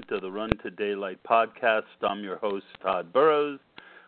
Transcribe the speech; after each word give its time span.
Installment 0.00 0.12
of 0.12 0.22
the 0.22 0.30
Run 0.30 0.50
to 0.62 0.70
Daylight 0.70 1.18
podcast. 1.28 1.82
I'm 2.02 2.22
your 2.22 2.36
host, 2.36 2.64
Todd 2.82 3.12
Burrows. 3.12 3.58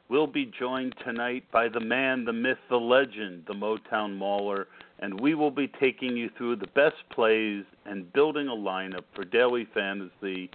We'll 0.08 0.26
be 0.26 0.50
joined 0.58 0.94
tonight 1.04 1.44
by 1.52 1.68
the 1.68 1.80
man, 1.80 2.24
the 2.24 2.32
myth, 2.32 2.58
the 2.68 2.76
legend, 2.76 3.44
the 3.46 3.54
Motown 3.54 4.16
Mauler, 4.16 4.68
and 5.00 5.18
we 5.20 5.34
will 5.34 5.50
be 5.50 5.68
taking 5.80 6.16
you 6.16 6.30
through 6.36 6.56
the 6.56 6.66
best 6.68 6.96
plays 7.10 7.64
and 7.86 8.12
building 8.12 8.48
a 8.48 8.52
lineup 8.52 9.04
for 9.14 9.24
daily 9.24 9.66
fantasy 9.74 10.50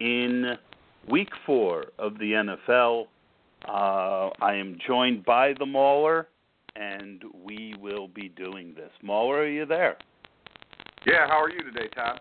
in 0.00 0.56
week 1.08 1.30
four 1.44 1.86
of 1.98 2.18
the 2.18 2.32
NFL. 2.32 3.06
Uh, 3.68 4.30
I 4.40 4.54
am 4.54 4.76
joined 4.86 5.24
by 5.24 5.54
the 5.58 5.66
Mauler, 5.66 6.28
and 6.76 7.22
we 7.44 7.74
will 7.80 8.08
be 8.08 8.28
doing 8.28 8.74
this. 8.74 8.90
Mauler, 9.02 9.40
are 9.40 9.48
you 9.48 9.66
there? 9.66 9.98
Yeah, 11.06 11.26
how 11.26 11.40
are 11.40 11.50
you 11.50 11.62
today, 11.62 11.88
Todd? 11.94 12.20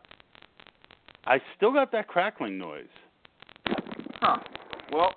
I 1.30 1.40
still 1.56 1.72
got 1.72 1.92
that 1.92 2.08
crackling 2.08 2.58
noise. 2.58 2.90
Huh. 4.20 4.38
Well, 4.92 5.14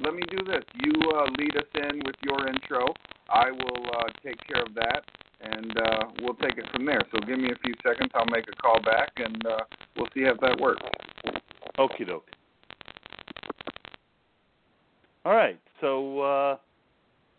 let 0.00 0.14
me 0.14 0.22
do 0.30 0.44
this. 0.44 0.62
You 0.84 0.92
uh, 1.10 1.24
lead 1.38 1.56
us 1.56 1.66
in 1.74 1.98
with 2.06 2.14
your 2.22 2.46
intro. 2.46 2.94
I 3.28 3.50
will 3.50 3.84
uh, 3.98 4.04
take 4.24 4.36
care 4.46 4.62
of 4.62 4.74
that, 4.74 5.02
and 5.40 5.76
uh, 5.76 6.04
we'll 6.22 6.36
take 6.36 6.56
it 6.56 6.66
from 6.72 6.86
there. 6.86 7.00
So 7.12 7.18
give 7.26 7.36
me 7.36 7.50
a 7.50 7.58
few 7.64 7.74
seconds. 7.84 8.12
I'll 8.14 8.30
make 8.30 8.44
a 8.48 8.56
call 8.62 8.80
back, 8.80 9.10
and 9.16 9.44
uh, 9.44 9.58
we'll 9.96 10.06
see 10.14 10.20
if 10.20 10.38
that 10.40 10.60
works. 10.60 10.82
Okie 11.78 12.06
doke. 12.06 12.30
All 15.24 15.34
right, 15.34 15.58
so 15.80 16.20
uh, 16.20 16.56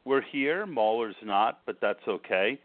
we're 0.04 0.22
here. 0.22 0.66
Mauler's 0.66 1.16
not, 1.24 1.62
but 1.66 1.78
that's 1.82 2.06
okay. 2.10 2.60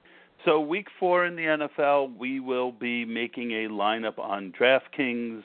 So, 0.46 0.60
week 0.60 0.86
four 1.00 1.26
in 1.26 1.34
the 1.34 1.42
NFL, 1.42 2.16
we 2.16 2.38
will 2.38 2.70
be 2.70 3.04
making 3.04 3.50
a 3.50 3.68
lineup 3.68 4.16
on 4.16 4.52
DraftKings. 4.52 5.42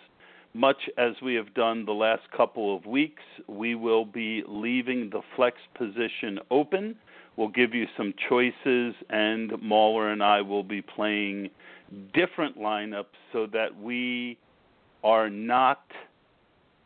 Much 0.53 0.77
as 0.95 1.13
we 1.23 1.33
have 1.33 1.51
done 1.55 1.85
the 1.85 1.91
last 1.91 2.21
couple 2.37 2.75
of 2.77 2.85
weeks, 2.85 3.23
we 3.47 3.73
will 3.73 4.05
be 4.05 4.43
leaving 4.47 5.09
the 5.09 5.21
flex 5.35 5.57
position 5.75 6.37
open. 6.51 6.95
We'll 7.35 7.47
give 7.47 7.73
you 7.73 7.87
some 7.97 8.13
choices, 8.29 8.93
and 9.09 9.51
Mauler 9.59 10.11
and 10.11 10.21
I 10.21 10.39
will 10.41 10.61
be 10.61 10.83
playing 10.83 11.49
different 12.13 12.59
lineups 12.59 13.05
so 13.33 13.47
that 13.53 13.75
we 13.81 14.37
are 15.03 15.31
not 15.31 15.81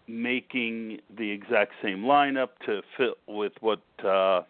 making 0.08 1.02
the 1.18 1.30
exact 1.30 1.74
same 1.84 2.04
lineup 2.04 2.52
to 2.66 2.81
fit 2.96 3.16
with 3.28 3.52
what 3.59 3.81
uh, 4.06 4.44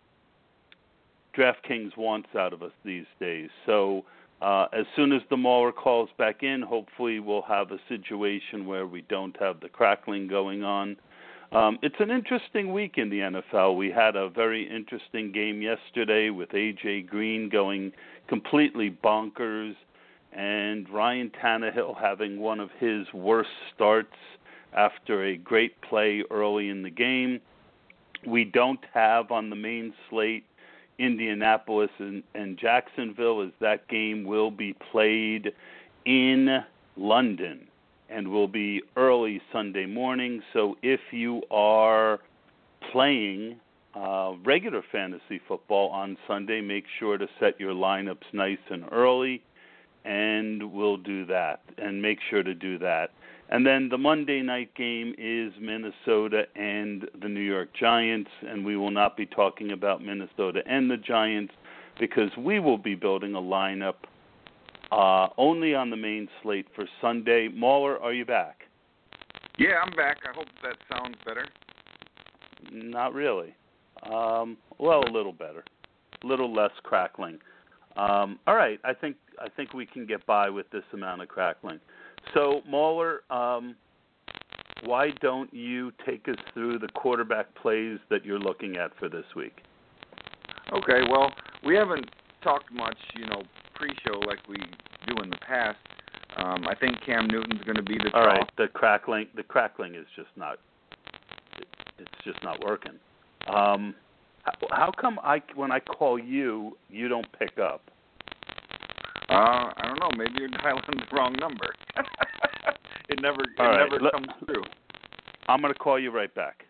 DraftKings 1.36 1.98
wants 1.98 2.30
out 2.38 2.54
of 2.54 2.64
us 2.64 2.72
these 2.84 3.06
days. 3.20 3.50
So 3.66 4.06
uh, 4.42 4.68
as 4.74 4.86
soon 4.96 5.12
as 5.12 5.22
the 5.30 5.38
Mauler 5.38 5.72
calls 5.72 6.10
back 6.18 6.44
in, 6.44 6.62
hopefully 6.62 7.20
we'll 7.20 7.42
have 7.44 7.72
a 7.72 7.80
situation 7.90 8.66
where 8.66 8.86
we 8.88 9.02
don't 9.04 9.36
have 9.40 9.60
the 9.60 9.70
crackling 9.70 10.28
going 10.28 10.64
on. 10.64 10.98
Um, 11.52 11.80
it's 11.82 11.96
an 12.00 12.12
interesting 12.12 12.74
week 12.74 12.98
in 12.98 13.10
the 13.10 13.20
NFL. 13.20 13.78
We 13.78 13.90
had 13.90 14.16
a 14.16 14.30
very 14.30 14.70
interesting 14.70 15.32
game 15.32 15.62
yesterday 15.62 16.30
with 16.30 16.50
AJ 16.50 17.08
Green 17.08 17.50
going 17.50 17.94
completely 18.28 18.96
bonkers, 19.04 19.76
and 20.34 20.90
Ryan 20.90 21.32
Tannehill 21.42 22.00
having 22.00 22.40
one 22.40 22.60
of 22.60 22.70
his 22.80 23.06
worst 23.14 23.50
starts 23.74 24.18
after 24.76 25.24
a 25.24 25.38
great 25.38 25.80
play 25.82 26.24
early 26.30 26.70
in 26.70 26.84
the 26.84 26.90
game. 26.90 27.40
We 28.28 28.44
don't 28.44 28.84
have 28.94 29.32
on 29.32 29.50
the 29.50 29.56
main 29.56 29.94
slate 30.10 30.46
Indianapolis 30.98 31.90
and, 32.00 32.24
and 32.34 32.58
Jacksonville, 32.58 33.42
as 33.42 33.52
that 33.60 33.88
game 33.88 34.24
will 34.24 34.52
be 34.52 34.74
played 34.92 35.54
in 36.06 36.64
London 36.98 37.68
and 38.10 38.28
will 38.28 38.48
be 38.48 38.82
early 38.96 39.42
Sunday 39.52 39.86
morning. 39.86 40.42
So 40.54 40.78
if 40.82 41.00
you 41.12 41.42
are 41.52 42.20
playing 42.92 43.58
uh, 43.96 44.34
regular 44.44 44.84
fantasy 44.92 45.42
football 45.48 45.90
on 45.90 46.18
Sunday, 46.28 46.62
make 46.62 46.86
sure 47.00 47.18
to 47.18 47.28
set 47.40 47.60
your 47.60 47.74
lineups 47.74 48.26
nice 48.34 48.60
and 48.70 48.86
early, 48.92 49.42
and 50.04 50.72
we'll 50.72 50.98
do 50.98 51.26
that. 51.26 51.62
And 51.78 52.02
make 52.02 52.20
sure 52.30 52.44
to 52.44 52.54
do 52.54 52.78
that. 52.80 53.12
And 53.50 53.66
then 53.66 53.90
the 53.90 53.98
Monday 53.98 54.42
night 54.42 54.74
game 54.76 55.14
is 55.18 55.54
Minnesota 55.62 56.44
and 56.56 57.08
the 57.22 57.30
New 57.30 57.42
York 57.42 57.70
Giants, 57.80 58.32
and 58.48 58.66
we 58.66 58.76
will 58.76 58.92
not 58.92 59.16
be 59.16 59.26
talking 59.26 59.72
about 59.72 60.04
Minnesota 60.04 60.62
and 60.66 60.90
the 60.90 60.98
Giants 60.98 61.54
because 62.00 62.32
we 62.38 62.60
will 62.60 62.78
be 62.78 62.96
building 62.96 63.36
a 63.36 63.40
lineup 63.40 63.96
uh, 64.92 65.28
only 65.38 65.76
on 65.76 65.90
the 65.90 65.96
main 65.96 66.28
slate 66.42 66.68
for 66.76 66.86
Sunday. 67.02 67.48
Mauler, 67.48 68.00
are 68.02 68.14
you 68.14 68.26
back? 68.26 68.62
Yeah, 69.58 69.82
I'm 69.86 69.96
back. 69.96 70.18
I 70.28 70.36
hope 70.36 70.48
that 70.64 70.78
sounds 70.92 71.16
better. 71.26 71.46
Not 72.72 73.14
really. 73.14 73.56
Um, 74.12 74.58
well, 74.80 75.04
a 75.08 75.12
little 75.12 75.32
better, 75.32 75.64
a 76.24 76.28
little 76.28 76.54
less 76.54 76.72
crackling. 76.84 77.40
Um, 77.96 78.40
all 78.46 78.56
right, 78.56 78.80
I 78.84 78.94
think 78.94 79.16
I 79.40 79.48
think 79.50 79.74
we 79.74 79.86
can 79.86 80.06
get 80.06 80.26
by 80.26 80.50
with 80.50 80.70
this 80.72 80.84
amount 80.94 81.22
of 81.22 81.30
crackling. 81.30 81.80
So, 82.34 82.62
Mauler, 82.68 83.22
um, 83.30 83.76
why 84.84 85.12
don't 85.22 85.54
you 85.54 85.92
take 86.06 86.28
us 86.28 86.36
through 86.54 86.80
the 86.80 86.90
quarterback 86.90 87.54
plays 87.56 88.00
that 88.10 88.26
you're 88.26 88.40
looking 88.40 88.78
at 88.78 88.92
for 88.98 89.10
this 89.10 89.26
week? 89.36 89.62
Okay, 90.74 91.02
well, 91.10 91.32
we 91.66 91.76
haven't 91.76 92.10
talked 92.44 92.72
much, 92.72 92.98
you 93.16 93.26
know, 93.28 93.42
pre-show 93.76 94.20
like 94.20 94.40
we 94.48 94.58
do 95.08 95.22
in 95.24 95.30
the 95.30 95.38
past. 95.38 95.78
Um, 96.38 96.66
I 96.68 96.76
think 96.76 97.02
Cam 97.06 97.28
Newton's 97.28 97.62
going 97.64 97.78
to 97.78 97.84
be 97.84 97.98
the 97.98 98.12
All 98.14 98.26
top. 98.26 98.38
right, 98.38 98.50
the 98.58 98.68
crackling 98.68 99.28
the 99.36 99.44
crackling 99.44 99.96
is 99.96 100.06
just 100.16 100.28
not 100.36 100.58
it's 101.98 102.12
just 102.26 102.44
not 102.44 102.64
working. 102.66 102.94
Um, 103.48 103.96
how, 104.44 104.54
how 104.72 104.92
come 105.00 105.20
I 105.24 105.42
when 105.56 105.72
I 105.72 105.80
call 105.80 106.20
you, 106.20 106.78
you 106.90 107.08
don't 107.08 107.28
pick 107.40 107.58
up? 107.58 107.90
Uh, 109.30 109.72
I 109.78 109.88
don't 109.88 110.00
know. 110.00 110.10
Maybe 110.18 110.34
you're 110.40 110.48
dialing 110.64 110.84
the 110.88 111.16
wrong 111.16 111.34
number. 111.40 111.74
it 113.10 113.20
never, 113.22 113.42
it 113.42 113.60
All 113.60 113.78
never 113.78 114.00
comes 114.12 114.28
through. 114.46 114.64
I'm 115.48 115.62
going 115.62 115.74
to 115.74 115.80
call 115.80 116.00
you 116.00 116.12
right 116.12 116.34
back. 116.34 116.66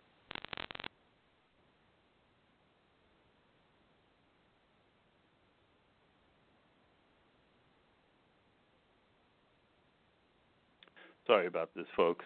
Sorry 11.26 11.46
about 11.48 11.70
this, 11.74 11.86
folks. 11.96 12.24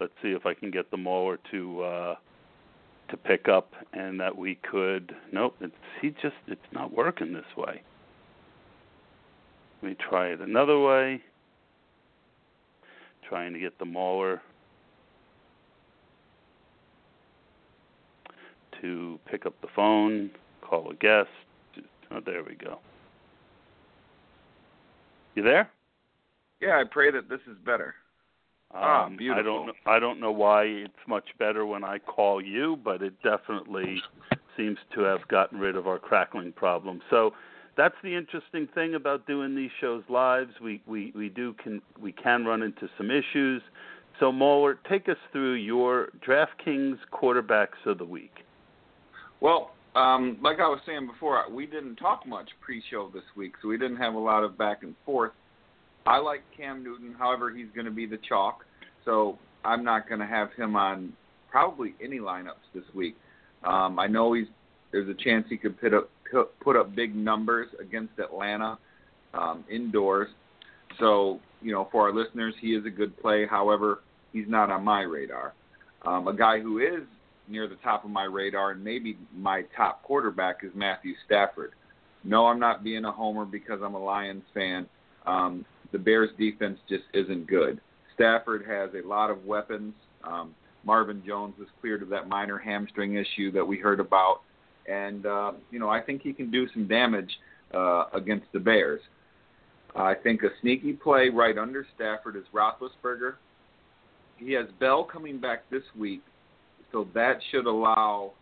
Let's 0.00 0.12
see 0.20 0.30
if 0.30 0.46
I 0.46 0.54
can 0.54 0.72
get 0.72 0.90
the 0.90 0.96
Mauler 0.96 1.38
to 1.52 1.82
uh, 1.82 2.14
to 3.10 3.16
pick 3.16 3.46
up, 3.46 3.70
and 3.92 4.18
that 4.18 4.36
we 4.36 4.58
could. 4.68 5.14
Nope, 5.32 5.54
it's 5.60 5.72
he 6.00 6.10
just 6.10 6.34
it's 6.48 6.60
not 6.72 6.92
working 6.92 7.32
this 7.32 7.44
way. 7.56 7.82
Let 9.82 9.88
me 9.88 9.96
try 10.08 10.28
it 10.28 10.40
another 10.40 10.78
way. 10.78 11.20
Trying 13.28 13.52
to 13.52 13.58
get 13.58 13.78
the 13.78 13.84
mauler 13.84 14.40
to 18.80 19.18
pick 19.30 19.44
up 19.46 19.54
the 19.60 19.68
phone, 19.74 20.30
call 20.60 20.90
a 20.90 20.94
guest. 20.94 21.28
Oh, 22.10 22.20
there 22.24 22.44
we 22.44 22.54
go. 22.54 22.78
You 25.34 25.42
there? 25.42 25.70
Yeah, 26.60 26.78
I 26.78 26.84
pray 26.88 27.10
that 27.10 27.28
this 27.28 27.40
is 27.50 27.56
better. 27.64 27.94
Ah, 28.74 29.06
Um, 29.06 29.14
I 29.14 29.16
beautiful. 29.16 29.42
don't. 29.44 29.64
kn- 29.64 29.76
I 29.86 29.98
don't 29.98 30.20
know 30.20 30.32
why 30.32 30.64
it's 30.64 31.06
much 31.08 31.36
better 31.38 31.66
when 31.66 31.84
I 31.84 31.98
call 31.98 32.40
you, 32.40 32.76
but 32.84 33.02
it 33.02 33.20
definitely 33.22 34.02
seems 34.56 34.78
to 34.94 35.00
have 35.02 35.26
gotten 35.28 35.58
rid 35.58 35.74
of 35.76 35.86
our 35.88 35.98
crackling 35.98 36.52
problem. 36.52 37.00
So 37.10 37.34
that's 37.76 37.94
the 38.02 38.14
interesting 38.14 38.68
thing 38.74 38.94
about 38.94 39.26
doing 39.26 39.54
these 39.54 39.70
shows 39.80 40.02
live. 40.08 40.48
We 40.62 40.82
we 40.86 41.12
we 41.16 41.28
do 41.28 41.54
can 41.62 41.80
we 42.00 42.12
can 42.12 42.44
run 42.44 42.62
into 42.62 42.88
some 42.96 43.10
issues. 43.10 43.62
So 44.20 44.30
Mauler, 44.30 44.78
take 44.88 45.08
us 45.08 45.16
through 45.32 45.54
your 45.54 46.10
DraftKings 46.26 46.98
quarterbacks 47.12 47.86
of 47.86 47.98
the 47.98 48.04
week. 48.04 48.32
Well, 49.40 49.72
um, 49.96 50.38
like 50.42 50.58
I 50.60 50.68
was 50.68 50.80
saying 50.86 51.06
before, 51.06 51.42
we 51.50 51.66
didn't 51.66 51.96
talk 51.96 52.26
much 52.26 52.48
pre-show 52.60 53.10
this 53.12 53.24
week, 53.36 53.54
so 53.60 53.68
we 53.68 53.78
didn't 53.78 53.96
have 53.96 54.14
a 54.14 54.18
lot 54.18 54.44
of 54.44 54.56
back 54.56 54.82
and 54.82 54.94
forth. 55.04 55.32
I 56.06 56.18
like 56.18 56.42
Cam 56.56 56.82
Newton, 56.82 57.14
however, 57.18 57.50
he's 57.50 57.66
going 57.74 57.84
to 57.84 57.90
be 57.90 58.06
the 58.06 58.18
chalk, 58.28 58.64
so 59.04 59.38
I'm 59.64 59.84
not 59.84 60.08
going 60.08 60.20
to 60.20 60.26
have 60.26 60.52
him 60.52 60.76
on 60.76 61.12
probably 61.50 61.94
any 62.02 62.18
lineups 62.18 62.64
this 62.74 62.84
week. 62.94 63.16
Um, 63.64 63.98
I 63.98 64.06
know 64.06 64.32
he's 64.32 64.46
there's 64.92 65.08
a 65.08 65.14
chance 65.14 65.46
he 65.48 65.56
could 65.56 65.80
put 65.80 65.94
up 65.94 66.10
put 66.60 66.76
up 66.76 66.94
big 66.94 67.14
numbers 67.14 67.68
against 67.80 68.18
Atlanta 68.18 68.78
um, 69.34 69.64
indoors. 69.70 70.28
So 70.98 71.40
you 71.60 71.72
know, 71.72 71.88
for 71.90 72.08
our 72.08 72.14
listeners, 72.14 72.54
he 72.60 72.74
is 72.74 72.84
a 72.86 72.90
good 72.90 73.18
play. 73.20 73.46
However, 73.46 74.00
he's 74.32 74.48
not 74.48 74.70
on 74.70 74.84
my 74.84 75.02
radar. 75.02 75.54
Um, 76.04 76.26
a 76.28 76.34
guy 76.34 76.60
who 76.60 76.78
is 76.78 77.04
near 77.48 77.68
the 77.68 77.76
top 77.76 78.04
of 78.04 78.10
my 78.10 78.24
radar 78.24 78.72
and 78.72 78.82
maybe 78.82 79.16
my 79.36 79.62
top 79.76 80.02
quarterback 80.02 80.58
is 80.62 80.70
Matthew 80.74 81.14
Stafford. 81.26 81.72
No, 82.24 82.46
I'm 82.46 82.58
not 82.58 82.84
being 82.84 83.04
a 83.04 83.12
homer 83.12 83.44
because 83.44 83.80
I'm 83.82 83.94
a 83.94 84.02
Lions 84.02 84.44
fan. 84.54 84.86
Um, 85.26 85.64
the 85.92 85.98
Bears 85.98 86.30
defense 86.38 86.78
just 86.88 87.04
isn't 87.12 87.46
good. 87.46 87.80
Stafford 88.14 88.64
has 88.66 88.90
a 88.94 89.06
lot 89.06 89.30
of 89.30 89.44
weapons. 89.44 89.94
Um, 90.24 90.54
Marvin 90.84 91.22
Jones 91.26 91.54
was 91.58 91.68
cleared 91.80 92.02
of 92.02 92.08
that 92.10 92.28
minor 92.28 92.58
hamstring 92.58 93.14
issue 93.14 93.52
that 93.52 93.64
we 93.64 93.78
heard 93.78 94.00
about, 94.00 94.40
and 94.88 95.26
uh, 95.26 95.52
you 95.70 95.78
know 95.78 95.88
I 95.88 96.00
think 96.00 96.22
he 96.22 96.32
can 96.32 96.50
do 96.50 96.68
some 96.72 96.86
damage 96.86 97.30
uh, 97.74 98.04
against 98.12 98.46
the 98.52 98.60
Bears. 98.60 99.00
I 99.94 100.14
think 100.14 100.42
a 100.42 100.48
sneaky 100.60 100.94
play 100.94 101.28
right 101.28 101.58
under 101.58 101.86
Stafford 101.94 102.36
is 102.36 102.44
Roethlisberger. 102.54 103.34
He 104.38 104.52
has 104.52 104.66
Bell 104.80 105.04
coming 105.04 105.38
back 105.38 105.68
this 105.70 105.82
week, 105.98 106.22
so 106.90 107.06
that 107.14 107.38
should 107.50 107.66
allow, 107.66 108.32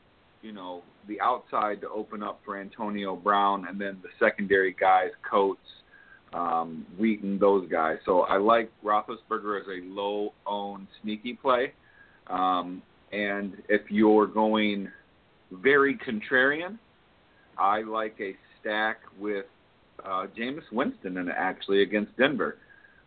you 0.43 0.53
know, 0.53 0.83
the 1.09 1.21
outside 1.21 1.81
to 1.81 1.89
open 1.89 2.23
up 2.23 2.41
for 2.45 2.57
Antonio 2.57 3.17
Brown, 3.17 3.67
and 3.69 3.81
then 3.81 3.99
the 4.03 4.09
secondary 4.25 4.75
guys, 4.79 5.11
Coates, 5.29 5.61
um, 6.33 6.87
Wheaton, 6.99 7.39
those 7.39 7.69
guys. 7.69 7.99
So 8.07 8.21
I 8.21 8.37
like 8.37 8.71
Roethlisberger 8.85 9.61
as 9.61 9.67
a 9.67 9.85
low-owned 9.93 10.87
sneaky 11.03 11.35
play. 11.35 11.73
Um, 12.29 12.81
and 13.13 13.55
if 13.69 13.91
you're 13.91 14.27
going 14.27 14.89
very 15.50 15.97
contrarian, 15.99 16.79
I 17.58 17.82
like 17.82 18.17
a 18.20 18.35
stack 18.61 19.00
with 19.19 19.47
uh, 20.05 20.26
Jameis 20.37 20.70
Winston 20.73 21.19
and 21.19 21.31
actually 21.31 21.82
against 21.82 22.17
Denver. 22.17 22.58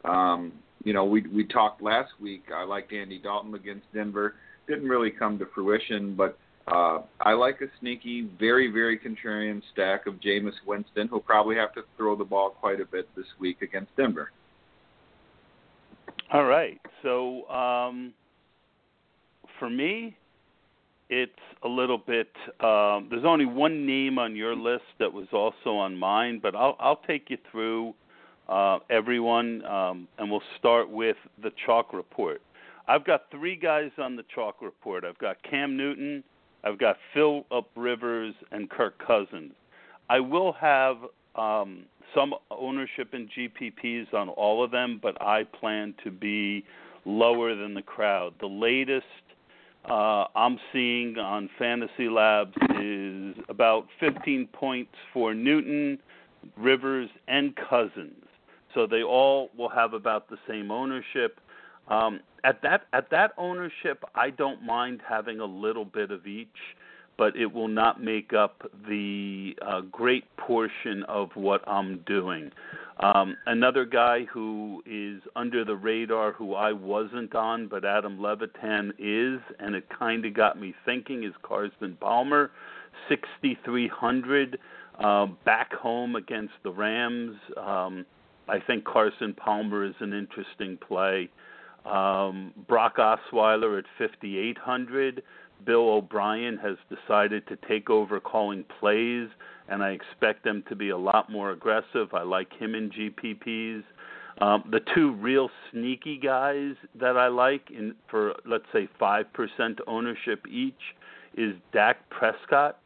Um, 0.05 0.53
you 0.83 0.93
know, 0.93 1.05
we 1.05 1.21
we 1.27 1.45
talked 1.45 1.81
last 1.81 2.11
week. 2.19 2.45
I 2.53 2.63
liked 2.63 2.91
Andy 2.91 3.19
Dalton 3.19 3.53
against 3.55 3.85
Denver. 3.93 4.35
Didn't 4.67 4.87
really 4.87 5.11
come 5.11 5.39
to 5.39 5.45
fruition, 5.53 6.15
but 6.15 6.37
uh, 6.67 6.99
I 7.21 7.33
like 7.33 7.61
a 7.61 7.67
sneaky, 7.79 8.29
very 8.39 8.69
very 8.71 8.99
contrarian 8.99 9.61
stack 9.71 10.07
of 10.07 10.15
Jameis 10.15 10.53
Winston, 10.65 11.07
who'll 11.07 11.19
probably 11.21 11.55
have 11.55 11.73
to 11.75 11.83
throw 11.97 12.15
the 12.15 12.25
ball 12.25 12.51
quite 12.51 12.81
a 12.81 12.85
bit 12.85 13.07
this 13.15 13.25
week 13.39 13.61
against 13.61 13.95
Denver. 13.95 14.31
All 16.31 16.45
right. 16.45 16.79
So 17.01 17.47
um, 17.49 18.13
for 19.59 19.69
me, 19.69 20.17
it's 21.21 21.31
a 21.63 21.67
little 21.67 21.97
bit. 21.97 22.31
Um, 22.59 23.07
there's 23.09 23.25
only 23.25 23.45
one 23.45 23.85
name 23.85 24.17
on 24.17 24.35
your 24.35 24.55
list 24.55 24.85
that 24.99 25.11
was 25.11 25.27
also 25.31 25.77
on 25.77 25.95
mine, 25.95 26.39
but 26.41 26.55
I'll 26.55 26.75
I'll 26.79 27.01
take 27.07 27.29
you 27.29 27.37
through 27.51 27.93
uh, 28.49 28.79
everyone, 28.89 29.63
um, 29.65 30.07
and 30.17 30.29
we'll 30.29 30.41
start 30.57 30.89
with 30.89 31.17
the 31.41 31.51
chalk 31.65 31.93
report. 31.93 32.41
I've 32.87 33.05
got 33.05 33.23
three 33.31 33.55
guys 33.55 33.91
on 33.97 34.15
the 34.15 34.23
chalk 34.33 34.61
report. 34.61 35.05
I've 35.05 35.17
got 35.17 35.37
Cam 35.43 35.77
Newton, 35.77 36.23
I've 36.63 36.77
got 36.77 36.97
Philip 37.13 37.67
Rivers, 37.75 38.33
and 38.51 38.69
Kirk 38.69 38.95
Cousins. 39.05 39.53
I 40.09 40.19
will 40.19 40.53
have 40.53 40.97
um, 41.35 41.85
some 42.13 42.33
ownership 42.51 43.13
in 43.13 43.29
GPPs 43.29 44.13
on 44.13 44.29
all 44.29 44.63
of 44.63 44.71
them, 44.71 44.99
but 45.01 45.19
I 45.21 45.43
plan 45.43 45.93
to 46.03 46.11
be 46.11 46.65
lower 47.05 47.55
than 47.55 47.73
the 47.73 47.81
crowd. 47.81 48.33
The 48.39 48.47
latest 48.47 49.05
uh, 49.89 50.25
I'm 50.35 50.59
seeing 50.71 51.17
on 51.17 51.49
Fantasy 51.59 52.07
Labs 52.09 52.55
is 52.79 53.35
about 53.49 53.87
15 53.99 54.47
points 54.53 54.93
for 55.13 55.33
Newton, 55.33 55.99
Rivers, 56.57 57.09
and 57.27 57.53
Cousins. 57.55 58.23
So 58.73 58.87
they 58.87 59.03
all 59.03 59.49
will 59.57 59.69
have 59.69 59.93
about 59.93 60.29
the 60.29 60.37
same 60.47 60.71
ownership. 60.71 61.39
Um, 61.89 62.21
at 62.43 62.61
that 62.61 62.87
at 62.93 63.09
that 63.11 63.31
ownership, 63.37 64.03
I 64.15 64.29
don't 64.29 64.63
mind 64.63 65.01
having 65.07 65.39
a 65.39 65.45
little 65.45 65.85
bit 65.85 66.11
of 66.11 66.25
each, 66.25 66.47
but 67.17 67.35
it 67.35 67.51
will 67.53 67.67
not 67.67 68.01
make 68.01 68.33
up 68.33 68.69
the 68.87 69.55
uh, 69.61 69.81
great 69.81 70.23
portion 70.37 71.03
of 71.03 71.29
what 71.35 71.67
I'm 71.67 71.99
doing. 72.05 72.51
Um, 72.99 73.35
another 73.47 73.85
guy 73.85 74.25
who 74.25 74.83
is 74.85 75.21
under 75.35 75.65
the 75.65 75.75
radar, 75.75 76.31
who 76.31 76.53
I 76.53 76.71
wasn't 76.71 77.33
on, 77.33 77.67
but 77.67 77.83
Adam 77.83 78.21
Levitan 78.21 78.93
is, 78.99 79.39
and 79.59 79.75
it 79.75 79.85
kind 79.97 80.25
of 80.25 80.33
got 80.33 80.59
me 80.59 80.75
thinking, 80.85 81.23
is 81.23 81.33
Carson 81.41 81.97
Palmer, 81.99 82.51
6,300 83.09 84.59
uh, 84.99 85.25
back 85.43 85.73
home 85.73 86.15
against 86.15 86.53
the 86.63 86.71
Rams. 86.71 87.35
Um, 87.57 88.05
I 88.47 88.59
think 88.59 88.85
Carson 88.85 89.33
Palmer 89.33 89.85
is 89.85 89.95
an 89.99 90.13
interesting 90.13 90.77
play. 90.77 91.29
Um, 91.85 92.53
Brock 92.67 92.97
Osweiler 92.97 93.79
at 93.79 93.85
5,800. 93.97 95.23
Bill 95.65 95.89
O'Brien 95.89 96.57
has 96.57 96.77
decided 96.89 97.47
to 97.47 97.57
take 97.67 97.89
over 97.89 98.19
calling 98.19 98.65
plays 98.79 99.29
and 99.69 99.83
I 99.83 99.91
expect 99.91 100.43
them 100.43 100.63
to 100.69 100.75
be 100.75 100.89
a 100.89 100.97
lot 100.97 101.31
more 101.31 101.51
aggressive. 101.51 102.13
I 102.13 102.23
like 102.23 102.51
him 102.53 102.75
in 102.75 102.89
GPPs. 102.89 103.83
Um, 104.41 104.63
the 104.71 104.81
two 104.93 105.13
real 105.13 105.49
sneaky 105.71 106.17
guys 106.17 106.73
that 106.99 107.17
I 107.17 107.27
like 107.27 107.69
in 107.69 107.93
for 108.09 108.33
let's 108.45 108.65
say 108.73 108.89
five 108.99 109.31
percent 109.33 109.79
ownership 109.87 110.45
each 110.49 110.73
is 111.37 111.55
Dak 111.71 112.09
Prescott 112.09 112.79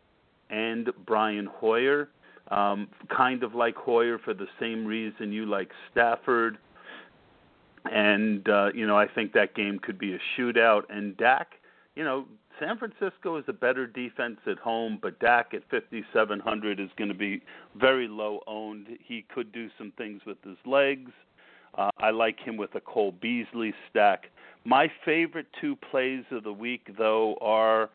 and 0.50 0.89
Brian 1.06 1.45
Hoyer. 1.45 2.09
Um, 2.50 2.88
kind 3.15 3.43
of 3.43 3.55
like 3.55 3.75
Hoyer 3.75 4.19
for 4.19 4.34
the 4.34 4.48
same 4.60 4.86
reason 4.86 5.31
you 5.31 5.46
like 5.46 5.69
Stafford. 5.91 6.57
And 7.91 8.48
uh, 8.50 8.69
you 8.74 8.86
know, 8.86 8.98
I 8.98 9.07
think 9.07 9.31
that 9.34 9.55
game 9.55 9.79
could 9.79 9.98
be 9.98 10.13
a 10.13 10.19
shootout. 10.38 10.84
And 10.89 11.15
Dak, 11.15 11.53
you 11.96 12.03
know, 12.03 12.25
San 12.60 12.78
Francisco 12.78 13.38
is 13.38 13.46
a 13.48 13.54
better 13.54 13.86
defense 13.86 14.38
at 14.48 14.58
home, 14.58 15.00
but 15.02 15.20
Dak 15.20 15.54
at 15.54 15.62
5,700 15.70 16.80
is 16.80 16.90
going 16.98 17.10
to 17.10 17.14
be 17.14 17.42
very 17.76 18.08
low 18.08 18.42
owned. 18.48 18.88
He 19.04 19.26
could 19.34 19.52
do 19.52 19.70
some 19.78 19.92
things 19.98 20.22
with 20.26 20.38
his 20.44 20.58
legs. 20.66 21.12
Uh, 21.78 21.90
I 22.00 22.10
like 22.10 22.40
him 22.40 22.58
with 22.58 22.74
a 22.76 22.82
Cole 22.82 23.14
Beasley 23.22 23.74
stack. 23.90 24.26
My 24.66 24.92
favorite 25.06 25.48
two 25.62 25.76
plays 25.76 26.24
of 26.32 26.44
the 26.44 26.54
week, 26.54 26.90
though, 26.98 27.38
are 27.42 27.90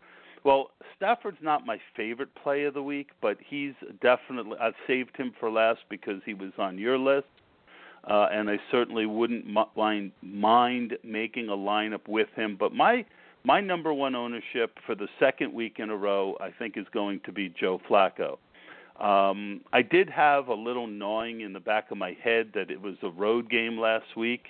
well, 0.45 0.71
Stafford's 0.97 1.39
not 1.41 1.67
my 1.67 1.79
favorite 1.97 2.35
play 2.35 2.65
of 2.65 2.75
the 2.75 2.83
week, 2.83 3.11
but 3.21 3.37
he's 3.45 3.75
definitely 4.01 4.57
I've 4.61 4.75
saved 4.87 5.17
him 5.17 5.33
for 5.39 5.51
last 5.51 5.81
because 5.89 6.21
he 6.25 6.35
was 6.35 6.53
on 6.59 6.79
your 6.79 6.99
list. 6.99 7.27
Uh, 8.05 8.27
and 8.33 8.51
I 8.51 8.59
certainly 8.73 9.07
wouldn't 9.07 9.47
mind 9.77 10.11
mind 10.23 10.95
making 11.05 11.49
a 11.49 11.57
lineup 11.57 12.09
with 12.09 12.29
him. 12.35 12.57
But 12.59 12.73
my 12.73 13.05
my 13.45 13.61
number 13.61 13.93
one 13.93 14.15
ownership 14.15 14.79
for 14.87 14.95
the 14.95 15.09
second 15.19 15.53
week 15.53 15.77
in 15.79 15.91
a 15.91 15.97
row, 15.97 16.37
I 16.41 16.51
think, 16.51 16.77
is 16.77 16.87
going 16.93 17.21
to 17.25 17.33
be 17.33 17.49
Joe 17.49 17.81
Flacco. 17.89 18.39
Um, 19.01 19.63
I 19.73 19.83
did 19.83 20.09
have 20.11 20.49
a 20.49 20.55
little 20.55 20.87
gnawing 20.87 21.41
in 21.41 21.53
the 21.53 21.61
back 21.61 21.91
of 21.91 21.99
my 21.99 22.17
head 22.23 22.53
that 22.55 22.71
it 22.71 22.81
was 22.81 22.95
a 23.03 23.09
road 23.09 23.51
game 23.51 23.79
last 23.79 24.17
week. 24.17 24.49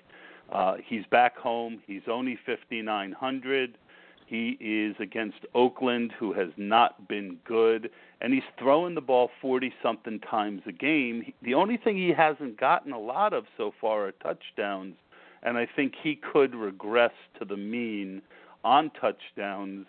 Uh, 0.52 0.75
he's 0.84 1.04
back 1.11 1.37
home. 1.37 1.80
He's 1.87 2.02
only 2.11 2.38
5,900. 2.44 3.78
He 4.26 4.56
is 4.61 4.96
against 4.99 5.38
Oakland, 5.54 6.12
who 6.18 6.32
has 6.32 6.49
not 6.56 7.06
been 7.08 7.38
good, 7.46 7.90
and 8.20 8.32
he's 8.32 8.42
throwing 8.58 8.94
the 8.94 9.00
ball 9.00 9.30
40 9.40 9.72
something 9.82 10.20
times 10.20 10.62
a 10.66 10.72
game. 10.72 11.32
The 11.42 11.54
only 11.54 11.76
thing 11.76 11.96
he 11.96 12.12
hasn't 12.16 12.58
gotten 12.58 12.92
a 12.92 12.99
lot 12.99 13.32
of 13.32 13.44
so 13.56 13.72
far 13.80 14.06
are 14.06 14.12
touchdowns, 14.12 14.94
and 15.42 15.58
I 15.58 15.66
think 15.76 15.94
he 16.02 16.16
could 16.16 16.54
regress 16.54 17.12
to 17.38 17.44
the 17.44 17.56
mean 17.56 18.22
on 18.64 18.90
touchdowns, 19.00 19.87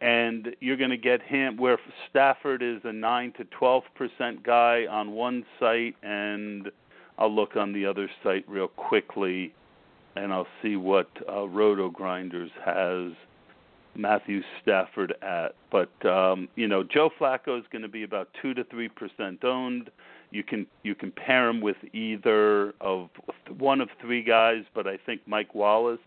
and 0.00 0.54
you're 0.60 0.76
going 0.76 0.90
to 0.90 0.96
get 0.96 1.22
him 1.22 1.56
where 1.56 1.78
Stafford 2.10 2.62
is 2.62 2.80
a 2.84 2.92
nine 2.92 3.32
to 3.38 3.44
twelve 3.44 3.84
percent 3.94 4.42
guy 4.42 4.86
on 4.90 5.12
one 5.12 5.44
site, 5.58 5.96
and 6.02 6.70
I'll 7.18 7.34
look 7.34 7.56
on 7.56 7.72
the 7.72 7.86
other 7.86 8.10
site 8.22 8.44
real 8.48 8.68
quickly, 8.68 9.54
and 10.16 10.32
I'll 10.32 10.48
see 10.62 10.76
what 10.76 11.08
uh, 11.28 11.46
Roto 11.48 11.88
Grinders 11.90 12.50
has. 12.64 13.12
Matthew 13.96 14.42
Stafford 14.60 15.14
at. 15.22 15.54
But 15.70 16.04
um, 16.04 16.48
you 16.56 16.66
know, 16.68 16.82
Joe 16.82 17.10
Flacco 17.18 17.58
is 17.58 17.64
going 17.70 17.82
to 17.82 17.88
be 17.88 18.02
about 18.02 18.28
two 18.42 18.54
to 18.54 18.64
three 18.64 18.88
percent 18.88 19.44
owned. 19.44 19.90
You 20.30 20.42
can 20.42 20.66
you 20.82 20.96
can 20.96 21.12
pair 21.12 21.48
him 21.48 21.60
with 21.60 21.76
either 21.92 22.74
of 22.80 23.08
one 23.56 23.80
of 23.80 23.88
three 24.00 24.22
guys, 24.22 24.64
but 24.74 24.88
I 24.88 24.96
think 25.06 25.20
Mike 25.26 25.54
Wallace, 25.54 26.00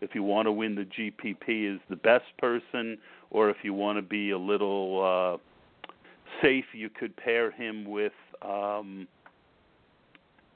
if 0.00 0.14
you 0.14 0.22
want 0.22 0.46
to 0.46 0.52
win 0.52 0.74
the 0.74 0.84
GPP, 0.84 1.74
is 1.74 1.80
the 1.88 1.96
best 1.96 2.24
person. 2.38 2.98
Or 3.30 3.50
if 3.50 3.58
you 3.62 3.74
want 3.74 3.98
to 3.98 4.02
be 4.02 4.30
a 4.30 4.38
little 4.38 5.40
uh, 5.42 5.90
safe, 6.42 6.66
you 6.72 6.88
could 6.88 7.16
pair 7.16 7.50
him 7.50 7.84
with 7.84 8.12
um, 8.42 9.08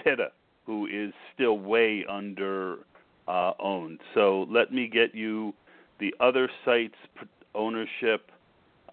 Pitta, 0.02 0.32
who 0.66 0.86
is 0.86 1.12
still 1.34 1.58
way 1.58 2.04
under 2.08 2.78
uh, 3.26 3.52
owned. 3.58 4.00
So 4.14 4.46
let 4.50 4.72
me 4.72 4.88
get 4.88 5.14
you 5.14 5.54
the 6.00 6.14
other 6.20 6.48
sites 6.64 6.94
ownership. 7.54 8.30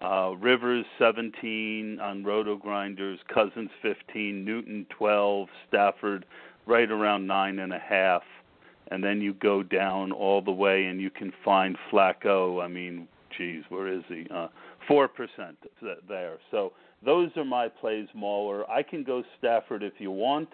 Uh, 0.02 0.32
Rivers 0.38 0.84
17 0.98 1.98
on 2.00 2.22
Roto 2.22 2.56
Grinders, 2.56 3.18
Cousins 3.32 3.70
15, 3.80 4.44
Newton 4.44 4.86
12, 4.90 5.48
Stafford 5.68 6.26
right 6.66 6.90
around 6.90 7.26
nine 7.26 7.60
and 7.60 7.72
a 7.72 7.78
half, 7.78 8.22
and 8.88 9.02
then 9.02 9.20
you 9.20 9.34
go 9.34 9.62
down 9.62 10.12
all 10.12 10.40
the 10.40 10.52
way 10.52 10.84
and 10.84 11.00
you 11.00 11.10
can 11.10 11.32
find 11.44 11.76
Flacco. 11.90 12.62
I 12.62 12.68
mean, 12.68 13.08
geez, 13.36 13.64
where 13.68 13.88
is 13.88 14.02
he? 14.08 14.26
Uh, 14.32 14.48
four 14.88 15.08
percent 15.08 15.56
there. 16.08 16.38
So 16.50 16.72
those 17.04 17.30
are 17.36 17.44
my 17.44 17.68
plays, 17.68 18.08
Mauler. 18.14 18.68
I 18.70 18.82
can 18.82 19.02
go 19.02 19.22
Stafford 19.38 19.82
if 19.82 19.94
you 19.98 20.10
want, 20.10 20.48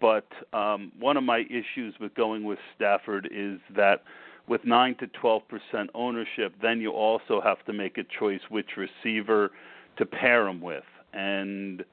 but 0.00 0.26
um, 0.52 0.92
one 0.98 1.16
of 1.16 1.24
my 1.24 1.44
issues 1.48 1.94
with 2.00 2.14
going 2.14 2.44
with 2.44 2.58
Stafford 2.76 3.28
is 3.32 3.58
that 3.76 4.02
with 4.48 4.64
9 4.64 4.96
to 4.96 5.06
12% 5.06 5.40
ownership, 5.94 6.52
then 6.60 6.80
you 6.80 6.90
also 6.90 7.40
have 7.40 7.64
to 7.66 7.72
make 7.72 7.96
a 7.98 8.02
choice 8.18 8.40
which 8.48 8.70
receiver 8.76 9.50
to 9.98 10.06
pair 10.06 10.48
him 10.48 10.60
with. 10.60 10.84
And 11.12 11.84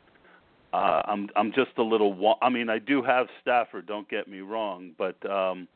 uh, 0.74 1.02
I'm 1.06 1.30
I'm 1.36 1.52
just 1.52 1.72
a 1.78 1.84
little. 1.84 2.38
I 2.42 2.50
mean, 2.50 2.70
I 2.70 2.80
do 2.80 3.02
have 3.02 3.28
Stafford. 3.42 3.88
Don't 3.88 4.08
get 4.10 4.28
me 4.28 4.40
wrong, 4.42 4.92
but 4.98 5.18
um, 5.30 5.68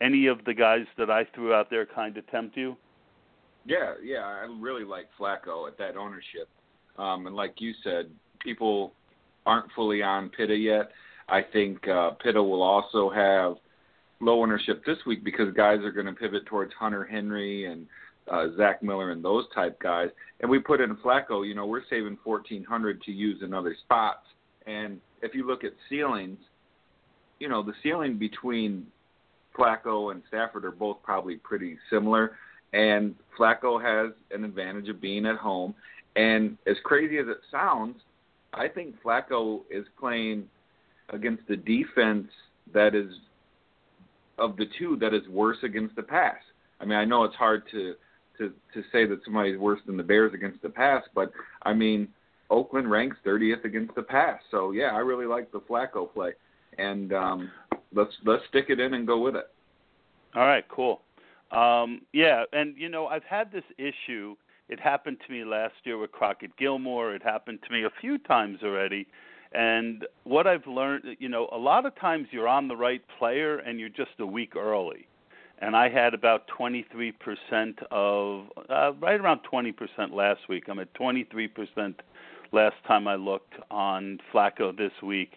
any 0.00 0.26
of 0.26 0.44
the 0.44 0.54
guys 0.54 0.86
that 0.98 1.10
I 1.10 1.24
threw 1.34 1.52
out 1.52 1.68
there 1.70 1.86
kind 1.86 2.16
of 2.16 2.26
tempt 2.28 2.56
you. 2.56 2.76
Yeah, 3.66 3.94
yeah, 4.02 4.24
I 4.24 4.46
really 4.58 4.84
like 4.84 5.08
Flacco 5.18 5.68
at 5.68 5.76
that 5.78 5.96
ownership. 5.96 6.48
Um, 6.96 7.26
and 7.26 7.36
like 7.36 7.54
you 7.58 7.72
said, 7.84 8.10
people 8.40 8.92
aren't 9.44 9.70
fully 9.72 10.02
on 10.02 10.30
Pitta 10.30 10.56
yet. 10.56 10.90
I 11.28 11.42
think 11.42 11.86
uh, 11.86 12.12
Pitta 12.22 12.42
will 12.42 12.62
also 12.62 13.10
have 13.10 13.56
low 14.20 14.42
ownership 14.42 14.84
this 14.84 14.98
week 15.06 15.24
because 15.24 15.52
guys 15.54 15.80
are 15.80 15.92
going 15.92 16.06
to 16.06 16.12
pivot 16.12 16.46
towards 16.46 16.72
Hunter 16.78 17.04
Henry 17.04 17.66
and 17.66 17.86
uh, 18.30 18.46
Zach 18.56 18.82
Miller 18.82 19.10
and 19.10 19.22
those 19.22 19.44
type 19.54 19.78
guys. 19.80 20.08
And 20.40 20.50
we 20.50 20.58
put 20.58 20.80
in 20.80 20.96
Flacco. 20.96 21.46
You 21.46 21.54
know, 21.54 21.66
we're 21.66 21.82
saving 21.90 22.16
fourteen 22.24 22.64
hundred 22.64 23.02
to 23.02 23.12
use 23.12 23.42
in 23.42 23.52
other 23.52 23.76
spots. 23.84 24.26
And 24.66 25.00
if 25.22 25.34
you 25.34 25.46
look 25.46 25.64
at 25.64 25.72
ceilings, 25.88 26.38
you 27.38 27.48
know, 27.48 27.62
the 27.62 27.72
ceiling 27.82 28.18
between 28.18 28.86
Flacco 29.56 30.12
and 30.12 30.22
Stafford 30.28 30.64
are 30.64 30.70
both 30.70 30.98
probably 31.02 31.36
pretty 31.36 31.76
similar. 31.90 32.36
And 32.72 33.14
Flacco 33.36 33.82
has 33.82 34.14
an 34.30 34.44
advantage 34.44 34.88
of 34.88 35.00
being 35.00 35.26
at 35.26 35.36
home. 35.36 35.74
And 36.16 36.56
as 36.66 36.76
crazy 36.84 37.18
as 37.18 37.26
it 37.28 37.38
sounds, 37.50 37.96
I 38.54 38.68
think 38.68 38.94
Flacco 39.02 39.62
is 39.70 39.84
playing 39.98 40.48
against 41.08 41.42
the 41.48 41.56
defense 41.56 42.28
that 42.72 42.94
is 42.94 43.12
of 44.38 44.56
the 44.56 44.66
two 44.78 44.96
that 44.96 45.12
is 45.12 45.26
worse 45.28 45.58
against 45.64 45.96
the 45.96 46.02
pass. 46.02 46.38
I 46.80 46.84
mean, 46.84 46.96
I 46.96 47.04
know 47.04 47.24
it's 47.24 47.34
hard 47.34 47.62
to 47.72 47.94
to 48.40 48.52
to 48.74 48.82
say 48.90 49.06
that 49.06 49.20
somebody's 49.24 49.58
worse 49.58 49.80
than 49.86 49.96
the 49.96 50.02
Bears 50.02 50.34
against 50.34 50.62
the 50.62 50.68
pass, 50.68 51.02
but 51.14 51.30
I 51.62 51.72
mean, 51.72 52.08
Oakland 52.50 52.90
ranks 52.90 53.16
30th 53.24 53.64
against 53.64 53.94
the 53.94 54.02
pass. 54.02 54.40
So 54.50 54.72
yeah, 54.72 54.90
I 54.92 54.98
really 54.98 55.26
like 55.26 55.52
the 55.52 55.60
Flacco 55.60 56.12
play, 56.12 56.32
and 56.78 57.12
um, 57.12 57.50
let's 57.94 58.12
let's 58.24 58.42
stick 58.48 58.66
it 58.68 58.80
in 58.80 58.94
and 58.94 59.06
go 59.06 59.20
with 59.20 59.36
it. 59.36 59.48
All 60.34 60.46
right, 60.46 60.64
cool. 60.68 61.02
Um, 61.52 62.02
yeah, 62.12 62.44
and 62.52 62.76
you 62.76 62.88
know, 62.88 63.06
I've 63.06 63.24
had 63.24 63.52
this 63.52 63.64
issue. 63.78 64.34
It 64.68 64.80
happened 64.80 65.18
to 65.26 65.32
me 65.32 65.44
last 65.44 65.74
year 65.84 65.98
with 65.98 66.12
Crockett 66.12 66.56
Gilmore. 66.56 67.14
It 67.14 67.22
happened 67.22 67.58
to 67.66 67.72
me 67.72 67.84
a 67.84 67.90
few 68.00 68.18
times 68.18 68.58
already 68.62 69.06
and 69.52 70.06
what 70.24 70.46
I've 70.46 70.66
learned, 70.66 71.16
you 71.18 71.28
know, 71.28 71.48
a 71.52 71.58
lot 71.58 71.84
of 71.84 71.98
times 71.98 72.28
you're 72.30 72.48
on 72.48 72.68
the 72.68 72.76
right 72.76 73.02
player 73.18 73.58
and 73.58 73.80
you're 73.80 73.88
just 73.88 74.12
a 74.20 74.26
week 74.26 74.54
early. 74.54 75.08
And 75.60 75.76
I 75.76 75.88
had 75.88 76.14
about 76.14 76.48
23% 76.48 77.82
of, 77.90 78.46
uh, 78.68 78.92
right 78.98 79.20
around 79.20 79.40
20% 79.44 80.12
last 80.12 80.48
week. 80.48 80.64
I'm 80.68 80.78
at 80.78 80.92
23% 80.94 82.00
last 82.52 82.76
time 82.86 83.06
I 83.06 83.16
looked 83.16 83.54
on 83.70 84.20
Flacco 84.32 84.76
this 84.76 84.92
week. 85.02 85.32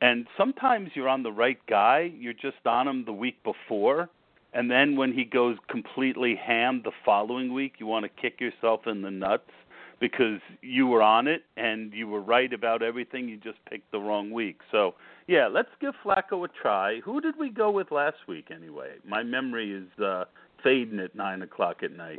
And 0.00 0.26
sometimes 0.36 0.90
you're 0.94 1.08
on 1.08 1.22
the 1.22 1.32
right 1.32 1.58
guy, 1.66 2.12
you're 2.18 2.32
just 2.32 2.66
on 2.66 2.86
him 2.88 3.04
the 3.04 3.12
week 3.12 3.42
before. 3.42 4.08
And 4.52 4.70
then 4.70 4.96
when 4.96 5.12
he 5.12 5.24
goes 5.24 5.58
completely 5.68 6.34
ham 6.34 6.80
the 6.84 6.92
following 7.04 7.52
week, 7.52 7.74
you 7.78 7.86
want 7.86 8.04
to 8.04 8.08
kick 8.08 8.40
yourself 8.40 8.86
in 8.86 9.02
the 9.02 9.10
nuts 9.10 9.50
because 10.00 10.40
you 10.62 10.86
were 10.86 11.02
on 11.02 11.26
it 11.26 11.42
and 11.56 11.92
you 11.92 12.06
were 12.08 12.20
right 12.20 12.52
about 12.52 12.82
everything. 12.82 13.28
You 13.28 13.36
just 13.36 13.58
picked 13.68 13.90
the 13.92 13.98
wrong 13.98 14.30
week. 14.30 14.58
So 14.70 14.94
yeah, 15.26 15.48
let's 15.50 15.68
give 15.80 15.94
Flacco 16.04 16.44
a 16.44 16.48
try. 16.60 17.00
Who 17.04 17.20
did 17.20 17.34
we 17.38 17.50
go 17.50 17.70
with 17.70 17.90
last 17.90 18.18
week 18.28 18.50
anyway? 18.54 18.94
My 19.06 19.22
memory 19.22 19.72
is 19.72 20.02
uh, 20.02 20.24
fading 20.62 21.00
at 21.00 21.14
nine 21.14 21.42
o'clock 21.42 21.82
at 21.82 21.92
night. 21.92 22.18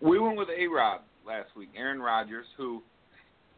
We 0.00 0.18
went 0.18 0.36
with 0.36 0.48
A 0.48 0.66
Rod 0.66 1.00
last 1.26 1.50
week, 1.56 1.68
Aaron 1.76 2.00
Rodgers, 2.00 2.46
who, 2.56 2.82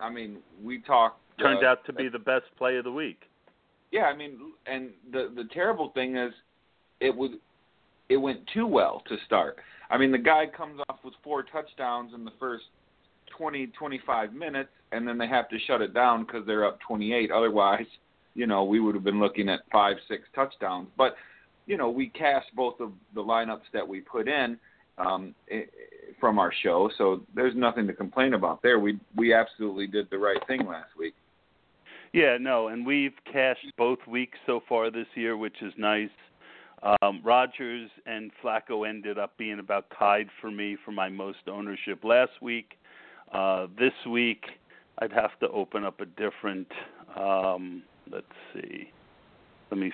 I 0.00 0.11
mean, 0.11 0.38
we 0.62 0.80
talked. 0.80 1.20
Turned 1.40 1.64
uh, 1.64 1.68
out 1.68 1.87
to 1.87 1.92
be 1.92 2.08
the 2.08 2.18
best 2.18 2.44
play 2.58 2.76
of 2.76 2.84
the 2.84 2.92
week. 2.92 3.23
Yeah, 3.90 4.02
I 4.02 4.16
mean, 4.16 4.52
and 4.66 4.90
the 5.12 5.32
the 5.34 5.44
terrible 5.52 5.90
thing 5.94 6.16
is, 6.16 6.32
it 7.00 7.16
would 7.16 7.32
it 8.08 8.16
went 8.16 8.40
too 8.52 8.66
well 8.66 9.02
to 9.08 9.16
start. 9.25 9.56
I 9.90 9.99
mean, 9.99 10.12
the 10.12 10.18
guy 10.18 10.44
comes 10.46 10.80
off 10.88 10.99
with 11.04 11.14
four 11.23 11.42
touchdowns 11.42 12.12
in 12.14 12.25
the 12.25 12.32
first 12.38 12.64
20, 13.37 13.69
25 13.69 14.33
minutes, 14.33 14.71
and 14.93 15.07
then 15.07 15.19
they 15.19 15.29
have 15.29 15.49
to 15.49 15.59
shut 15.67 15.81
it 15.81 15.95
down 15.95 16.25
because 16.25 16.47
they're 16.47 16.67
up 16.67 16.79
28. 16.87 17.31
Otherwise, 17.31 17.87
you 18.35 18.47
know, 18.47 18.64
we 18.64 18.81
would 18.81 18.95
have 18.95 19.05
been 19.05 19.21
looking 19.21 19.49
at 19.49 19.61
five, 19.73 19.97
six 20.09 20.25
touchdowns. 20.35 20.88
But, 20.97 21.14
you 21.67 21.76
know, 21.76 21.91
we 21.91 22.09
cast 22.09 22.47
both 22.55 22.81
of 22.81 22.93
the 23.14 23.23
lineups 23.23 23.71
that 23.73 23.87
we 23.87 24.00
put 24.00 24.29
in 24.29 24.59
um, 24.99 25.35
from 26.21 26.38
our 26.38 26.53
show, 26.62 26.91
so 26.97 27.23
there's 27.35 27.55
nothing 27.57 27.87
to 27.87 27.93
complain 27.93 28.35
about 28.35 28.62
there. 28.62 28.79
We 28.79 28.99
we 29.17 29.35
absolutely 29.35 29.87
did 29.87 30.09
the 30.11 30.19
right 30.19 30.38
thing 30.47 30.67
last 30.67 30.91
week. 30.97 31.14
Yeah, 32.12 32.37
no, 32.41 32.69
and 32.69 32.87
we've 32.87 33.14
cashed 33.31 33.67
both 33.76 33.99
weeks 34.07 34.38
so 34.47 34.61
far 34.69 34.91
this 34.91 35.07
year, 35.17 35.37
which 35.37 35.57
is 35.62 35.73
nice. 35.76 36.11
Um, 37.03 37.21
Rodgers 37.25 37.91
and 38.07 38.31
Flacco 38.43 38.88
ended 38.88 39.19
up 39.19 39.37
being 39.38 39.59
about 39.59 39.87
tied 39.99 40.29
for 40.41 40.50
me 40.50 40.76
for 40.85 40.93
my 40.93 41.09
most 41.09 41.49
ownership 41.50 42.05
last 42.05 42.33
week. 42.41 42.76
Uh, 43.35 43.67
this 43.76 43.93
week, 44.09 44.45
I'd 45.00 45.12
have 45.12 45.38
to 45.41 45.49
open 45.49 45.85
up 45.85 46.00
a 46.00 46.07
different. 46.07 46.69
Um, 47.19 47.83
let's 48.11 48.26
see. 48.55 48.91
Let 49.71 49.81
me. 49.81 49.93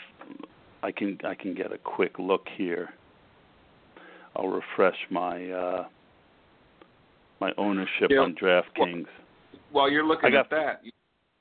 I 0.82 0.92
can 0.92 1.18
I 1.24 1.34
can 1.34 1.54
get 1.54 1.72
a 1.72 1.78
quick 1.78 2.18
look 2.18 2.46
here. 2.56 2.90
I'll 4.36 4.48
refresh 4.48 4.96
my 5.10 5.50
uh, 5.50 5.84
my 7.40 7.52
ownership 7.56 8.10
yeah. 8.10 8.18
on 8.18 8.34
DraftKings. 8.34 9.06
While 9.72 9.90
you're 9.90 10.06
looking 10.06 10.32
got, 10.32 10.40
at 10.40 10.50
that, 10.50 10.82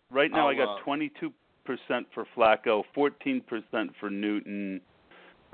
right 0.10 0.32
now 0.32 0.48
I'll, 0.48 0.56
I 0.56 0.58
got 0.58 0.80
uh, 0.80 0.84
22 0.84 1.34
percent 1.66 2.08
for 2.14 2.26
Flacco, 2.36 2.84
14 2.96 3.42
percent 3.42 3.92
for 4.00 4.10
Newton, 4.10 4.80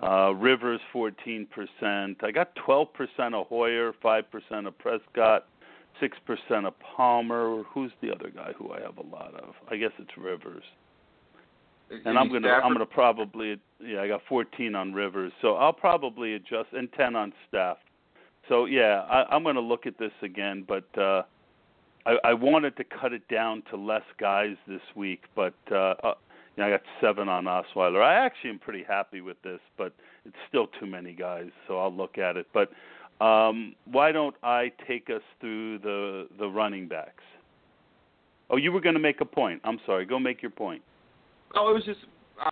uh, 0.03 0.31
Rivers 0.35 0.81
14 0.93 1.47
percent. 1.47 2.17
I 2.21 2.31
got 2.31 2.55
12 2.63 2.93
percent 2.93 3.33
of 3.33 3.47
Hoyer, 3.47 3.93
5 4.01 4.31
percent 4.31 4.67
of 4.67 4.77
Prescott, 4.77 5.47
six 5.99 6.17
percent 6.25 6.65
of 6.65 6.73
Palmer. 6.79 7.63
Who's 7.73 7.91
the 8.01 8.11
other 8.11 8.29
guy 8.29 8.53
who 8.57 8.71
I 8.71 8.81
have 8.81 8.97
a 8.97 9.07
lot 9.07 9.33
of? 9.35 9.53
I 9.69 9.77
guess 9.77 9.91
it's 9.99 10.17
Rivers. 10.17 10.63
And 11.89 12.17
I'm 12.17 12.31
gonna 12.31 12.49
I'm 12.49 12.73
gonna 12.73 12.85
probably 12.85 13.59
yeah 13.79 14.01
I 14.01 14.07
got 14.07 14.21
14 14.27 14.73
on 14.75 14.93
Rivers, 14.93 15.31
so 15.41 15.55
I'll 15.55 15.73
probably 15.73 16.33
adjust 16.33 16.69
and 16.73 16.91
10 16.93 17.15
on 17.15 17.33
Staff. 17.47 17.77
So 18.49 18.65
yeah, 18.65 19.05
I, 19.09 19.35
I'm 19.35 19.43
gonna 19.43 19.59
look 19.59 19.85
at 19.85 19.97
this 19.99 20.11
again, 20.23 20.65
but 20.67 20.85
uh, 20.97 21.23
I, 22.05 22.17
I 22.23 22.33
wanted 22.33 22.75
to 22.77 22.83
cut 22.83 23.13
it 23.13 23.27
down 23.27 23.63
to 23.69 23.77
less 23.77 24.03
guys 24.19 24.55
this 24.67 24.81
week, 24.95 25.23
but 25.35 25.55
uh, 25.71 25.93
uh, 26.03 26.13
you 26.55 26.63
know, 26.63 26.67
I 26.67 26.71
got 26.71 26.81
seven 27.01 27.29
on 27.29 27.45
Osweiler. 27.45 28.03
I 28.03 28.15
actually 28.15 28.51
am 28.51 28.59
pretty 28.59 28.83
happy 28.87 29.21
with 29.21 29.41
this, 29.43 29.59
but 29.77 29.93
it's 30.25 30.35
still 30.47 30.67
too 30.79 30.85
many 30.85 31.13
guys, 31.13 31.49
so 31.67 31.77
I'll 31.79 31.93
look 31.93 32.17
at 32.17 32.37
it. 32.37 32.47
But 32.53 32.71
um, 33.21 33.75
why 33.85 34.11
don't 34.11 34.35
I 34.43 34.71
take 34.87 35.09
us 35.09 35.21
through 35.39 35.79
the 35.79 36.27
the 36.37 36.47
running 36.47 36.87
backs? 36.87 37.23
Oh, 38.49 38.57
you 38.57 38.71
were 38.71 38.81
going 38.81 38.95
to 38.95 39.01
make 39.01 39.21
a 39.21 39.25
point. 39.25 39.61
I'm 39.63 39.79
sorry. 39.85 40.05
Go 40.05 40.19
make 40.19 40.41
your 40.41 40.51
point. 40.51 40.81
Oh, 41.55 41.71
it 41.71 41.73
was 41.73 41.83
just 41.85 41.99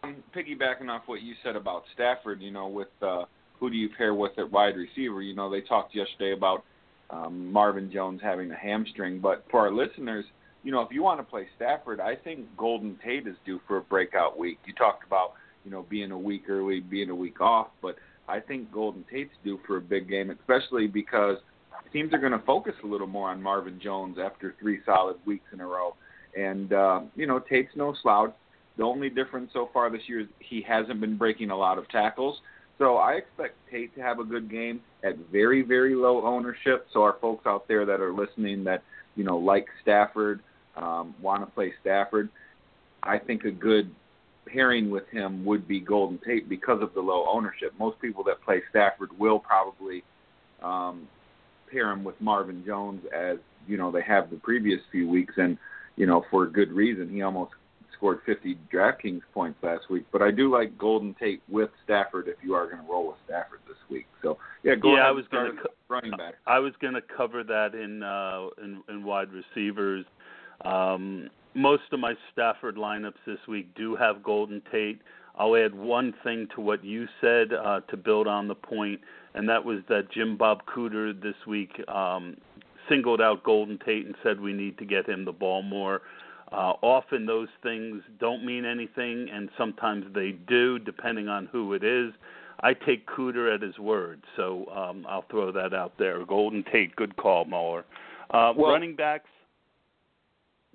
um, 0.01 0.23
piggybacking 0.35 0.89
off 0.89 1.03
what 1.05 1.21
you 1.21 1.35
said 1.43 1.55
about 1.55 1.83
Stafford. 1.93 2.41
You 2.41 2.51
know, 2.51 2.67
with 2.67 2.87
uh, 3.01 3.25
who 3.59 3.69
do 3.69 3.75
you 3.75 3.89
pair 3.95 4.13
with 4.13 4.31
at 4.37 4.49
wide 4.51 4.75
receiver? 4.75 5.21
You 5.21 5.35
know, 5.35 5.49
they 5.49 5.61
talked 5.61 5.93
yesterday 5.93 6.33
about 6.33 6.63
um, 7.09 7.51
Marvin 7.51 7.91
Jones 7.91 8.21
having 8.23 8.49
a 8.51 8.55
hamstring, 8.55 9.19
but 9.19 9.45
for 9.51 9.59
our 9.59 9.71
listeners, 9.71 10.25
you 10.63 10.71
know, 10.71 10.81
if 10.81 10.91
you 10.91 11.03
want 11.03 11.19
to 11.19 11.23
play 11.23 11.47
Stafford, 11.55 11.99
I 11.99 12.15
think 12.15 12.45
Golden 12.57 12.97
Tate 13.03 13.27
is 13.27 13.35
due 13.45 13.59
for 13.67 13.77
a 13.77 13.81
breakout 13.81 14.39
week. 14.39 14.59
You 14.65 14.73
talked 14.73 15.05
about, 15.05 15.33
you 15.65 15.71
know, 15.71 15.85
being 15.89 16.11
a 16.11 16.17
week 16.17 16.43
early, 16.49 16.79
being 16.79 17.09
a 17.09 17.15
week 17.15 17.41
off, 17.41 17.67
but 17.81 17.95
I 18.27 18.39
think 18.39 18.71
Golden 18.71 19.03
Tate's 19.11 19.33
due 19.43 19.59
for 19.67 19.77
a 19.77 19.81
big 19.81 20.09
game, 20.09 20.29
especially 20.29 20.87
because 20.87 21.37
teams 21.91 22.13
are 22.13 22.19
going 22.19 22.31
to 22.31 22.39
focus 22.39 22.73
a 22.83 22.87
little 22.87 23.07
more 23.07 23.29
on 23.29 23.41
Marvin 23.41 23.79
Jones 23.81 24.17
after 24.23 24.55
three 24.59 24.79
solid 24.85 25.17
weeks 25.25 25.45
in 25.53 25.59
a 25.59 25.65
row. 25.65 25.95
And 26.37 26.73
uh, 26.73 27.01
you 27.15 27.27
know, 27.27 27.39
Tate's 27.39 27.75
no 27.75 27.95
slouch. 28.01 28.33
The 28.77 28.83
only 28.83 29.09
difference 29.09 29.51
so 29.53 29.69
far 29.71 29.91
this 29.91 30.01
year 30.07 30.21
is 30.21 30.27
he 30.39 30.63
hasn't 30.67 30.99
been 30.99 31.17
breaking 31.17 31.51
a 31.51 31.57
lot 31.57 31.77
of 31.77 31.87
tackles. 31.89 32.37
So 32.79 32.97
I 32.97 33.13
expect 33.13 33.55
Tate 33.71 33.93
to 33.95 34.01
have 34.01 34.19
a 34.19 34.23
good 34.23 34.49
game 34.49 34.81
at 35.03 35.15
very, 35.31 35.61
very 35.61 35.93
low 35.93 36.25
ownership. 36.25 36.87
So 36.91 37.03
our 37.03 37.17
folks 37.21 37.45
out 37.45 37.67
there 37.67 37.85
that 37.85 38.01
are 38.01 38.11
listening 38.11 38.63
that, 38.63 38.83
you 39.15 39.23
know, 39.23 39.37
like 39.37 39.67
Stafford, 39.83 40.39
um, 40.75 41.13
want 41.21 41.43
to 41.43 41.51
play 41.53 41.71
Stafford, 41.81 42.29
I 43.03 43.19
think 43.19 43.43
a 43.43 43.51
good 43.51 43.91
pairing 44.45 44.89
with 44.89 45.07
him 45.09 45.45
would 45.45 45.67
be 45.67 45.79
Golden 45.79 46.19
Tate 46.25 46.47
because 46.49 46.81
of 46.81 46.93
the 46.93 47.01
low 47.01 47.25
ownership. 47.27 47.73
Most 47.79 47.99
people 47.99 48.23
that 48.25 48.41
play 48.41 48.61
Stafford 48.69 49.09
will 49.17 49.39
probably 49.39 50.03
um, 50.61 51.07
pair 51.71 51.91
him 51.91 52.03
with 52.03 52.19
Marvin 52.21 52.63
Jones 52.65 53.01
as 53.15 53.37
you 53.67 53.77
know 53.77 53.91
they 53.91 54.01
have 54.01 54.29
the 54.29 54.37
previous 54.37 54.79
few 54.91 55.07
weeks, 55.07 55.33
and 55.37 55.57
you 55.95 56.05
know 56.05 56.25
for 56.29 56.45
good 56.45 56.71
reason. 56.71 57.09
He 57.09 57.21
almost 57.21 57.51
scored 58.03 58.19
50 58.25 58.57
DraftKings 58.71 59.21
points 59.33 59.59
last 59.63 59.89
week. 59.89 60.05
But 60.11 60.21
I 60.21 60.29
do 60.29 60.51
like 60.51 60.77
Golden 60.77 61.15
Tate 61.17 61.41
with 61.47 61.69
Stafford 61.85 62.27
if 62.27 62.35
you 62.43 62.53
are 62.53 62.65
going 62.65 62.83
to 62.83 62.91
roll 62.91 63.07
with 63.07 63.15
Stafford 63.25 63.59
this 63.65 63.77
week. 63.89 64.07
So 64.21 64.37
yeah, 64.63 64.75
go 64.75 64.89
yeah, 64.89 64.95
ahead 64.95 65.07
I 65.07 65.11
was 65.11 65.25
going 65.31 65.55
to 65.55 65.61
co- 65.61 65.69
running 65.87 66.11
back. 66.11 66.35
I 66.45 66.59
was 66.59 66.73
going 66.81 66.95
to 66.95 67.01
cover 67.01 67.43
that 67.45 67.73
in 67.75 68.03
uh, 68.03 68.47
in, 68.61 68.83
in 68.89 69.03
wide 69.03 69.29
receivers. 69.31 70.05
Um, 70.65 71.29
most 71.55 71.83
of 71.91 71.99
my 71.99 72.13
Stafford 72.31 72.75
lineups 72.75 73.13
this 73.25 73.39
week 73.47 73.73
do 73.75 73.95
have 73.95 74.23
Golden 74.23 74.61
Tate. 74.71 75.01
I'll 75.37 75.55
add 75.55 75.73
one 75.73 76.13
thing 76.23 76.47
to 76.55 76.61
what 76.61 76.83
you 76.83 77.07
said 77.19 77.53
uh, 77.53 77.81
to 77.89 77.97
build 77.97 78.27
on 78.27 78.47
the 78.47 78.55
point, 78.55 79.01
and 79.33 79.49
that 79.49 79.63
was 79.63 79.79
that 79.89 80.11
Jim 80.11 80.37
Bob 80.37 80.61
Cooter 80.65 81.19
this 81.19 81.35
week 81.47 81.71
um, 81.87 82.37
singled 82.87 83.21
out 83.21 83.43
Golden 83.43 83.79
Tate 83.83 84.05
and 84.05 84.15
said 84.23 84.39
we 84.39 84.53
need 84.53 84.77
to 84.77 84.85
get 84.85 85.07
him 85.09 85.25
the 85.25 85.31
ball 85.31 85.63
more. 85.63 86.01
Uh, 86.51 86.73
often 86.83 87.25
those 87.25 87.47
things 87.63 88.03
don't 88.19 88.45
mean 88.45 88.63
anything, 88.63 89.27
and 89.33 89.49
sometimes 89.57 90.05
they 90.13 90.31
do, 90.47 90.77
depending 90.77 91.27
on 91.27 91.47
who 91.51 91.73
it 91.73 91.83
is. 91.83 92.13
I 92.61 92.73
take 92.73 93.07
Cooter 93.07 93.53
at 93.53 93.61
his 93.61 93.77
word, 93.79 94.21
so 94.37 94.67
um, 94.67 95.05
I'll 95.09 95.25
throw 95.31 95.51
that 95.51 95.73
out 95.73 95.93
there. 95.97 96.23
Golden 96.25 96.63
Tate, 96.71 96.95
good 96.95 97.15
call, 97.17 97.45
Mauler. 97.45 97.85
Uh, 98.29 98.53
Well- 98.55 98.71
running 98.71 98.95
backs. 98.95 99.29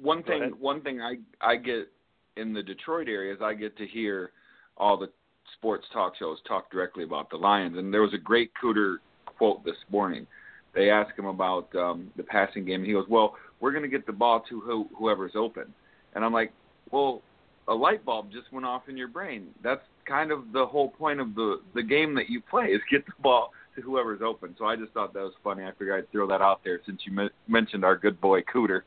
One 0.01 0.23
Go 0.23 0.29
thing 0.29 0.43
ahead. 0.43 0.55
one 0.59 0.81
thing 0.83 1.01
I 1.01 1.17
I 1.41 1.57
get 1.57 1.91
in 2.37 2.53
the 2.53 2.63
Detroit 2.63 3.09
area 3.09 3.33
is 3.35 3.41
I 3.43 3.55
get 3.55 3.77
to 3.79 3.87
hear 3.87 4.31
all 4.77 4.97
the 4.97 5.11
sports 5.55 5.87
talk 5.93 6.15
shows 6.17 6.39
talk 6.47 6.71
directly 6.71 7.05
about 7.05 7.31
the 7.31 7.37
Lions 7.37 7.77
and 7.79 7.93
there 7.93 8.03
was 8.03 8.15
a 8.15 8.19
great 8.19 8.51
Cooter 8.63 8.97
quote 9.27 9.65
this 9.65 9.77
morning. 9.91 10.27
They 10.75 10.91
asked 10.91 11.19
him 11.19 11.27
about 11.27 11.75
um 11.75 12.11
the 12.17 12.23
passing 12.23 12.65
game 12.65 12.81
and 12.81 12.87
he 12.87 12.93
goes, 12.93 13.07
"Well, 13.09 13.37
we're 13.61 13.73
going 13.73 13.83
to 13.83 13.89
get 13.89 14.07
the 14.07 14.13
ball 14.13 14.41
to 14.49 14.61
who, 14.61 14.89
whoever's 14.97 15.33
open." 15.35 15.73
And 16.15 16.25
I'm 16.25 16.33
like, 16.33 16.53
"Well, 16.91 17.23
a 17.67 17.75
light 17.75 18.05
bulb 18.05 18.31
just 18.31 18.53
went 18.53 18.65
off 18.67 18.89
in 18.89 18.97
your 18.97 19.09
brain. 19.09 19.49
That's 19.63 19.83
kind 20.07 20.31
of 20.31 20.53
the 20.53 20.65
whole 20.65 20.91
point 20.91 21.21
of 21.21 21.35
the 21.35 21.61
the 21.75 21.83
game 21.83 22.15
that 22.15 22.29
you 22.31 22.41
play 22.41 22.67
is 22.67 22.81
get 22.91 23.05
the 23.07 23.13
ball 23.21 23.53
to 23.75 23.81
whoever's 23.83 24.21
open." 24.23 24.55
So 24.59 24.67
I 24.67 24.77
just 24.77 24.93
thought 24.93 25.13
that 25.15 25.21
was 25.23 25.35
funny. 25.43 25.65
I 25.65 25.73
figured 25.73 26.05
I'd 26.05 26.13
throw 26.13 26.27
that 26.29 26.41
out 26.43 26.61
there 26.63 26.81
since 26.87 27.01
you 27.05 27.13
me- 27.13 27.31
mentioned 27.49 27.85
our 27.85 27.97
good 27.97 28.21
boy 28.21 28.43
Cooter. 28.43 28.83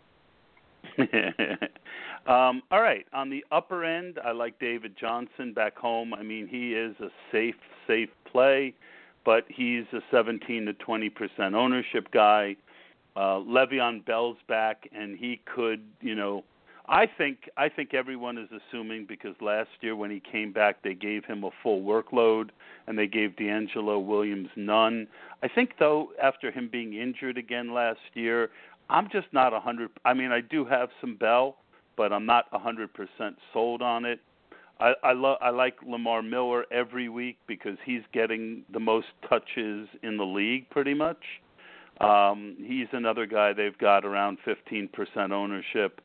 um, 2.28 2.62
all 2.72 2.82
right. 2.82 3.06
On 3.14 3.30
the 3.30 3.46
upper 3.52 3.84
end, 3.84 4.20
I 4.24 4.32
like 4.32 4.60
David 4.60 4.96
Johnson 5.00 5.54
back 5.54 5.78
home. 5.78 6.14
I 6.14 6.24
mean, 6.24 6.48
he 6.48 6.74
is 6.74 6.96
a 7.00 7.10
safe, 7.32 7.56
safe 7.88 8.10
play, 8.32 8.74
but 9.26 9.46
he's 9.48 9.86
a 9.94 10.00
17 10.12 10.66
to 10.66 10.74
20 10.74 11.10
percent 11.10 11.56
ownership 11.56 12.12
guy. 12.12 12.56
Uh, 13.16 13.40
Le'Veon 13.40 14.06
Bell's 14.06 14.38
back, 14.48 14.88
and 14.96 15.18
he 15.18 15.42
could, 15.54 15.82
you 16.00 16.16
know, 16.16 16.44
I 16.88 17.06
think 17.06 17.50
I 17.58 17.70
think 17.70 17.94
everyone 17.94 18.38
is 18.38 18.50
assuming 18.52 19.06
because 19.06 19.36
last 19.40 19.70
year 19.82 19.96
when 19.96 20.12
he 20.12 20.20
came 20.20 20.52
back, 20.52 20.84
they 20.84 20.94
gave 20.94 21.24
him 21.26 21.44
a 21.44 21.50
full 21.64 21.82
workload, 21.82 22.50
and 22.88 22.98
they 22.98 23.08
gave 23.08 23.32
DeAngelo 23.38 24.04
Williams 24.04 24.50
none. 24.56 25.08
I 25.44 25.48
think 25.48 25.76
though, 25.80 26.10
after 26.22 26.52
him 26.52 26.70
being 26.72 26.94
injured 26.94 27.38
again 27.38 27.74
last 27.74 28.00
year, 28.14 28.50
I'm 28.92 29.10
just 29.10 29.28
not 29.32 29.54
a 29.54 29.60
hundred. 29.60 29.90
I 30.04 30.14
mean, 30.14 30.32
I 30.32 30.42
do 30.42 30.66
have 30.66 30.90
some 31.00 31.16
Bell, 31.16 31.56
but 31.96 32.12
I'm 32.12 32.26
not 32.26 32.46
a 32.52 32.60
hundred 32.60 32.94
percent 32.94 33.38
sold 33.54 33.82
on 33.82 34.04
it. 34.06 34.20
I 34.80 34.94
I, 35.02 35.14
lo- 35.14 35.38
I 35.42 35.50
like 35.50 35.76
Lamar 35.88 36.22
Miller 36.22 36.66
every 36.72 37.08
week 37.08 37.38
because 37.48 37.78
he's 37.86 38.02
getting 38.14 38.64
the 38.72 38.82
most 38.82 39.08
touches 39.30 39.88
in 40.04 40.18
the 40.18 40.26
league, 40.26 40.70
pretty 40.70 40.94
much. 40.94 41.24
Um, 42.02 42.58
he's 42.60 42.88
another 42.92 43.26
guy 43.26 43.54
they've 43.54 43.78
got 43.78 44.06
around 44.06 44.40
15% 44.46 44.90
ownership. 45.32 46.02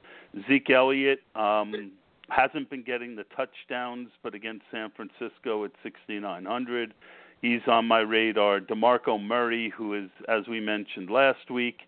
Zeke 0.46 0.70
Elliott 0.70 1.20
um, 1.34 1.92
hasn't 2.28 2.68
been 2.68 2.82
getting 2.82 3.16
the 3.16 3.24
touchdowns, 3.34 4.10
but 4.22 4.34
against 4.34 4.64
San 4.70 4.90
Francisco 4.94 5.64
at 5.64 5.70
6,900, 5.82 6.92
he's 7.40 7.62
on 7.66 7.86
my 7.86 8.00
radar. 8.00 8.60
DeMarco 8.60 9.18
Murray, 9.20 9.72
who 9.74 9.94
is, 9.94 10.10
as 10.28 10.46
we 10.48 10.60
mentioned 10.60 11.08
last 11.08 11.50
week, 11.50 11.78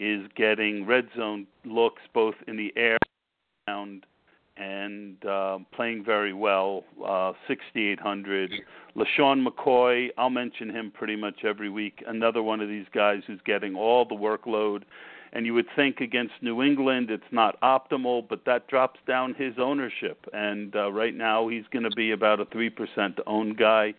is 0.00 0.26
getting 0.34 0.86
red 0.86 1.08
zone 1.16 1.46
looks 1.64 2.02
both 2.12 2.34
in 2.48 2.56
the 2.56 2.72
air 2.76 2.98
and 3.68 4.04
and 4.56 5.24
uh, 5.24 5.58
playing 5.74 6.04
very 6.04 6.34
well. 6.34 6.84
Uh, 7.02 7.32
6,800. 7.48 8.52
LeSean 8.94 9.46
McCoy, 9.46 10.10
I'll 10.18 10.28
mention 10.28 10.68
him 10.68 10.90
pretty 10.90 11.16
much 11.16 11.44
every 11.44 11.70
week. 11.70 12.04
Another 12.06 12.42
one 12.42 12.60
of 12.60 12.68
these 12.68 12.84
guys 12.92 13.22
who's 13.26 13.40
getting 13.46 13.74
all 13.74 14.04
the 14.04 14.14
workload. 14.14 14.82
And 15.32 15.46
you 15.46 15.54
would 15.54 15.66
think 15.76 16.00
against 16.00 16.34
New 16.42 16.60
England 16.62 17.10
it's 17.10 17.22
not 17.30 17.58
optimal, 17.62 18.28
but 18.28 18.44
that 18.44 18.68
drops 18.68 19.00
down 19.06 19.34
his 19.34 19.54
ownership. 19.58 20.26
And 20.34 20.76
uh, 20.76 20.92
right 20.92 21.14
now 21.14 21.48
he's 21.48 21.64
going 21.72 21.84
to 21.84 21.96
be 21.96 22.10
about 22.10 22.40
a 22.40 22.44
3% 22.46 23.18
owned 23.26 23.56
guy. 23.56 23.94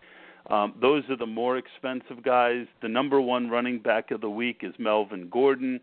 Um, 0.49 0.73
those 0.81 1.03
are 1.09 1.15
the 1.17 1.25
more 1.25 1.57
expensive 1.57 2.23
guys. 2.23 2.65
The 2.81 2.89
number 2.89 3.21
one 3.21 3.49
running 3.49 3.79
back 3.79 4.11
of 4.11 4.21
the 4.21 4.29
week 4.29 4.61
is 4.63 4.73
Melvin 4.79 5.29
Gordon. 5.29 5.79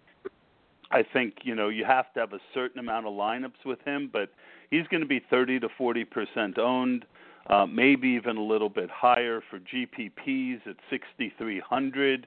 I 0.90 1.02
think 1.02 1.34
you 1.42 1.54
know 1.54 1.68
you 1.68 1.84
have 1.84 2.12
to 2.14 2.20
have 2.20 2.32
a 2.32 2.40
certain 2.54 2.78
amount 2.78 3.06
of 3.06 3.12
lineups 3.12 3.64
with 3.64 3.80
him, 3.84 4.08
but 4.12 4.30
he's 4.70 4.86
going 4.88 5.02
to 5.02 5.06
be 5.06 5.20
30 5.30 5.60
to 5.60 5.68
40 5.76 6.04
percent 6.04 6.58
owned, 6.58 7.04
uh, 7.48 7.66
maybe 7.66 8.08
even 8.08 8.36
a 8.36 8.42
little 8.42 8.70
bit 8.70 8.88
higher 8.90 9.42
for 9.50 9.58
GPPs 9.58 10.66
at 10.66 10.76
6,300, 10.90 12.26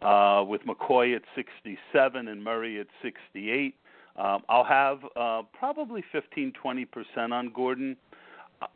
uh, 0.00 0.44
with 0.46 0.62
McCoy 0.62 1.14
at 1.14 1.22
67 1.34 2.28
and 2.28 2.42
Murray 2.42 2.80
at 2.80 2.86
68. 3.02 3.74
Um, 4.16 4.42
I'll 4.48 4.64
have 4.64 5.00
uh, 5.14 5.42
probably 5.56 6.02
15, 6.10 6.52
20 6.52 6.84
percent 6.86 7.32
on 7.32 7.52
Gordon. 7.54 7.96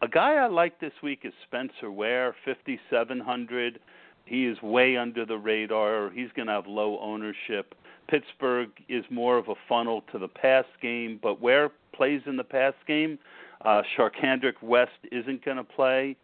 A 0.01 0.09
guy 0.09 0.35
I 0.35 0.47
like 0.47 0.79
this 0.81 0.93
week 1.03 1.21
is 1.25 1.33
Spencer 1.47 1.91
Ware, 1.91 2.37
5,700. 2.45 3.81
He 4.25 4.47
is 4.47 4.61
way 4.63 4.97
under 4.97 5.27
the 5.27 5.37
radar. 5.37 6.11
He's 6.11 6.31
going 6.37 6.47
to 6.47 6.53
have 6.53 6.67
low 6.67 7.01
ownership. 7.01 7.75
Pittsburgh 8.09 8.71
is 8.89 9.05
more 9.11 9.39
of 9.39 9.49
a 9.49 9.55
funnel 9.69 10.05
to 10.13 10.19
the 10.19 10.29
pass 10.29 10.65
game, 10.81 11.19
but 11.21 11.41
Ware 11.41 11.71
plays 11.93 12.23
in 12.27 12.37
the 12.37 12.45
pass 12.45 12.75
game. 12.87 13.19
Uh, 13.65 13.83
Charcandrick 13.97 14.63
West 14.63 14.91
isn't 15.11 15.45
going 15.45 15.57
to 15.57 15.65
play. 15.65 16.17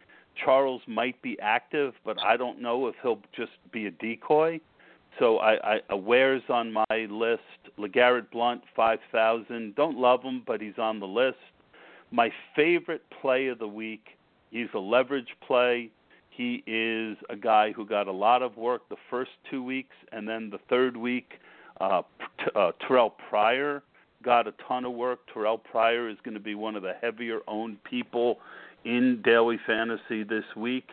Charles 0.43 0.81
might 0.87 1.21
be 1.21 1.37
active, 1.41 1.93
but 2.05 2.17
I 2.23 2.37
don't 2.37 2.61
know 2.61 2.87
if 2.87 2.95
he'll 3.01 3.19
just 3.35 3.51
be 3.71 3.87
a 3.87 3.91
decoy. 3.91 4.61
So 5.17 5.39
I, 5.39 5.81
I 5.89 5.93
Ware's 5.93 6.43
on 6.49 6.71
my 6.71 6.85
list. 7.09 7.41
LeGarrette 7.77 8.31
Blunt, 8.31 8.61
five 8.75 8.99
thousand. 9.11 9.75
Don't 9.75 9.97
love 9.97 10.21
him, 10.21 10.43
but 10.45 10.61
he's 10.61 10.77
on 10.77 10.99
the 10.99 11.07
list. 11.07 11.37
My 12.11 12.31
favorite 12.55 13.03
play 13.21 13.47
of 13.47 13.59
the 13.59 13.67
week. 13.67 14.17
He's 14.51 14.67
a 14.73 14.79
leverage 14.79 15.35
play. 15.45 15.89
He 16.29 16.63
is 16.65 17.17
a 17.29 17.35
guy 17.35 17.71
who 17.71 17.85
got 17.85 18.07
a 18.07 18.11
lot 18.11 18.41
of 18.41 18.57
work 18.57 18.87
the 18.89 18.95
first 19.09 19.31
two 19.51 19.63
weeks, 19.63 19.95
and 20.11 20.27
then 20.27 20.49
the 20.49 20.59
third 20.69 20.95
week, 20.95 21.33
uh, 21.81 22.01
uh, 22.55 22.71
Terrelle 22.81 23.11
Pryor 23.29 23.83
got 24.23 24.47
a 24.47 24.53
ton 24.67 24.85
of 24.85 24.93
work. 24.93 25.19
Terrelle 25.33 25.61
Pryor 25.63 26.09
is 26.09 26.17
going 26.23 26.33
to 26.33 26.39
be 26.39 26.55
one 26.55 26.75
of 26.75 26.81
the 26.81 26.93
heavier 27.01 27.39
owned 27.47 27.83
people 27.83 28.37
in 28.85 29.21
daily 29.23 29.59
fantasy 29.67 30.23
this 30.23 30.43
week. 30.55 30.89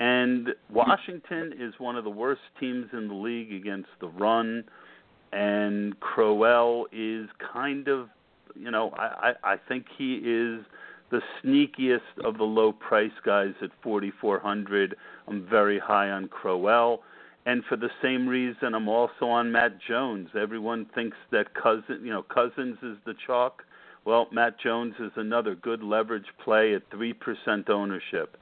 And 0.00 0.48
Washington 0.70 1.52
is 1.58 1.74
one 1.78 1.96
of 1.96 2.04
the 2.04 2.10
worst 2.10 2.42
teams 2.58 2.86
in 2.92 3.08
the 3.08 3.14
league 3.14 3.52
against 3.52 3.90
the 4.00 4.08
run. 4.08 4.64
And 5.32 5.98
Crowell 6.00 6.86
is 6.92 7.28
kind 7.52 7.88
of, 7.88 8.08
you 8.54 8.70
know, 8.70 8.90
I, 8.96 9.34
I, 9.44 9.52
I 9.52 9.56
think 9.68 9.86
he 9.96 10.14
is 10.16 10.64
the 11.10 11.20
sneakiest 11.42 12.24
of 12.24 12.38
the 12.38 12.44
low 12.44 12.72
price 12.72 13.12
guys 13.24 13.54
at 13.62 13.70
4400. 13.82 14.96
I'm 15.28 15.46
very 15.48 15.78
high 15.78 16.10
on 16.10 16.28
Crowell. 16.28 17.02
And 17.46 17.62
for 17.68 17.76
the 17.76 17.90
same 18.02 18.26
reason, 18.26 18.74
I'm 18.74 18.88
also 18.88 19.26
on 19.26 19.52
Matt 19.52 19.78
Jones. 19.86 20.30
Everyone 20.38 20.86
thinks 20.94 21.16
that 21.30 21.54
cousin, 21.54 22.00
you 22.02 22.10
know, 22.10 22.22
Cousins 22.22 22.78
is 22.82 22.96
the 23.04 23.14
chalk. 23.26 23.62
Well, 24.06 24.28
Matt 24.32 24.58
Jones 24.58 24.94
is 24.98 25.12
another 25.16 25.54
good 25.54 25.82
leverage 25.82 26.26
play 26.42 26.74
at 26.74 26.82
three 26.90 27.12
percent 27.12 27.68
ownership. 27.68 28.36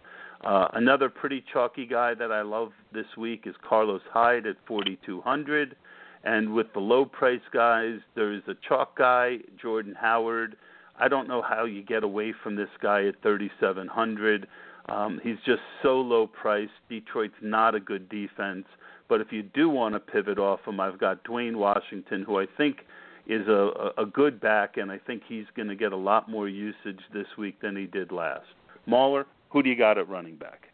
Uh, 0.45 0.69
another 0.73 1.09
pretty 1.09 1.45
chalky 1.53 1.87
guy 1.87 2.15
that 2.15 2.33
I 2.33 2.43
love 2.43 2.73
this 2.93 3.07
week 3.17 3.43
is 3.47 3.55
Carlos 3.69 4.03
Hyde 4.13 4.47
at 4.47 4.57
4,200. 4.67 5.77
And 6.25 6.55
with 6.55 6.73
the 6.73 6.81
low 6.81 7.05
price 7.05 7.41
guys, 7.53 7.99
there's 8.15 8.43
a 8.47 8.55
chalk 8.67 8.97
guy, 8.97 9.39
Jordan 9.61 9.95
Howard. 10.01 10.57
I 10.99 11.09
don't 11.09 11.27
know 11.27 11.43
how 11.43 11.65
you 11.65 11.83
get 11.83 12.05
away 12.05 12.33
from 12.43 12.55
this 12.55 12.69
guy 12.81 13.07
at 13.07 13.21
3,700. 13.23 14.47
Um, 14.89 15.21
he's 15.23 15.39
just 15.45 15.63
so 15.83 16.01
low 16.01 16.27
priced. 16.27 16.73
Detroit's 16.89 17.35
not 17.43 17.75
a 17.75 17.81
good 17.81 18.09
defense. 18.09 18.67
But 19.09 19.21
if 19.21 19.33
you 19.33 19.43
do 19.43 19.69
want 19.69 19.95
to 19.95 20.01
pivot 20.01 20.39
off 20.39 20.61
him, 20.67 20.81
I've 20.81 20.99
got 20.99 21.25
Dwayne 21.25 21.57
Washington, 21.57 22.23
who 22.23 22.39
I 22.39 22.47
think 22.57 22.79
is 23.27 23.47
a, 23.49 23.91
a 23.99 24.07
good 24.07 24.41
back, 24.41 24.77
and 24.77 24.91
I 24.91 24.99
think 24.99 25.23
he's 25.29 25.45
going 25.55 25.69
to 25.69 25.77
get 25.77 25.93
a 25.93 25.97
lot 25.97 26.31
more 26.31 26.49
usage 26.49 27.01
this 27.13 27.27
week 27.39 27.61
than 27.61 27.77
he 27.77 27.87
did 27.87 28.11
last. 28.11 28.47
Mauler, 28.87 29.27
who 29.51 29.63
do 29.63 29.71
you 29.71 29.77
got 29.77 29.99
at 29.99 30.09
running 30.09 30.37
back? 30.37 30.69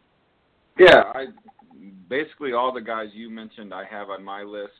Yeah, 0.78 1.02
I 1.14 1.26
basically 2.08 2.52
all 2.52 2.72
the 2.72 2.80
guys 2.80 3.08
you 3.12 3.28
mentioned 3.28 3.74
I 3.74 3.84
have 3.84 4.08
on 4.10 4.24
my 4.24 4.42
list. 4.42 4.72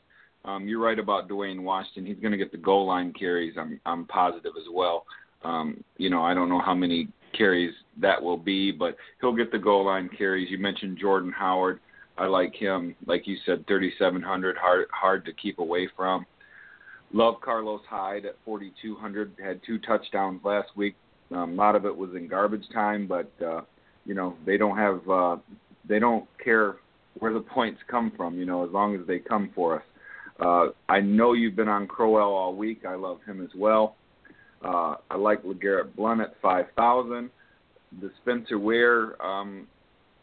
Um, 0.49 0.67
you're 0.67 0.81
right 0.81 0.99
about 0.99 1.29
Dwayne 1.29 1.63
Washington. 1.63 2.07
He's 2.07 2.21
going 2.23 2.33
to 2.33 2.39
get 2.39 2.51
the 2.51 2.59
goal 2.59 2.87
line 2.87 3.13
carries. 3.13 3.55
I'm 3.59 3.79
I'm 3.85 4.07
positive 4.07 4.53
as 4.57 4.67
well. 4.73 5.05
Um, 5.45 5.85
you 5.99 6.09
know, 6.09 6.23
I 6.23 6.33
don't 6.33 6.49
know 6.49 6.61
how 6.61 6.75
many 6.75 7.09
carries 7.37 7.75
that 7.99 8.21
will 8.21 8.39
be, 8.39 8.73
but 8.73 8.97
he'll 9.21 9.37
get 9.37 9.53
the 9.53 9.59
goal 9.59 9.85
line 9.85 10.09
carries. 10.17 10.51
You 10.51 10.59
mentioned 10.59 10.99
Jordan 10.99 11.33
Howard. 11.33 11.81
I 12.17 12.27
like 12.27 12.55
him. 12.55 12.97
Like 13.07 13.27
you 13.27 13.37
said, 13.45 13.67
3,700, 13.67 14.57
hard 14.57 14.87
hard 14.91 15.25
to 15.27 15.33
keep 15.35 15.59
away 15.59 15.87
from. 15.95 16.25
Love 17.13 17.35
Carlos 17.43 17.83
Hyde 17.89 18.25
at 18.25 18.37
4,200. 18.47 19.33
Had 19.43 19.61
two 19.67 19.79
touchdowns 19.79 20.41
last 20.45 20.69
week. 20.77 20.97
Um, 21.31 21.53
a 21.53 21.55
lot 21.57 21.77
of 21.77 21.85
it 21.85 21.95
was 21.95 22.11
in 22.15 22.27
garbage 22.27 22.65
time, 22.73 23.07
but 23.07 23.31
uh, 23.45 23.61
you 24.07 24.15
know 24.15 24.35
they 24.47 24.57
don't 24.57 24.79
have 24.79 25.09
uh, 25.11 25.37
they 25.87 25.99
don't 25.99 26.27
care 26.43 26.77
where 27.19 27.35
the 27.35 27.41
points 27.41 27.81
come 27.87 28.13
from. 28.17 28.39
You 28.39 28.47
know, 28.47 28.65
as 28.65 28.73
long 28.73 28.99
as 28.99 29.07
they 29.07 29.19
come 29.19 29.51
for 29.55 29.77
us. 29.77 29.83
Uh, 30.39 30.69
I 30.89 31.01
know 31.01 31.33
you've 31.33 31.57
been 31.57 31.69
on 31.69 31.87
Crowell 31.87 32.33
all 32.33 32.55
week. 32.55 32.85
I 32.85 32.95
love 32.95 33.19
him 33.27 33.43
as 33.43 33.51
well. 33.57 33.97
Uh, 34.65 34.97
I 35.11 35.17
like 35.17 35.43
LeGarrette 35.43 35.95
Blunt 35.97 36.21
at 36.21 36.35
5,000. 36.41 37.31
The 38.01 38.11
Spencer 38.23 38.59
Ware, 38.59 39.21
um, 39.25 39.67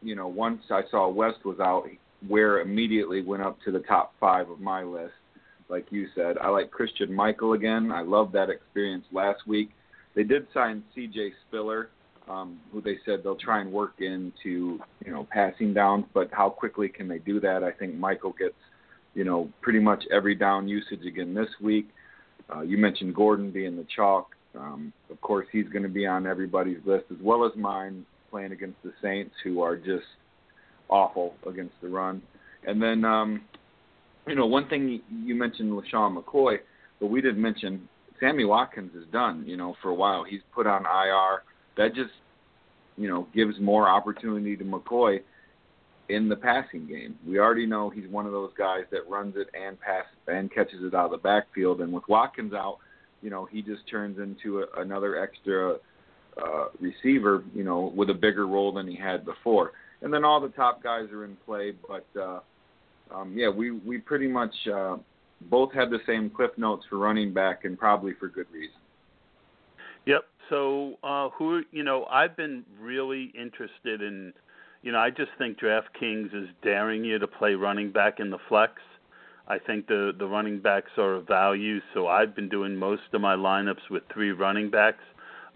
you 0.02 0.16
know, 0.16 0.28
once 0.28 0.62
I 0.70 0.82
saw 0.92 1.10
West 1.10 1.44
was 1.46 1.60
out, 1.60 1.88
Ware 2.30 2.62
immediately 2.62 3.22
went 3.22 3.44
up 3.44 3.58
to 3.66 3.72
the 3.72 3.80
top 3.80 4.14
five 4.20 4.50
of 4.50 4.60
my 4.60 4.84
list. 4.84 5.14
Like 5.68 5.88
you 5.92 6.08
said, 6.16 6.38
I 6.38 6.50
like 6.50 6.70
Christine 6.70 7.14
Michael 7.14 7.54
again. 7.54 7.92
I 7.92 8.02
love 8.02 8.32
that 8.34 8.50
experience 8.50 9.06
last 9.12 9.48
week. 9.48 9.72
They 10.16 10.24
did 10.24 10.48
sign 10.54 10.84
C.J. 10.94 11.34
Spiller, 11.48 11.90
um, 12.30 12.60
who 12.72 12.82
they 12.82 12.98
said 13.06 13.22
they'll 13.24 13.36
try 13.36 13.62
and 13.62 13.72
work 13.72 13.96
into, 14.00 14.80
you 15.04 15.12
know, 15.12 15.28
passing 15.32 15.74
downs. 15.74 16.06
But 16.14 16.30
how 16.32 16.50
quickly 16.50 16.88
can 16.88 17.08
they 17.08 17.20
do 17.20 17.40
that? 17.40 17.64
I 17.64 17.72
think 17.72 17.96
Michael 17.96 18.34
gets, 18.38 18.54
you 19.16 19.24
know, 19.24 19.50
pretty 19.62 19.80
much 19.80 20.04
every 20.12 20.36
down 20.36 20.68
usage 20.68 21.06
again 21.06 21.34
this 21.34 21.50
week. 21.62 21.88
Uh, 22.54 22.62
you 22.62 22.78
mentioned 22.78 23.16
Gordon 23.16 23.50
being 23.50 23.76
the 23.76 23.88
chalk. 23.96 24.36
Um, 24.56 24.94
of 25.10 25.20
course, 25.22 25.48
he's 25.52 25.68
going 25.70 25.84
to 25.84 25.90
be 25.90 26.06
on 26.06 26.28
everybody's 26.28 26.78
list 26.86 27.06
as 27.12 27.18
well 27.22 27.46
as 27.46 27.52
mine, 27.56 28.06
playing 28.30 28.52
against 28.52 28.78
the 28.84 28.94
Saints, 29.02 29.34
who 29.44 29.62
are 29.62 29.76
just 29.76 30.06
awful 30.90 31.34
against 31.48 31.74
the 31.82 31.88
run. 31.88 32.22
And 32.68 32.82
then, 32.82 33.04
um, 33.04 33.42
you 34.28 34.36
know, 34.36 34.46
one 34.46 34.68
thing 34.70 35.02
you 35.24 35.36
mentioned 35.36 35.72
LeSean 35.72 36.22
McCoy, 36.22 36.58
but 37.00 37.08
we 37.08 37.22
didn't 37.22 37.42
mention 37.42 37.88
Sammy 38.20 38.46
Watkins 38.46 38.96
is 38.96 39.06
done. 39.12 39.44
You 39.48 39.58
know, 39.58 39.76
for 39.82 39.90
a 39.90 39.96
while 39.96 40.24
he's 40.24 40.42
put 40.54 40.68
on 40.68 40.84
IR. 40.84 41.44
That 41.78 41.94
just, 41.94 42.14
you 42.98 43.10
know, 43.10 43.28
gives 43.36 43.60
more 43.60 43.90
opportunity 43.90 44.56
to 44.58 44.64
McCoy 44.64 45.20
in 46.10 46.30
the 46.30 46.36
passing 46.36 46.88
game. 46.88 47.16
We 47.28 47.40
already 47.40 47.66
know 47.66 47.90
he's 47.90 48.08
one 48.08 48.26
of 48.26 48.32
those 48.32 48.52
guys 48.58 48.84
that 48.92 49.10
runs 49.10 49.36
it 49.38 49.48
and 49.60 49.80
pass 49.80 50.06
and 50.28 50.54
catches 50.54 50.84
it 50.84 50.94
out 50.94 51.06
of 51.06 51.12
the 51.12 51.18
backfield. 51.18 51.82
And 51.82 51.92
with 51.92 52.04
Watkins 52.08 52.54
out, 52.54 52.78
you 53.22 53.30
know, 53.30 53.46
he 53.46 53.62
just 53.62 53.88
turns 53.90 54.20
into 54.20 54.60
a, 54.60 54.82
another 54.82 55.18
extra 55.22 55.78
uh, 56.42 56.66
receiver, 56.80 57.44
you 57.54 57.64
know, 57.64 57.92
with 57.96 58.10
a 58.10 58.14
bigger 58.14 58.46
role 58.46 58.72
than 58.72 58.88
he 58.88 58.96
had 58.96 59.26
before. 59.26 59.72
And 60.02 60.14
then 60.14 60.24
all 60.24 60.40
the 60.40 60.50
top 60.50 60.84
guys 60.84 61.10
are 61.12 61.24
in 61.26 61.38
play, 61.46 61.74
but 61.88 62.06
uh, 62.20 62.40
um, 63.14 63.34
yeah, 63.36 63.50
we 63.50 63.72
we 63.72 63.98
pretty 63.98 64.28
much 64.28 64.54
uh, 64.72 64.98
both 65.50 65.74
had 65.74 65.90
the 65.90 66.00
same 66.06 66.30
cliff 66.30 66.52
notes 66.58 66.86
for 66.90 66.98
running 66.98 67.34
back, 67.34 67.66
and 67.66 67.78
probably 67.78 68.14
for 68.20 68.28
good 68.28 68.48
reason. 68.52 68.76
Yep. 70.06 70.26
So 70.50 70.96
uh, 71.04 71.30
who 71.30 71.64
you 71.72 71.84
know, 71.84 72.06
I've 72.06 72.36
been 72.36 72.64
really 72.80 73.32
interested 73.38 74.02
in 74.02 74.34
you 74.86 74.92
know, 74.92 75.00
I 75.00 75.10
just 75.10 75.32
think 75.40 75.60
DraftKings 75.60 76.28
is 76.28 76.48
daring 76.62 77.04
you 77.04 77.18
to 77.18 77.28
play 77.28 77.56
running 77.56 77.92
back 77.92 78.20
in 78.20 78.30
the 78.30 78.38
flex. 78.48 78.74
I 79.48 79.58
think 79.58 79.88
the 79.88 80.12
the 80.18 80.28
running 80.28 80.60
backs 80.60 80.92
are 80.98 81.16
a 81.16 81.22
value, 81.22 81.80
so 81.94 82.08
I've 82.08 82.36
been 82.36 82.50
doing 82.50 82.76
most 82.76 83.02
of 83.14 83.20
my 83.20 83.36
lineups 83.36 83.90
with 83.90 84.04
three 84.14 84.32
running 84.32 84.70
backs. 84.70 85.04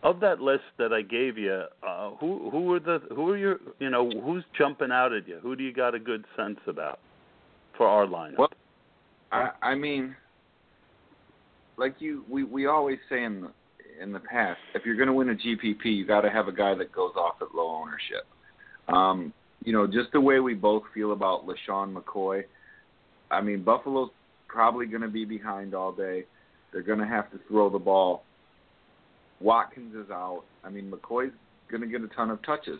Of 0.01 0.19
that 0.21 0.39
list 0.39 0.63
that 0.77 0.93
I 0.93 1.03
gave 1.03 1.37
you, 1.37 1.63
uh, 1.87 2.11
who 2.19 2.49
who 2.49 2.73
are 2.73 2.79
the 2.79 3.01
who 3.15 3.29
are 3.29 3.37
your 3.37 3.59
you 3.77 3.91
know 3.91 4.09
who's 4.09 4.43
jumping 4.57 4.91
out 4.91 5.13
at 5.13 5.27
you? 5.27 5.39
Who 5.43 5.55
do 5.55 5.63
you 5.63 5.73
got 5.73 5.93
a 5.93 5.99
good 5.99 6.25
sense 6.35 6.59
about 6.65 6.99
for 7.77 7.87
our 7.87 8.07
lineup? 8.07 8.37
Well, 8.39 8.49
I 9.31 9.49
I 9.61 9.75
mean, 9.75 10.15
like 11.77 11.95
you 11.99 12.25
we 12.27 12.43
we 12.43 12.65
always 12.65 12.97
say 13.09 13.23
in 13.23 13.41
the 13.41 13.51
in 14.01 14.11
the 14.11 14.21
past, 14.21 14.59
if 14.73 14.85
you're 14.85 14.95
going 14.95 15.07
to 15.07 15.13
win 15.13 15.29
a 15.29 15.35
GPP, 15.35 15.85
you 15.85 16.05
got 16.07 16.21
to 16.21 16.31
have 16.31 16.47
a 16.47 16.53
guy 16.53 16.73
that 16.75 16.91
goes 16.91 17.13
off 17.15 17.35
at 17.41 17.53
low 17.53 17.69
ownership. 17.69 18.25
Um, 18.93 19.33
you 19.63 19.73
know, 19.73 19.85
just 19.85 20.11
the 20.13 20.21
way 20.21 20.39
we 20.39 20.53
both 20.53 20.83
feel 20.93 21.11
about 21.11 21.45
LeSean 21.45 21.93
McCoy. 21.93 22.43
I 23.29 23.41
mean, 23.41 23.63
Buffalo's 23.63 24.09
probably 24.47 24.85
going 24.85 25.01
to 25.01 25.09
be 25.09 25.25
behind 25.25 25.75
all 25.75 25.91
day. 25.91 26.25
They're 26.71 26.81
going 26.81 26.99
to 26.99 27.07
have 27.07 27.31
to 27.31 27.39
throw 27.47 27.69
the 27.69 27.79
ball. 27.79 28.23
Watkins 29.41 29.95
is 29.95 30.09
out. 30.11 30.43
I 30.63 30.69
mean, 30.69 30.91
McCoy's 30.91 31.33
going 31.69 31.81
to 31.81 31.87
get 31.87 32.01
a 32.01 32.07
ton 32.15 32.29
of 32.29 32.41
touches. 32.43 32.79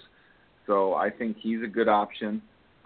So 0.68 0.94
I 0.94 1.10
think 1.10 1.38
he's 1.40 1.62
a 1.64 1.68
good 1.68 1.88
option. 1.88 2.42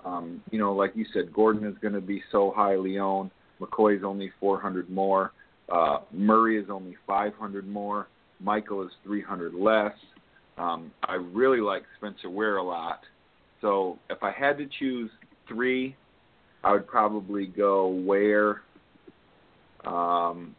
Um, 0.05 0.41
you 0.51 0.59
know, 0.59 0.73
like 0.73 0.91
you 0.95 1.05
said, 1.13 1.33
Gordon 1.33 1.65
is 1.65 1.75
going 1.81 1.93
to 1.93 2.01
be 2.01 2.21
so 2.31 2.53
highly 2.55 2.99
owned. 2.99 3.31
McCoy's 3.61 4.03
only 4.03 4.31
400 4.39 4.89
more. 4.89 5.31
Uh, 5.69 5.99
Murray 6.11 6.57
is 6.57 6.69
only 6.69 6.95
500 7.07 7.67
more. 7.67 8.07
Michael 8.39 8.83
is 8.83 8.91
300 9.03 9.53
less. 9.53 9.93
Um, 10.57 10.91
I 11.03 11.15
really 11.15 11.61
like 11.61 11.83
Spencer 11.97 12.29
Ware 12.29 12.57
a 12.57 12.63
lot. 12.63 12.99
So 13.63 13.97
if 14.09 14.21
I 14.21 14.31
had 14.31 14.57
to 14.57 14.67
choose 14.77 15.09
three, 15.47 15.95
I 16.65 16.73
would 16.73 16.85
probably 16.85 17.47
go 17.47 17.87
Ware, 17.87 18.61
um, 19.85 20.53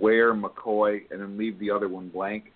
Ware, 0.00 0.34
McCoy, 0.34 1.02
and 1.10 1.20
then 1.20 1.36
leave 1.36 1.58
the 1.58 1.70
other 1.70 1.88
one 1.88 2.08
blank 2.08 2.52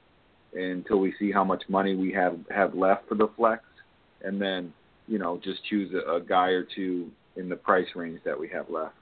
until 0.54 0.98
we 0.98 1.14
see 1.18 1.30
how 1.30 1.44
much 1.44 1.62
money 1.68 1.94
we 1.94 2.10
have 2.12 2.38
have 2.50 2.74
left 2.74 3.06
for 3.06 3.14
the 3.14 3.28
flex, 3.36 3.62
and 4.22 4.40
then 4.40 4.72
you 5.06 5.18
know 5.18 5.38
just 5.44 5.62
choose 5.68 5.92
a, 5.94 6.14
a 6.14 6.20
guy 6.22 6.48
or 6.48 6.66
two 6.74 7.10
in 7.36 7.48
the 7.48 7.56
price 7.56 7.86
range 7.94 8.18
that 8.24 8.38
we 8.38 8.48
have 8.48 8.68
left. 8.70 8.96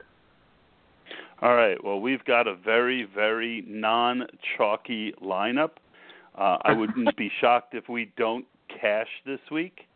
All 1.40 1.54
right. 1.54 1.82
Well, 1.82 2.00
we've 2.00 2.24
got 2.24 2.48
a 2.48 2.56
very, 2.56 3.08
very 3.14 3.64
non-chalky 3.66 5.14
lineup. 5.22 5.70
Uh, 6.36 6.58
I 6.62 6.72
wouldn't 6.72 7.16
be 7.16 7.30
shocked 7.40 7.74
if 7.74 7.88
we 7.88 8.12
don't 8.16 8.44
cash 8.68 9.06
this 9.24 9.38
week 9.52 9.87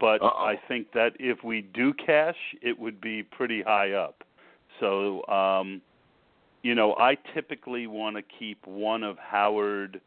but 0.00 0.22
Uh-oh. 0.22 0.44
I 0.44 0.56
think 0.66 0.92
that 0.94 1.12
if 1.20 1.44
we 1.44 1.60
do 1.60 1.92
cash, 1.92 2.36
it 2.62 2.78
would 2.78 3.00
be 3.00 3.22
pretty 3.22 3.62
high 3.62 3.92
up. 3.92 4.24
So, 4.80 5.24
um, 5.26 5.82
you 6.62 6.74
know, 6.74 6.94
I 6.94 7.16
typically 7.34 7.86
want 7.86 8.16
to 8.16 8.22
keep 8.38 8.66
one 8.66 9.02
of 9.02 9.18
Howard, 9.18 10.00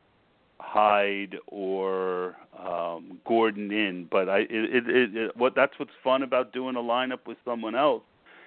Hyde, 0.60 1.36
or 1.48 2.36
um, 2.60 3.20
Gordon 3.26 3.72
in. 3.72 4.08
But 4.10 4.30
I, 4.30 4.40
it, 4.40 4.50
it, 4.50 4.90
it, 4.90 5.16
it, 5.16 5.38
what 5.38 5.54
that's 5.56 5.74
what's 5.78 5.92
fun 6.04 6.24
about 6.24 6.52
doing 6.52 6.76
a 6.76 6.80
lineup 6.80 7.28
with 7.28 7.38
someone 7.46 7.76
else. 7.76 8.04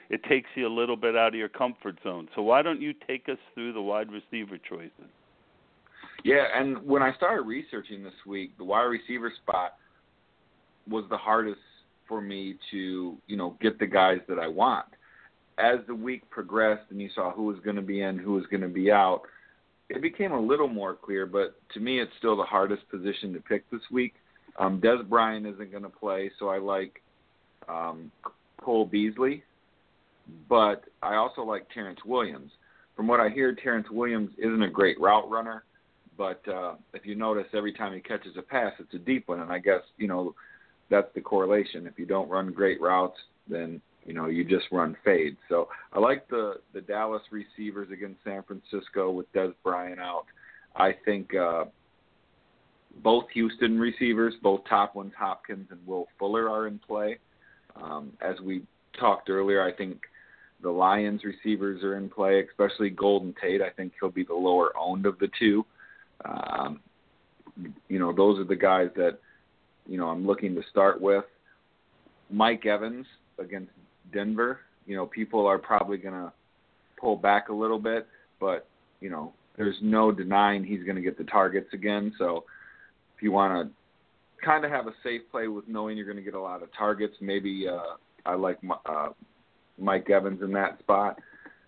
It 0.09 0.23
takes 0.25 0.49
you 0.55 0.69
a 0.69 0.75
little 0.75 0.97
bit 0.97 1.17
out 1.17 1.29
of 1.29 1.35
your 1.35 1.49
comfort 1.49 1.99
zone. 2.05 2.29
So 2.35 2.43
why 2.43 2.63
don't 2.63 2.81
you 2.81 2.95
take 3.07 3.29
us 3.29 3.39
through 3.55 3.73
the 3.73 3.83
wide 3.83 4.09
receiver 4.11 4.59
choices? 4.59 4.91
Yeah, 6.25 6.45
and 6.55 6.85
when 6.85 7.03
I 7.03 7.15
started 7.15 7.43
researching 7.43 8.03
this 8.03 8.15
week, 8.27 8.57
the 8.57 8.65
wide 8.65 8.85
receiver 8.85 9.33
spot 9.43 9.75
was 10.89 11.05
the 11.11 11.17
hardest 11.17 11.61
for 12.09 12.21
me 12.21 12.57
to 12.71 13.17
you 13.27 13.37
know 13.37 13.57
get 13.61 13.79
the 13.79 13.87
guys 13.87 14.19
that 14.29 14.39
I 14.39 14.49
want. 14.49 14.87
As 15.59 15.79
the 15.87 15.95
week 15.95 16.29
progressed 16.31 16.91
and 16.91 17.01
you 17.01 17.09
saw 17.15 17.33
who 17.33 17.45
was 17.45 17.57
going 17.65 17.77
to 17.77 17.83
be 17.83 18.03
in, 18.03 18.19
who 18.19 18.35
was 18.35 18.45
going 18.51 18.61
to 18.61 18.69
be 18.69 18.91
out, 18.91 19.23
it 19.89 20.03
became 20.03 20.33
a 20.33 20.41
little 20.41 20.69
more 20.69 20.95
clear, 20.95 21.27
but 21.27 21.57
to 21.75 21.81
me, 21.81 22.01
it's 22.01 22.13
still 22.19 22.37
the 22.37 22.43
hardest 22.43 22.89
position 22.91 23.33
to 23.33 23.41
pick 23.41 23.69
this 23.71 23.81
week. 23.91 24.15
Um, 24.59 24.81
Dez 24.81 25.07
Bryant 25.09 25.47
isn't 25.47 25.71
going 25.71 25.83
to 25.83 25.89
play, 25.89 26.31
so 26.39 26.49
I 26.49 26.59
like 26.59 27.01
um, 27.69 28.11
Cole 28.61 28.85
Beasley, 28.85 29.45
but 30.49 30.85
I 31.03 31.17
also 31.17 31.43
like 31.43 31.67
Terrance 31.73 32.01
Williams. 32.05 32.51
From 32.97 33.07
what 33.07 33.21
I 33.21 33.29
hear, 33.29 33.55
Terrance 33.55 33.89
Williams 33.91 34.31
isn't 34.39 34.63
a 34.63 34.71
great 34.71 34.99
route 35.01 35.31
runner, 35.31 35.65
but 36.17 36.41
uh, 36.49 36.75
if 36.95 37.05
you 37.07 37.15
notice, 37.15 37.47
every 37.55 37.73
time 37.73 37.93
he 37.93 38.01
catches 38.01 38.37
a 38.37 38.43
pass, 38.43 38.73
it's 38.79 38.95
a 38.95 38.99
deep 38.99 39.29
one, 39.29 39.41
and 39.41 39.53
I 39.53 39.59
guess 39.59 39.83
you 39.99 40.09
know 40.09 40.35
that's 40.91 41.13
the 41.15 41.21
correlation. 41.21 41.87
If 41.87 41.99
you 41.99 42.07
don't 42.07 42.29
run 42.29 42.53
great 42.53 42.81
routes, 42.81 43.19
then 43.49 43.81
you 44.05 44.15
know 44.15 44.27
you 44.27 44.45
just 44.45 44.67
run 44.71 44.97
fades. 45.05 45.39
So 45.49 45.69
I 45.93 45.99
like 45.99 46.29
the 46.29 46.55
the 46.73 46.81
Dallas 46.81 47.23
receivers 47.31 47.91
against 47.91 48.23
San 48.25 48.43
Francisco 48.43 49.11
with 49.11 49.33
Dez 49.33 49.55
Bryant 49.65 50.01
out. 50.01 50.27
I 50.75 50.95
think 51.05 51.35
uh, 51.35 51.65
both 53.03 53.25
Houston 53.33 53.79
receivers, 53.79 54.35
both 54.43 54.61
top 54.69 54.95
ones, 54.95 55.13
Hopkins 55.19 55.69
and 55.71 55.85
Will 55.87 56.07
Fuller, 56.19 56.49
are 56.49 56.67
in 56.67 56.79
play. 56.79 57.19
Um, 57.81 58.13
as 58.21 58.41
we 58.41 58.63
talked 58.99 59.29
earlier, 59.29 59.63
I 59.63 59.73
think 59.73 60.01
the 60.63 60.71
Lions 60.71 61.23
receivers 61.25 61.83
are 61.83 61.97
in 61.97 62.09
play, 62.09 62.45
especially 62.49 62.91
Golden 62.91 63.35
Tate. 63.41 63.61
I 63.61 63.71
think 63.71 63.93
he'll 64.01 64.11
be 64.11 64.25
the 64.25 64.35
lower 64.35 64.73
owned 64.79 65.07
of 65.07 65.19
the 65.19 65.29
two. 65.39 65.65
Um, 66.25 66.81
you 67.89 67.99
know, 67.99 68.13
those 68.13 68.39
are 68.39 68.45
the 68.45 68.57
guys 68.57 68.89
that 68.97 69.19
you 69.89 69.99
know 69.99 70.09
I'm 70.09 70.27
looking 70.27 70.55
to 70.55 70.63
start 70.71 71.01
with. 71.01 71.25
Mike 72.31 72.67
Evans 72.67 73.07
against 73.39 73.71
Denver. 74.13 74.61
You 74.87 74.97
know, 74.97 75.07
people 75.07 75.47
are 75.47 75.59
probably 75.59 75.97
going 75.97 76.15
to 76.15 76.33
pull 77.01 77.17
back 77.17 77.49
a 77.49 77.53
little 77.53 77.79
bit, 77.79 78.07
but 78.41 78.67
you 79.01 79.11
know, 79.11 79.33
there's 79.57 79.77
no 79.81 80.13
denying 80.13 80.65
he's 80.65 80.85
going 80.85 80.97
to 80.97 81.03
get 81.03 81.19
the 81.19 81.25
targets 81.25 81.69
again. 81.73 82.13
So 82.19 82.45
if 83.17 83.23
you 83.23 83.33
want 83.33 83.69
to 83.69 84.45
kind 84.45 84.65
of 84.65 84.71
have 84.71 84.87
a 84.87 84.95
safe 85.03 85.23
play 85.31 85.49
with 85.49 85.67
knowing 85.69 85.97
you're 85.97 86.07
going 86.07 86.19
to 86.19 86.23
get 86.23 86.35
a 86.35 86.41
lot 86.41 86.63
of 86.63 86.69
targets, 86.77 87.15
maybe 87.21 87.67
uh, 87.69 87.97
I 88.25 88.35
like 88.35 88.59
uh, 88.87 89.09
Mike 89.79 90.11
Evans 90.11 90.43
in 90.43 90.53
that 90.53 90.79
spot. 90.81 91.19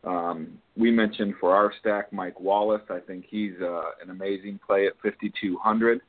Um, 0.05 0.59
we 0.77 0.91
mentioned 0.91 1.35
for 1.41 1.55
our 1.55 1.73
stack 1.81 2.13
Mike 2.13 2.39
Wallace. 2.41 2.83
I 2.89 3.01
think 3.01 3.25
he's 3.29 3.55
uh, 3.61 3.91
an 4.03 4.11
amazing 4.11 4.61
play 4.65 4.87
at 4.87 4.93
5200. 5.03 6.01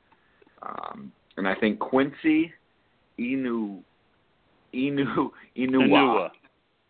Um, 0.61 1.11
and 1.39 1.47
I 1.47 1.55
think 1.55 1.79
Quincy 1.79 2.53
Inu 3.19 3.79
Inu 4.73 5.29
Enunwa. 5.57 6.29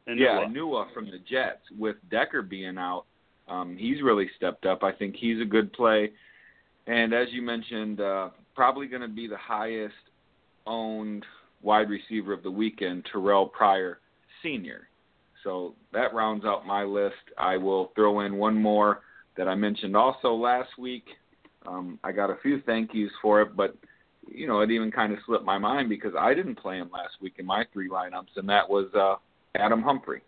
Yeah, 0.07 0.45
Enunwa 0.47 0.91
from 0.93 1.05
the 1.05 1.19
Jets 1.29 1.61
with 1.77 1.95
Decker 2.09 2.41
being 2.41 2.77
out. 2.77 3.05
Um, 3.47 3.77
he's 3.77 4.01
really 4.01 4.29
stepped 4.37 4.65
up. 4.65 4.83
I 4.83 4.91
think 4.91 5.15
he's 5.15 5.39
a 5.41 5.45
good 5.45 5.71
play. 5.73 6.11
And 6.87 7.13
as 7.13 7.27
you 7.31 7.41
mentioned, 7.41 8.01
uh, 8.01 8.29
probably 8.55 8.87
going 8.87 9.03
to 9.03 9.07
be 9.07 9.27
the 9.27 9.37
highest 9.37 9.93
owned 10.65 11.25
wide 11.61 11.89
receiver 11.89 12.33
of 12.33 12.43
the 12.43 12.51
weekend, 12.51 13.07
Terrelle 13.13 13.51
Pryor 13.51 13.99
Sr. 14.41 14.87
So 15.43 15.75
that 15.93 16.13
rounds 16.13 16.45
out 16.45 16.65
my 16.65 16.83
list. 16.83 17.15
I 17.37 17.57
will 17.57 17.91
throw 17.95 18.21
in 18.21 18.35
one 18.35 18.55
more 18.55 19.01
that 19.37 19.47
I 19.47 19.55
mentioned 19.55 19.95
also 19.95 20.33
last 20.33 20.69
week. 20.77 21.05
Um, 21.65 21.99
I 22.03 22.11
got 22.11 22.29
a 22.29 22.37
few 22.41 22.61
thank 22.65 22.93
yous 22.93 23.11
for 23.21 23.41
it, 23.41 23.55
but 23.55 23.75
you 24.31 24.47
know 24.47 24.61
it 24.61 24.71
even 24.71 24.91
kind 24.91 25.13
of 25.13 25.19
slipped 25.25 25.45
my 25.45 25.57
mind 25.57 25.89
because 25.89 26.13
I 26.17 26.33
didn't 26.33 26.55
play 26.55 26.77
him 26.77 26.89
last 26.91 27.15
week 27.21 27.35
in 27.37 27.45
my 27.45 27.65
three 27.73 27.89
lineups, 27.89 28.35
and 28.35 28.47
that 28.49 28.69
was 28.69 28.87
uh, 28.95 29.15
Adam 29.55 29.81
Humphrey. 29.81 30.21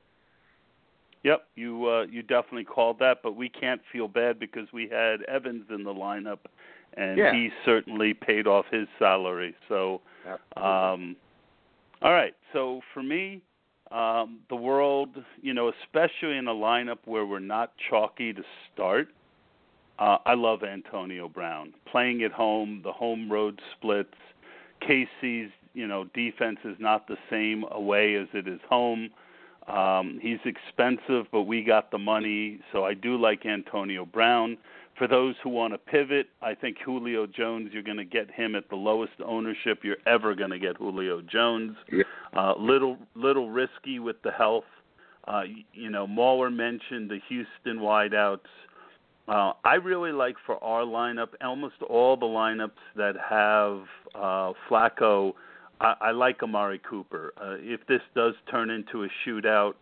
Yep, 1.24 1.48
you 1.56 1.88
uh, 1.88 2.04
you 2.04 2.22
definitely 2.24 2.64
called 2.64 2.98
that, 3.00 3.18
but 3.22 3.36
we 3.36 3.48
can't 3.50 3.82
feel 3.92 4.08
bad 4.08 4.40
because 4.40 4.68
we 4.74 4.90
had 4.90 5.22
Evans 5.24 5.66
in 5.70 5.84
the 5.84 5.94
lineup, 5.94 6.40
and 6.96 7.18
yeah. 7.18 7.32
he 7.34 7.50
certainly 7.64 8.14
paid 8.14 8.48
off 8.48 8.66
his 8.72 8.88
salary. 8.98 9.56
So, 9.70 10.02
um, 10.58 11.16
all 12.02 12.12
right. 12.12 12.34
So 12.54 12.82
for 12.94 13.04
me, 13.04 13.42
um, 13.92 14.40
the 14.50 14.56
world, 14.56 15.10
you 15.42 15.54
know, 15.54 15.72
especially 15.84 16.38
in 16.38 16.48
a 16.48 16.54
lineup 16.54 17.00
where 17.06 17.26
we're 17.26 17.40
not 17.40 17.74
chalky 17.90 18.34
to 18.34 18.42
start, 18.74 19.10
uh, 20.00 20.18
I 20.26 20.34
love 20.34 20.64
Antonio 20.64 21.30
Brown. 21.30 21.74
Playing 21.90 22.24
at 22.24 22.32
home, 22.32 22.82
the 22.84 22.92
home 22.92 23.32
road 23.32 23.62
splits. 23.76 24.16
KC's, 24.82 25.52
you 25.74 25.88
know, 25.88 26.06
defense 26.14 26.58
is 26.66 26.76
not 26.80 27.08
the 27.08 27.18
same 27.30 27.64
away 27.72 28.16
as 28.16 28.28
it 28.34 28.48
is 28.48 28.60
home. 28.68 29.10
Um, 29.68 30.20
he's 30.22 30.40
expensive, 30.44 31.28
but 31.32 31.44
we 31.44 31.64
got 31.64 31.92
the 31.92 31.98
money, 31.98 32.60
so 32.72 32.84
I 32.84 32.94
do 32.94 33.16
like 33.16 33.46
Antonio 33.46 34.06
Brown. 34.06 34.58
For 34.98 35.08
those 35.08 35.36
who 35.44 35.50
want 35.50 35.74
to 35.74 35.78
pivot, 35.78 36.28
I 36.42 36.54
think 36.56 36.78
Julio 36.84 37.26
Jones, 37.26 37.70
you're 37.72 37.84
going 37.84 37.98
to 37.98 38.06
get 38.06 38.30
him 38.30 38.56
at 38.56 38.70
the 38.70 38.76
lowest 38.76 39.14
ownership 39.26 39.80
you're 39.84 39.98
ever 40.06 40.36
going 40.36 40.50
to 40.50 40.60
get 40.60 40.78
Julio 40.78 41.22
Jones. 41.22 41.76
Yeah. 41.92 42.04
Uh, 42.36 42.54
little 42.60 42.98
little 43.16 43.50
risky 43.50 44.00
with 44.00 44.22
the 44.24 44.32
health. 44.32 44.66
Uh, 45.28 45.44
you 45.74 45.90
know, 45.90 46.06
Mauler 46.06 46.50
mentioned 46.50 47.10
the 47.10 47.20
Houston 47.30 47.82
wideouts. 47.84 48.40
Uh, 49.32 49.54
I 49.64 49.76
really 49.76 50.12
like 50.12 50.36
for 50.46 50.62
our 50.64 50.84
lineup, 50.84 51.30
almost 51.42 51.76
all 51.90 52.18
the 52.18 52.26
lineups 52.26 52.72
that 52.98 53.16
have 53.30 53.84
uh, 54.14 54.54
Flacco. 54.70 55.34
I, 55.80 55.96
I 56.02 56.12
like 56.12 56.44
Amari 56.44 56.82
Cooper. 56.88 57.34
Uh, 57.42 57.56
if 57.60 57.80
this 57.88 58.02
does 58.14 58.34
turn 58.50 58.70
into 58.70 59.06
a 59.06 59.08
shootout, 59.26 59.74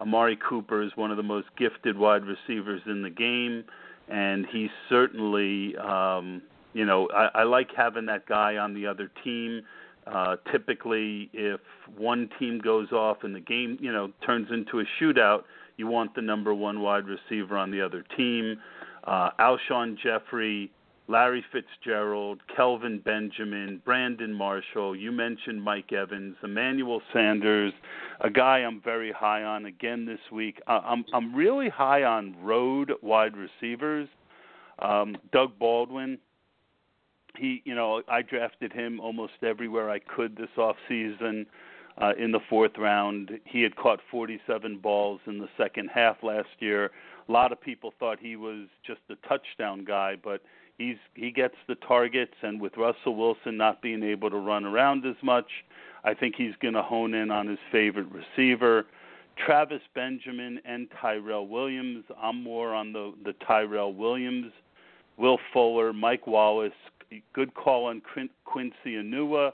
Amari 0.00 0.38
Cooper 0.48 0.82
is 0.82 0.92
one 0.96 1.10
of 1.10 1.16
the 1.16 1.22
most 1.22 1.48
gifted 1.56 1.96
wide 1.96 2.22
receivers 2.24 2.82
in 2.86 3.02
the 3.02 3.10
game 3.10 3.64
and 4.10 4.46
he's 4.52 4.70
certainly 4.88 5.76
um, 5.76 6.42
you 6.72 6.84
know 6.84 7.08
I, 7.14 7.40
I 7.40 7.42
like 7.44 7.68
having 7.76 8.06
that 8.06 8.26
guy 8.26 8.56
on 8.56 8.74
the 8.74 8.86
other 8.86 9.10
team. 9.24 9.62
Uh, 10.06 10.36
typically, 10.50 11.28
if 11.34 11.60
one 11.96 12.30
team 12.38 12.58
goes 12.58 12.92
off 12.92 13.18
and 13.22 13.34
the 13.34 13.40
game 13.40 13.78
you 13.80 13.92
know 13.92 14.10
turns 14.24 14.48
into 14.50 14.80
a 14.80 14.84
shootout, 15.00 15.42
you 15.76 15.86
want 15.86 16.14
the 16.14 16.22
number 16.22 16.54
one 16.54 16.80
wide 16.80 17.04
receiver 17.06 17.56
on 17.56 17.70
the 17.70 17.80
other 17.80 18.04
team. 18.16 18.58
Uh, 19.04 19.30
Alshon 19.38 19.96
Jeffery, 20.02 20.70
Larry 21.08 21.42
Fitzgerald, 21.50 22.40
Kelvin 22.54 23.00
Benjamin, 23.02 23.80
Brandon 23.84 24.32
Marshall. 24.32 24.94
You 24.94 25.10
mentioned 25.10 25.62
Mike 25.62 25.92
Evans, 25.92 26.36
Emmanuel 26.42 27.00
Sanders, 27.12 27.72
a 28.20 28.28
guy 28.28 28.58
I'm 28.58 28.80
very 28.82 29.10
high 29.10 29.42
on 29.42 29.66
again 29.66 30.04
this 30.04 30.20
week. 30.30 30.60
I'm 30.66 31.04
I'm 31.14 31.34
really 31.34 31.70
high 31.70 32.04
on 32.04 32.36
road 32.42 32.92
wide 33.02 33.34
receivers. 33.36 34.08
Um, 34.80 35.16
Doug 35.32 35.58
Baldwin. 35.58 36.18
He, 37.36 37.62
you 37.64 37.74
know, 37.74 38.02
I 38.08 38.22
drafted 38.22 38.72
him 38.72 39.00
almost 39.00 39.34
everywhere 39.42 39.90
I 39.90 40.00
could 40.00 40.36
this 40.36 40.48
off 40.56 40.76
season. 40.88 41.46
Uh, 42.00 42.12
in 42.18 42.30
the 42.30 42.40
fourth 42.48 42.72
round, 42.78 43.30
he 43.44 43.62
had 43.62 43.74
caught 43.74 43.98
47 44.10 44.78
balls 44.78 45.20
in 45.26 45.38
the 45.38 45.48
second 45.56 45.88
half 45.92 46.16
last 46.22 46.48
year. 46.60 46.90
A 47.28 47.32
lot 47.32 47.52
of 47.52 47.60
people 47.60 47.92
thought 47.98 48.18
he 48.20 48.36
was 48.36 48.68
just 48.86 49.00
a 49.10 49.28
touchdown 49.28 49.84
guy, 49.84 50.16
but 50.22 50.40
he's 50.78 50.96
he 51.14 51.30
gets 51.30 51.54
the 51.66 51.74
targets, 51.74 52.34
and 52.42 52.60
with 52.60 52.76
Russell 52.76 53.16
Wilson 53.16 53.56
not 53.56 53.82
being 53.82 54.02
able 54.02 54.30
to 54.30 54.38
run 54.38 54.64
around 54.64 55.04
as 55.04 55.16
much, 55.22 55.50
I 56.04 56.14
think 56.14 56.36
he's 56.36 56.54
going 56.62 56.74
to 56.74 56.82
hone 56.82 57.14
in 57.14 57.30
on 57.30 57.46
his 57.46 57.58
favorite 57.70 58.08
receiver. 58.10 58.86
Travis 59.44 59.82
Benjamin 59.94 60.60
and 60.64 60.88
Tyrell 61.00 61.46
Williams. 61.46 62.04
I'm 62.20 62.42
more 62.42 62.74
on 62.74 62.92
the 62.92 63.12
the 63.24 63.34
Tyrell 63.46 63.92
Williams. 63.92 64.52
Will 65.16 65.38
Fuller, 65.52 65.92
Mike 65.92 66.26
Wallace. 66.26 66.72
Good 67.32 67.54
call 67.54 67.86
on 67.86 68.00
Quincy 68.44 68.74
Enunwa. 68.86 69.52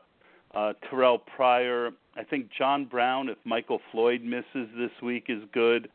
Uh, 0.54 0.72
Terrelle 0.84 1.20
Pryor. 1.34 1.90
I 2.16 2.22
think 2.22 2.48
John 2.56 2.84
Brown, 2.84 3.28
if 3.28 3.38
Michael 3.44 3.80
Floyd 3.90 4.22
misses 4.22 4.68
this 4.76 4.90
week, 5.02 5.24
is 5.28 5.42
good. 5.52 5.88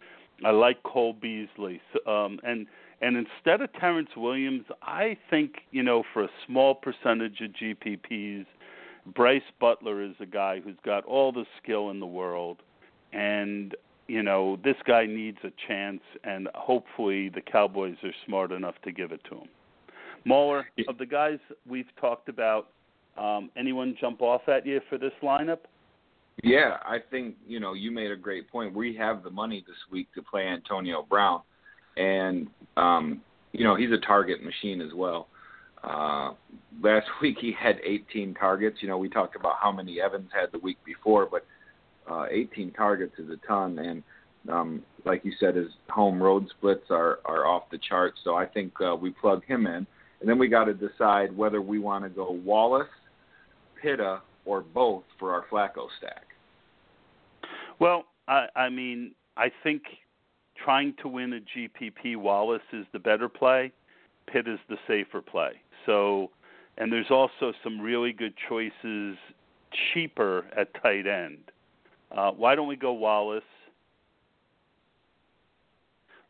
I 0.46 0.52
like 0.52 0.82
Cole 0.84 1.14
Beasley. 1.14 1.82
Um, 2.08 2.40
and 2.44 2.68
and 3.02 3.16
instead 3.16 3.62
of 3.62 3.72
Terrance 3.74 4.10
Williams, 4.18 4.66
I 4.82 5.18
think, 5.30 5.62
you 5.72 5.84
know, 5.84 6.04
for 6.14 6.24
a 6.24 6.30
small 6.46 6.76
percentage 6.76 7.40
of 7.42 7.52
GPPs, 7.52 8.46
Brice 9.16 9.42
Butler 9.60 10.04
is 10.04 10.16
a 10.20 10.26
guy 10.26 10.60
who's 10.60 10.76
got 10.84 11.06
all 11.06 11.32
the 11.32 11.46
skill 11.62 11.92
in 11.92 12.00
the 12.00 12.06
world. 12.06 12.58
And, 13.14 13.74
you 14.08 14.22
know, 14.22 14.60
this 14.64 14.76
guy 14.86 15.06
needs 15.06 15.38
a 15.44 15.52
chance, 15.68 16.02
and 16.24 16.50
hopefully 16.56 17.30
the 17.30 17.42
Cowboys 17.42 17.96
are 18.04 18.14
smart 18.26 18.52
enough 18.52 18.76
to 18.84 18.92
give 18.92 19.12
it 19.12 19.22
to 19.30 19.36
him. 19.36 19.48
Mauler, 20.26 20.68
of 20.90 20.98
the 20.98 21.06
guys 21.06 21.40
we've 21.68 21.96
talked 22.00 22.28
about, 22.28 22.68
um, 23.18 23.50
anyone 23.56 23.96
jump 24.00 24.22
off 24.22 24.48
at 24.50 24.66
you 24.66 24.82
for 24.90 24.98
this 24.98 25.14
lineup? 25.24 25.60
Yeah, 26.44 26.78
I 26.84 26.98
think, 27.12 27.36
you 27.48 27.60
know, 27.60 27.74
you 27.74 27.92
made 27.92 28.12
a 28.12 28.16
great 28.16 28.50
point. 28.50 28.74
We 28.74 28.96
have 28.96 29.24
the 29.24 29.30
money 29.30 29.64
this 29.68 29.76
week 29.92 30.08
to 30.16 30.22
play 30.22 30.44
Antonio 30.44 31.06
Brown 31.08 31.42
and 32.00 32.48
um, 32.78 33.22
you 33.52 33.64
know 33.64 33.76
he's 33.76 33.92
a 33.92 33.98
target 34.06 34.44
machine 34.44 34.82
as 34.82 34.94
well. 34.96 35.28
Uh, 35.84 36.32
last 36.82 37.08
week 37.22 37.38
he 37.40 37.54
had 37.58 37.76
18 37.84 38.34
targets. 38.34 38.78
You 38.82 38.88
know 38.88 38.98
we 38.98 39.10
talked 39.10 39.36
about 39.36 39.56
how 39.62 39.72
many 39.72 40.02
Evans 40.02 40.30
had 40.34 40.52
the 40.52 40.60
week 40.60 40.78
before, 40.86 41.28
but 41.30 41.46
uh, 42.10 42.26
18 42.32 42.72
targets 42.72 43.14
is 43.20 43.30
a 43.30 43.48
ton. 43.48 43.78
And 43.78 44.04
Um, 44.50 44.82
like 45.06 45.26
you 45.26 45.34
said, 45.40 45.56
his 45.56 45.72
home 45.90 46.24
road 46.24 46.48
splits 46.58 46.90
are 46.90 47.20
are 47.26 47.46
off 47.46 47.70
the 47.70 47.78
charts. 47.78 48.20
So 48.24 48.36
I 48.36 48.46
think 48.46 48.74
uh, 48.82 48.96
we 48.96 49.12
plug 49.12 49.44
him 49.46 49.68
in, 49.68 49.86
and 50.22 50.28
then 50.28 50.40
we 50.40 50.48
got 50.48 50.66
to 50.66 50.74
decide 50.74 51.36
whether 51.36 51.62
we 51.62 51.80
want 51.80 52.06
to 52.06 52.10
go 52.10 52.32
Wallace, 52.32 52.88
Pitta, 53.82 54.22
or 54.46 54.62
both 54.62 55.04
for 55.20 55.34
our 55.34 55.46
Flacco 55.52 55.88
stack. 55.98 56.29
Well, 57.80 58.06
I, 58.28 58.48
I 58.56 58.70
mean, 58.70 59.14
I 59.38 59.52
think 59.64 59.84
trying 60.64 60.94
to 61.02 61.08
win 61.08 61.34
a 61.34 61.40
GPP, 61.40 62.18
Wallace 62.18 62.62
is 62.74 62.86
the 62.92 63.00
better 63.00 63.30
play. 63.30 63.72
Pitt 64.28 64.48
is 64.48 64.60
the 64.70 64.78
safer 64.88 65.22
play. 65.22 65.54
So, 65.86 66.30
and 66.78 66.92
there's 66.92 67.10
also 67.10 67.54
some 67.64 67.80
really 67.80 68.12
good 68.12 68.34
choices 68.48 69.18
cheaper 69.94 70.46
at 70.56 70.74
tight 70.82 71.08
end. 71.08 71.40
Uh, 72.12 72.32
why 72.32 72.56
don't 72.56 72.68
we 72.68 72.76
go 72.76 72.92
Wallace 72.92 73.44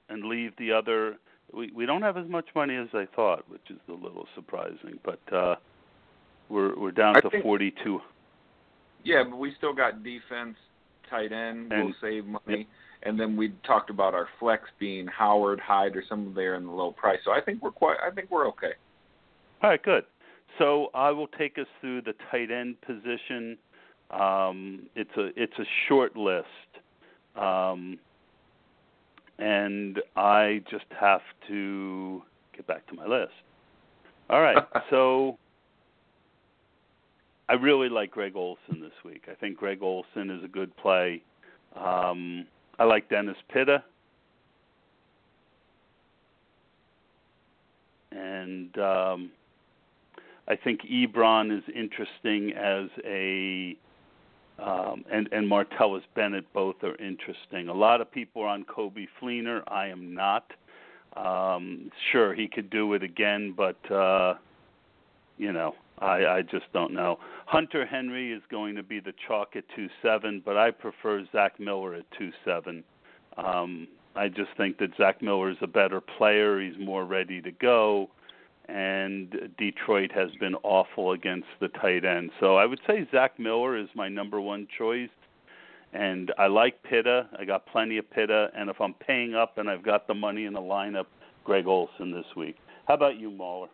and 0.09 0.23
leave 0.25 0.51
the 0.57 0.71
other? 0.71 1.17
We 1.53 1.71
we 1.71 1.85
don't 1.85 2.01
have 2.01 2.17
as 2.17 2.27
much 2.27 2.45
money 2.53 2.75
as 2.75 2.89
I 2.93 3.07
thought, 3.15 3.49
which 3.49 3.69
is 3.69 3.79
a 3.87 3.93
little 3.93 4.27
surprising. 4.35 4.99
But 5.03 5.19
uh, 5.33 5.55
we're 6.49 6.77
we're 6.77 6.91
down 6.91 7.15
I 7.15 7.21
to 7.21 7.29
think, 7.29 7.43
42. 7.43 8.01
Yeah, 9.03 9.23
but 9.29 9.37
we 9.37 9.53
still 9.57 9.73
got 9.73 10.03
defense, 10.03 10.57
tight 11.09 11.31
end. 11.31 11.71
And- 11.71 11.85
we'll 11.85 11.93
save 12.01 12.25
money. 12.25 12.67
And 13.03 13.17
then 13.17 13.37
we 13.37 13.53
talked 13.65 13.89
about 13.89 14.13
our 14.13 14.27
flex 14.39 14.63
being 14.77 15.07
Howard, 15.07 15.61
Hyde, 15.61 15.95
or 15.95 16.03
some 16.09 16.27
of 16.27 16.33
there 16.33 16.55
in 16.55 16.65
the 16.65 16.71
low 16.71 16.91
price. 16.91 17.19
So 17.23 17.31
I 17.31 17.39
think 17.39 17.61
we're 17.61 17.71
quite. 17.71 17.95
I 18.05 18.11
think 18.11 18.29
we're 18.29 18.47
okay. 18.49 18.73
All 19.63 19.69
right, 19.69 19.81
good. 19.81 20.03
So 20.57 20.87
I 20.93 21.11
will 21.11 21.27
take 21.27 21.57
us 21.57 21.67
through 21.79 22.01
the 22.01 22.13
tight 22.29 22.51
end 22.51 22.75
position. 22.81 23.57
Um, 24.11 24.87
it's 24.95 25.15
a 25.17 25.29
it's 25.41 25.57
a 25.59 25.65
short 25.87 26.17
list, 26.17 26.47
um, 27.37 27.99
and 29.37 30.01
I 30.15 30.61
just 30.69 30.85
have 30.99 31.21
to 31.47 32.21
get 32.55 32.67
back 32.67 32.85
to 32.87 32.95
my 32.95 33.05
list. 33.05 33.31
All 34.29 34.41
right, 34.41 34.57
so 34.89 35.37
I 37.49 37.53
really 37.53 37.89
like 37.89 38.11
Greg 38.11 38.35
Olsen 38.35 38.79
this 38.79 38.93
week. 39.03 39.23
I 39.29 39.33
think 39.33 39.57
Greg 39.57 39.81
Olsen 39.81 40.29
is 40.29 40.43
a 40.43 40.47
good 40.47 40.75
play. 40.77 41.23
Um, 41.75 42.45
I 42.77 42.83
like 42.83 43.09
Dennis 43.09 43.37
Pitta. 43.51 43.83
And 48.11 48.77
um, 48.77 49.31
I 50.47 50.55
think 50.55 50.81
Ebron 50.81 51.55
is 51.55 51.63
interesting 51.75 52.53
as 52.53 52.89
a 53.03 53.75
um, 54.59 55.05
and 55.11 55.29
and 55.31 55.49
Martellus 55.49 56.01
Bennett 56.15 56.51
both 56.53 56.75
are 56.83 56.95
interesting. 56.97 57.69
A 57.69 57.73
lot 57.73 58.01
of 58.01 58.11
people 58.11 58.43
are 58.43 58.49
on 58.49 58.65
Coby 58.65 59.07
Fleener. 59.19 59.61
I 59.67 59.87
am 59.87 60.13
not. 60.13 60.51
Um, 61.15 61.91
sure, 62.11 62.35
he 62.35 62.47
could 62.47 62.69
do 62.69 62.93
it 62.93 63.01
again, 63.01 63.53
but 63.55 63.91
uh, 63.91 64.35
you 65.37 65.53
know, 65.53 65.75
I, 65.99 66.25
I 66.25 66.41
just 66.41 66.71
don't 66.73 66.93
know. 66.93 67.19
Hunter 67.45 67.85
Henry 67.85 68.31
is 68.31 68.41
going 68.49 68.75
to 68.75 68.83
be 68.83 68.99
the 68.99 69.13
chalk 69.27 69.55
at 69.55 69.63
two 69.75 69.87
seven, 70.01 70.41
but 70.43 70.57
I 70.57 70.71
prefer 70.71 71.25
Zach 71.31 71.59
Miller 71.59 71.95
at 71.95 72.05
two 72.17 72.31
seven. 72.45 72.83
Um, 73.37 73.87
I 74.15 74.27
just 74.27 74.49
think 74.57 74.77
that 74.79 74.89
Zach 74.97 75.21
Miller 75.21 75.49
is 75.49 75.57
a 75.61 75.67
better 75.67 76.01
player. 76.01 76.59
He's 76.61 76.77
more 76.79 77.05
ready 77.05 77.41
to 77.41 77.51
go 77.51 78.09
and 78.69 79.51
Detroit 79.57 80.11
has 80.11 80.29
been 80.39 80.55
awful 80.63 81.13
against 81.13 81.47
the 81.59 81.69
tight 81.69 82.05
end. 82.05 82.29
So 82.39 82.55
I 82.55 82.65
would 82.65 82.79
say 82.85 83.07
Zach 83.11 83.39
Miller 83.39 83.75
is 83.75 83.87
my 83.95 84.07
number 84.07 84.39
one 84.39 84.67
choice. 84.77 85.09
And 85.91 86.31
I 86.37 86.45
like 86.45 86.83
Pitta. 86.83 87.27
I 87.37 87.45
got 87.45 87.65
plenty 87.65 87.97
of 87.97 88.09
Pitta. 88.11 88.49
And 88.55 88.69
if 88.69 88.79
I'm 88.79 88.93
paying 88.93 89.33
up 89.33 89.57
and 89.57 89.69
I've 89.69 89.83
got 89.83 90.07
the 90.07 90.13
money 90.13 90.45
in 90.45 90.53
the 90.53 90.61
lineup, 90.61 91.07
Greg 91.43 91.65
Olsen 91.65 92.11
this 92.11 92.25
week. 92.37 92.57
How 92.87 92.93
about 92.93 93.17
you, 93.17 93.31
Mauler? 93.31 93.69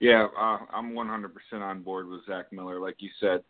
Yeah, 0.00 0.26
uh, 0.38 0.58
I'm 0.72 0.92
100% 0.92 1.30
on 1.54 1.82
board 1.82 2.08
with 2.08 2.26
Zach 2.26 2.52
Miller. 2.52 2.80
Like 2.80 2.96
you 2.98 3.10
said, 3.18 3.42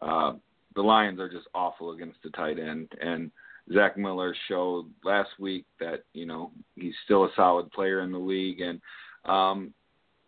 uh, 0.00 0.32
the 0.74 0.82
Lions 0.82 1.20
are 1.20 1.28
just 1.28 1.46
awful 1.54 1.92
against 1.92 2.18
the 2.24 2.30
tight 2.30 2.58
end, 2.58 2.88
and 3.00 3.30
Zach 3.72 3.96
Miller 3.96 4.34
showed 4.48 4.86
last 5.04 5.30
week 5.38 5.64
that 5.78 6.04
you 6.12 6.26
know 6.26 6.50
he's 6.74 6.94
still 7.04 7.24
a 7.24 7.30
solid 7.36 7.70
player 7.70 8.00
in 8.00 8.10
the 8.10 8.18
league, 8.18 8.60
and 8.60 8.80
um, 9.24 9.72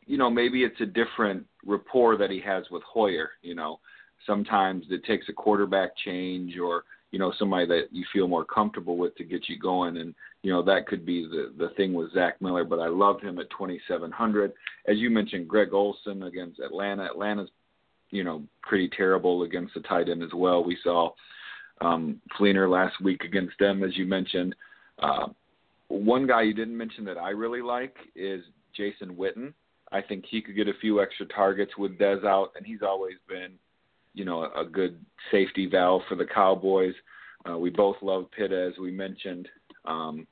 you 0.06 0.18
know, 0.18 0.30
maybe 0.30 0.62
it's 0.64 0.80
a 0.80 0.86
different 0.86 1.44
rapport 1.64 2.16
that 2.16 2.30
he 2.30 2.40
has 2.40 2.64
with 2.70 2.82
Hoyer. 2.82 3.30
You 3.42 3.54
know, 3.54 3.80
sometimes 4.26 4.84
it 4.90 5.04
takes 5.04 5.28
a 5.28 5.32
quarterback 5.32 5.96
change 6.04 6.58
or 6.58 6.84
you 7.10 7.18
know 7.18 7.32
somebody 7.38 7.66
that 7.66 7.88
you 7.90 8.04
feel 8.12 8.28
more 8.28 8.44
comfortable 8.44 8.96
with 8.96 9.16
to 9.16 9.24
get 9.24 9.48
you 9.48 9.58
going, 9.58 9.96
and 9.96 10.14
you 10.44 10.52
know 10.52 10.62
that 10.62 10.86
could 10.86 11.06
be 11.06 11.22
the 11.22 11.54
the 11.56 11.70
thing 11.70 11.94
with 11.94 12.12
Zach 12.12 12.40
Miller. 12.42 12.64
But 12.64 12.78
I 12.78 12.88
love 12.88 13.18
him 13.20 13.38
at 13.38 13.48
2,700. 13.50 14.52
As 14.86 14.98
you 14.98 15.08
mentioned, 15.08 15.48
Greg 15.48 15.72
Olsen 15.72 16.24
against 16.24 16.60
Atlanta. 16.60 17.04
Atlanta's 17.04 17.48
you 18.10 18.24
know 18.24 18.42
pretty 18.62 18.90
terrible 18.94 19.44
against 19.44 19.72
the 19.72 19.80
tight 19.80 20.10
end 20.10 20.22
as 20.22 20.34
well. 20.34 20.62
We 20.62 20.76
saw 20.84 21.12
um, 21.80 22.20
Fleener 22.38 22.70
last 22.70 23.00
week 23.00 23.24
against 23.24 23.58
them, 23.58 23.82
as 23.82 23.96
you 23.96 24.04
mentioned. 24.04 24.54
Uh, 24.98 25.28
one 25.88 26.26
guy 26.26 26.42
you 26.42 26.52
didn't 26.52 26.76
mention 26.76 27.06
that 27.06 27.16
I 27.16 27.30
really 27.30 27.62
like 27.62 27.96
is 28.14 28.42
Jason 28.76 29.16
Witten. 29.16 29.54
I 29.92 30.02
think 30.02 30.26
he 30.28 30.42
could 30.42 30.56
get 30.56 30.68
a 30.68 30.74
few 30.78 31.00
extra 31.00 31.24
targets 31.26 31.72
with 31.78 31.98
Dez 31.98 32.22
out, 32.24 32.50
and 32.54 32.66
he's 32.66 32.82
always 32.82 33.16
been, 33.28 33.52
you 34.12 34.26
know, 34.26 34.50
a 34.54 34.64
good 34.64 34.98
safety 35.30 35.66
valve 35.66 36.02
for 36.06 36.16
the 36.16 36.26
Cowboys. 36.26 36.94
Uh, 37.48 37.56
we 37.56 37.70
both 37.70 37.96
love 38.02 38.30
Pitt, 38.30 38.52
as 38.52 38.74
we 38.78 38.90
mentioned. 38.90 39.48
Um, 39.86 40.26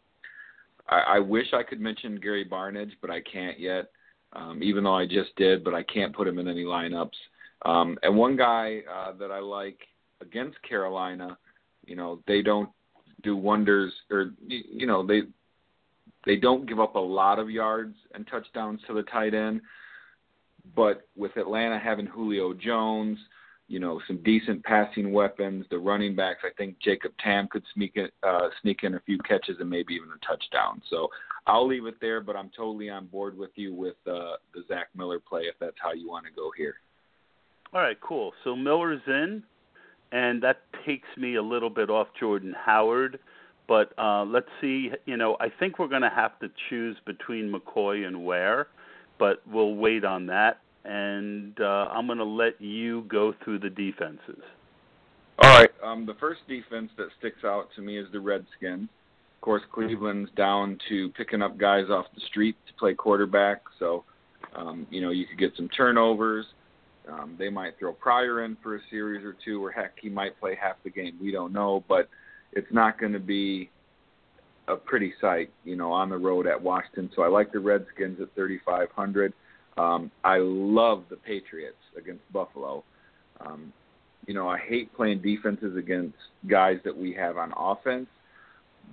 I, 0.92 1.16
I 1.16 1.18
wish 1.18 1.46
I 1.52 1.62
could 1.62 1.80
mention 1.80 2.20
Gary 2.20 2.44
Barnidge, 2.44 2.92
but 3.00 3.10
I 3.10 3.20
can't 3.20 3.58
yet, 3.58 3.90
um, 4.34 4.62
even 4.62 4.84
though 4.84 4.94
I 4.94 5.06
just 5.06 5.34
did, 5.36 5.64
but 5.64 5.74
I 5.74 5.82
can't 5.82 6.14
put 6.14 6.28
him 6.28 6.38
in 6.38 6.48
any 6.48 6.64
lineups. 6.64 7.16
Um, 7.64 7.98
and 8.02 8.16
one 8.16 8.36
guy 8.36 8.82
uh, 8.92 9.12
that 9.18 9.30
I 9.30 9.38
like 9.38 9.78
against 10.20 10.60
Carolina, 10.62 11.38
you 11.86 11.96
know, 11.96 12.20
they 12.26 12.42
don't 12.42 12.68
do 13.22 13.36
wonders, 13.36 13.92
or 14.10 14.32
you 14.46 14.86
know, 14.86 15.06
they 15.06 15.22
they 16.26 16.36
don't 16.36 16.66
give 16.66 16.80
up 16.80 16.94
a 16.94 17.00
lot 17.00 17.38
of 17.38 17.50
yards 17.50 17.96
and 18.14 18.26
touchdowns 18.26 18.80
to 18.86 18.94
the 18.94 19.02
tight 19.04 19.34
end, 19.34 19.60
but 20.76 21.08
with 21.16 21.36
Atlanta 21.36 21.78
having 21.78 22.06
Julio 22.06 22.52
Jones, 22.52 23.18
you 23.68 23.78
know, 23.78 24.00
some 24.06 24.22
decent 24.22 24.62
passing 24.64 25.12
weapons, 25.12 25.64
the 25.70 25.78
running 25.78 26.14
backs, 26.14 26.40
I 26.44 26.50
think 26.56 26.76
Jacob 26.80 27.12
Tamme 27.24 27.48
could 27.48 27.62
sneak 27.74 27.92
in, 27.96 28.08
uh, 28.22 28.48
sneak 28.60 28.80
in 28.82 28.94
a 28.94 29.00
few 29.00 29.18
catches 29.18 29.56
and 29.60 29.70
maybe 29.70 29.94
even 29.94 30.08
a 30.10 30.26
touchdown. 30.26 30.82
So 30.90 31.08
I'll 31.46 31.66
leave 31.66 31.86
it 31.86 31.94
there, 32.00 32.20
but 32.20 32.36
I'm 32.36 32.50
totally 32.56 32.90
on 32.90 33.06
board 33.06 33.36
with 33.36 33.50
you 33.54 33.74
with 33.74 33.96
uh, 34.06 34.36
the 34.54 34.64
Zach 34.68 34.88
Miller 34.94 35.18
play 35.18 35.42
if 35.42 35.54
that's 35.60 35.76
how 35.82 35.92
you 35.92 36.08
want 36.08 36.26
to 36.26 36.32
go 36.32 36.50
here. 36.56 36.74
All 37.72 37.80
right, 37.80 37.98
cool. 38.00 38.32
So 38.44 38.54
Miller's 38.54 39.00
in, 39.06 39.42
and 40.12 40.42
that 40.42 40.60
takes 40.84 41.08
me 41.16 41.36
a 41.36 41.42
little 41.42 41.70
bit 41.70 41.88
off 41.88 42.08
Jordan 42.20 42.54
Howard. 42.64 43.18
But 43.66 43.92
uh, 43.98 44.24
let's 44.24 44.48
see. 44.60 44.90
You 45.06 45.16
know, 45.16 45.36
I 45.40 45.48
think 45.48 45.78
we're 45.78 45.88
going 45.88 46.02
to 46.02 46.10
have 46.10 46.38
to 46.40 46.50
choose 46.68 46.96
between 47.06 47.50
McCoy 47.50 48.06
and 48.06 48.24
Ware, 48.24 48.66
but 49.18 49.42
we'll 49.50 49.74
wait 49.76 50.04
on 50.04 50.26
that. 50.26 50.60
And 50.84 51.58
uh, 51.60 51.88
I'm 51.90 52.06
going 52.06 52.18
to 52.18 52.24
let 52.24 52.60
you 52.60 53.02
go 53.08 53.34
through 53.44 53.60
the 53.60 53.70
defenses. 53.70 54.42
All 55.38 55.50
right. 55.50 55.70
Um, 55.82 56.06
the 56.06 56.14
first 56.14 56.40
defense 56.48 56.90
that 56.96 57.08
sticks 57.18 57.44
out 57.44 57.68
to 57.76 57.82
me 57.82 57.98
is 57.98 58.06
the 58.12 58.20
Redskins. 58.20 58.88
Of 59.36 59.40
course, 59.40 59.62
Cleveland's 59.72 60.30
down 60.36 60.78
to 60.88 61.08
picking 61.10 61.42
up 61.42 61.58
guys 61.58 61.86
off 61.90 62.06
the 62.14 62.20
street 62.28 62.56
to 62.68 62.74
play 62.74 62.94
quarterback, 62.94 63.62
so 63.80 64.04
um, 64.54 64.86
you 64.88 65.00
know 65.00 65.10
you 65.10 65.26
could 65.26 65.38
get 65.38 65.52
some 65.56 65.68
turnovers. 65.68 66.46
Um, 67.10 67.34
they 67.38 67.48
might 67.48 67.76
throw 67.78 67.92
Pryor 67.92 68.44
in 68.44 68.56
for 68.62 68.76
a 68.76 68.80
series 68.88 69.24
or 69.24 69.34
two, 69.44 69.64
or 69.64 69.72
heck, 69.72 69.94
he 70.00 70.08
might 70.08 70.38
play 70.38 70.56
half 70.60 70.76
the 70.84 70.90
game. 70.90 71.18
We 71.20 71.32
don't 71.32 71.52
know, 71.52 71.82
but 71.88 72.08
it's 72.52 72.70
not 72.70 73.00
going 73.00 73.12
to 73.12 73.18
be 73.18 73.70
a 74.68 74.76
pretty 74.76 75.12
sight, 75.20 75.50
you 75.64 75.74
know, 75.74 75.90
on 75.90 76.08
the 76.08 76.16
road 76.16 76.46
at 76.46 76.60
Washington. 76.60 77.10
So 77.16 77.22
I 77.22 77.28
like 77.28 77.52
the 77.52 77.58
Redskins 77.58 78.20
at 78.20 78.34
3,500. 78.34 79.32
Um, 79.76 80.10
I 80.22 80.38
love 80.38 81.04
the 81.08 81.16
Patriots 81.16 81.76
against 81.96 82.30
Buffalo. 82.32 82.84
Um, 83.40 83.72
you 84.26 84.34
know, 84.34 84.48
I 84.48 84.58
hate 84.58 84.94
playing 84.94 85.22
defenses 85.22 85.76
against 85.76 86.16
guys 86.46 86.78
that 86.84 86.96
we 86.96 87.12
have 87.14 87.36
on 87.36 87.52
offense, 87.56 88.06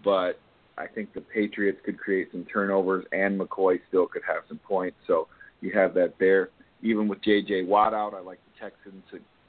but 0.04 0.40
I 0.78 0.88
think 0.88 1.14
the 1.14 1.22
Patriots 1.22 1.80
could 1.84 2.00
create 2.00 2.30
some 2.32 2.46
turnovers, 2.46 3.06
and 3.12 3.40
McCoy 3.40 3.80
still 3.90 4.08
could 4.08 4.24
have 4.26 4.44
some 4.48 4.60
points. 4.60 4.98
So 5.06 5.28
you 5.62 5.72
have 5.74 5.94
that 5.96 6.14
there. 6.20 6.50
Even 6.82 7.10
with 7.10 7.22
J.J. 7.22 7.64
Watt 7.64 7.94
out, 7.94 8.14
I 8.14 8.22
like 8.22 8.40
the 8.46 8.70
Texans. 8.70 9.04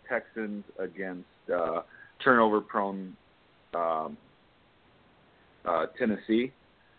Texans 0.09 0.65
against 0.81 1.29
uh, 1.55 1.83
turnover-prone 2.23 3.17
um, 3.75 4.17
uh, 5.65 5.87
Tennessee 5.97 6.53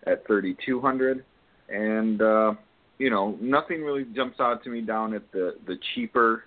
at 0.07 0.25
3,200, 0.25 1.25
and 1.67 2.21
uh, 2.21 2.53
you 3.01 3.09
know 3.09 3.35
nothing 3.41 3.81
really 3.81 4.05
jumps 4.15 4.39
out 4.39 4.63
to 4.63 4.69
me 4.69 4.81
down 4.81 5.15
at 5.15 5.23
the 5.31 5.55
the 5.65 5.75
cheaper 5.95 6.43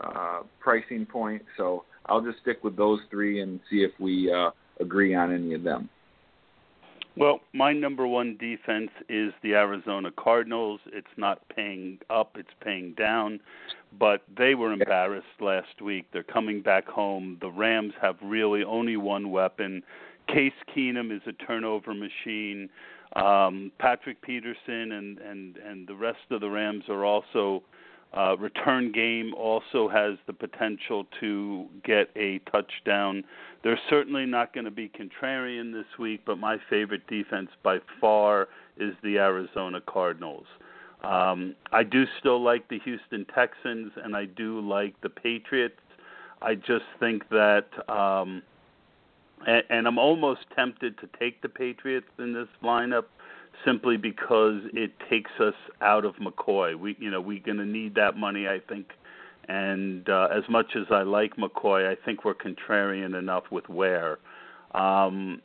uh, 0.00 0.40
pricing 0.60 1.06
point. 1.06 1.42
So 1.56 1.84
I'll 2.06 2.20
just 2.20 2.40
stick 2.42 2.62
with 2.62 2.76
those 2.76 3.00
three 3.10 3.40
and 3.40 3.58
see 3.70 3.78
if 3.78 3.92
we 3.98 4.30
uh, 4.30 4.50
agree 4.80 5.14
on 5.14 5.32
any 5.32 5.54
of 5.54 5.62
them. 5.62 5.88
Well, 7.16 7.40
my 7.54 7.72
number 7.72 8.06
one 8.06 8.36
defense 8.38 8.90
is 9.08 9.32
the 9.42 9.54
Arizona 9.54 10.10
Cardinals. 10.18 10.80
It's 10.86 11.06
not 11.16 11.40
paying 11.54 11.98
up, 12.10 12.36
it's 12.38 12.54
paying 12.62 12.94
down, 12.94 13.40
but 13.98 14.22
they 14.36 14.54
were 14.54 14.72
embarrassed 14.72 15.40
last 15.40 15.80
week. 15.82 16.06
They're 16.12 16.22
coming 16.22 16.62
back 16.62 16.86
home. 16.86 17.38
The 17.40 17.50
Rams 17.50 17.92
have 18.00 18.16
really 18.22 18.64
only 18.64 18.96
one 18.96 19.30
weapon. 19.30 19.82
Case 20.28 20.52
Keenum 20.74 21.14
is 21.14 21.22
a 21.26 21.32
turnover 21.32 21.94
machine. 21.94 22.70
Um, 23.14 23.70
Patrick 23.78 24.22
Peterson 24.22 24.92
and, 24.92 25.18
and, 25.18 25.56
and 25.58 25.86
the 25.86 25.94
rest 25.94 26.20
of 26.30 26.40
the 26.40 26.48
Rams 26.48 26.84
are 26.88 27.04
also 27.04 27.62
uh, 28.16 28.36
return 28.36 28.92
game 28.92 29.32
also 29.34 29.88
has 29.88 30.18
the 30.26 30.32
potential 30.32 31.06
to 31.20 31.66
get 31.84 32.10
a 32.14 32.40
touchdown. 32.50 33.24
They're 33.64 33.80
certainly 33.88 34.26
not 34.26 34.52
going 34.52 34.66
to 34.66 34.70
be 34.70 34.90
contrarian 34.90 35.72
this 35.72 35.86
week, 35.98 36.20
but 36.26 36.36
my 36.36 36.58
favorite 36.68 37.06
defense 37.06 37.48
by 37.62 37.78
far 38.00 38.48
is 38.76 38.94
the 39.02 39.18
Arizona 39.18 39.80
Cardinals. 39.86 40.46
Um, 41.02 41.54
I 41.72 41.82
do 41.82 42.04
still 42.20 42.42
like 42.42 42.68
the 42.68 42.78
Houston 42.80 43.24
Texans, 43.34 43.92
and 44.04 44.14
I 44.14 44.26
do 44.26 44.60
like 44.60 44.94
the 45.00 45.08
Patriots. 45.08 45.80
I 46.42 46.54
just 46.54 46.84
think 47.00 47.28
that, 47.30 47.66
um, 47.88 48.42
and, 49.46 49.62
and 49.70 49.86
I'm 49.86 49.98
almost 49.98 50.40
tempted 50.54 50.98
to 50.98 51.08
take 51.18 51.42
the 51.42 51.48
Patriots 51.48 52.06
in 52.18 52.32
this 52.32 52.48
lineup 52.62 53.04
simply 53.64 53.96
because 53.96 54.62
it 54.72 54.92
takes 55.10 55.30
us 55.40 55.54
out 55.80 56.04
of 56.04 56.14
McCoy. 56.16 56.78
We 56.78 56.96
you 56.98 57.10
know 57.10 57.20
we're 57.20 57.42
going 57.42 57.58
to 57.58 57.66
need 57.66 57.94
that 57.96 58.16
money, 58.16 58.48
I 58.48 58.60
think. 58.68 58.88
And 59.48 60.08
uh, 60.08 60.28
as 60.32 60.44
much 60.48 60.76
as 60.76 60.86
I 60.90 61.02
like 61.02 61.36
McCoy, 61.36 61.90
I 61.90 61.96
think 62.04 62.24
we're 62.24 62.34
contrarian 62.34 63.18
enough 63.18 63.44
with 63.50 63.68
Ware. 63.68 64.18
Um, 64.72 65.42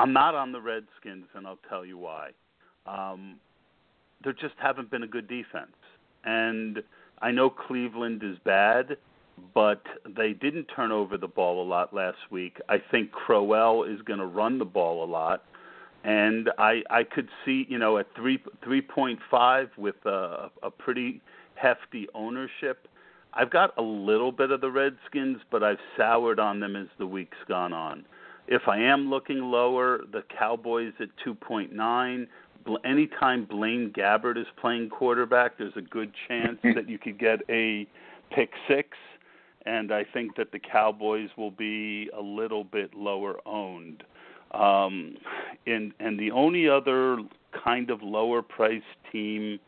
I'm 0.00 0.12
not 0.12 0.34
on 0.34 0.52
the 0.52 0.60
Redskins, 0.60 1.26
and 1.34 1.46
I'll 1.46 1.58
tell 1.68 1.84
you 1.84 1.98
why. 1.98 2.30
Um, 2.86 3.36
there 4.24 4.32
just 4.32 4.54
haven't 4.58 4.90
been 4.90 5.02
a 5.02 5.06
good 5.06 5.28
defense, 5.28 5.76
and 6.24 6.82
I 7.20 7.30
know 7.30 7.50
Cleveland 7.50 8.22
is 8.24 8.38
bad, 8.44 8.96
but 9.54 9.82
they 10.16 10.32
didn't 10.32 10.66
turn 10.74 10.92
over 10.92 11.16
the 11.18 11.28
ball 11.28 11.62
a 11.62 11.66
lot 11.66 11.94
last 11.94 12.18
week. 12.30 12.58
I 12.68 12.76
think 12.90 13.12
Crowell 13.12 13.84
is 13.84 14.00
going 14.02 14.18
to 14.18 14.26
run 14.26 14.58
the 14.58 14.64
ball 14.64 15.04
a 15.04 15.08
lot 15.08 15.42
and 16.06 16.50
I 16.56 16.82
I 16.88 17.02
could 17.02 17.28
see 17.44 17.66
you 17.68 17.78
know 17.78 17.98
at 17.98 18.06
three 18.14 18.42
three 18.64 18.80
point 18.80 19.18
five 19.30 19.68
with 19.76 19.96
a, 20.06 20.50
a 20.62 20.70
pretty 20.70 21.20
hefty 21.56 22.06
ownership. 22.14 22.88
I've 23.34 23.50
got 23.50 23.76
a 23.76 23.82
little 23.82 24.32
bit 24.32 24.50
of 24.50 24.62
the 24.62 24.70
Redskins, 24.70 25.38
but 25.50 25.62
I've 25.62 25.80
soured 25.96 26.38
on 26.38 26.60
them 26.60 26.74
as 26.74 26.86
the 26.98 27.06
week's 27.06 27.36
gone 27.48 27.72
on. 27.72 28.06
If 28.46 28.62
I 28.66 28.78
am 28.78 29.10
looking 29.10 29.40
lower, 29.40 30.00
the 30.10 30.22
Cowboys 30.38 30.92
at 31.00 31.08
2.9. 31.26 32.26
Anytime 32.84 33.44
Blaine 33.44 33.92
Gabbert 33.94 34.38
is 34.38 34.46
playing 34.58 34.88
quarterback, 34.88 35.58
there's 35.58 35.76
a 35.76 35.82
good 35.82 36.12
chance 36.28 36.58
that 36.74 36.88
you 36.88 36.98
could 36.98 37.18
get 37.18 37.40
a 37.50 37.86
pick 38.34 38.50
six, 38.68 38.96
and 39.66 39.92
I 39.92 40.04
think 40.04 40.36
that 40.36 40.52
the 40.52 40.58
Cowboys 40.58 41.28
will 41.36 41.50
be 41.50 42.08
a 42.16 42.22
little 42.22 42.64
bit 42.64 42.94
lower 42.94 43.36
owned. 43.46 44.04
Um, 44.52 45.16
and 45.66 45.92
and 45.98 46.18
the 46.18 46.30
only 46.30 46.68
other 46.68 47.18
kind 47.64 47.90
of 47.90 48.00
lower 48.02 48.42
priced 48.42 48.84
team 49.10 49.58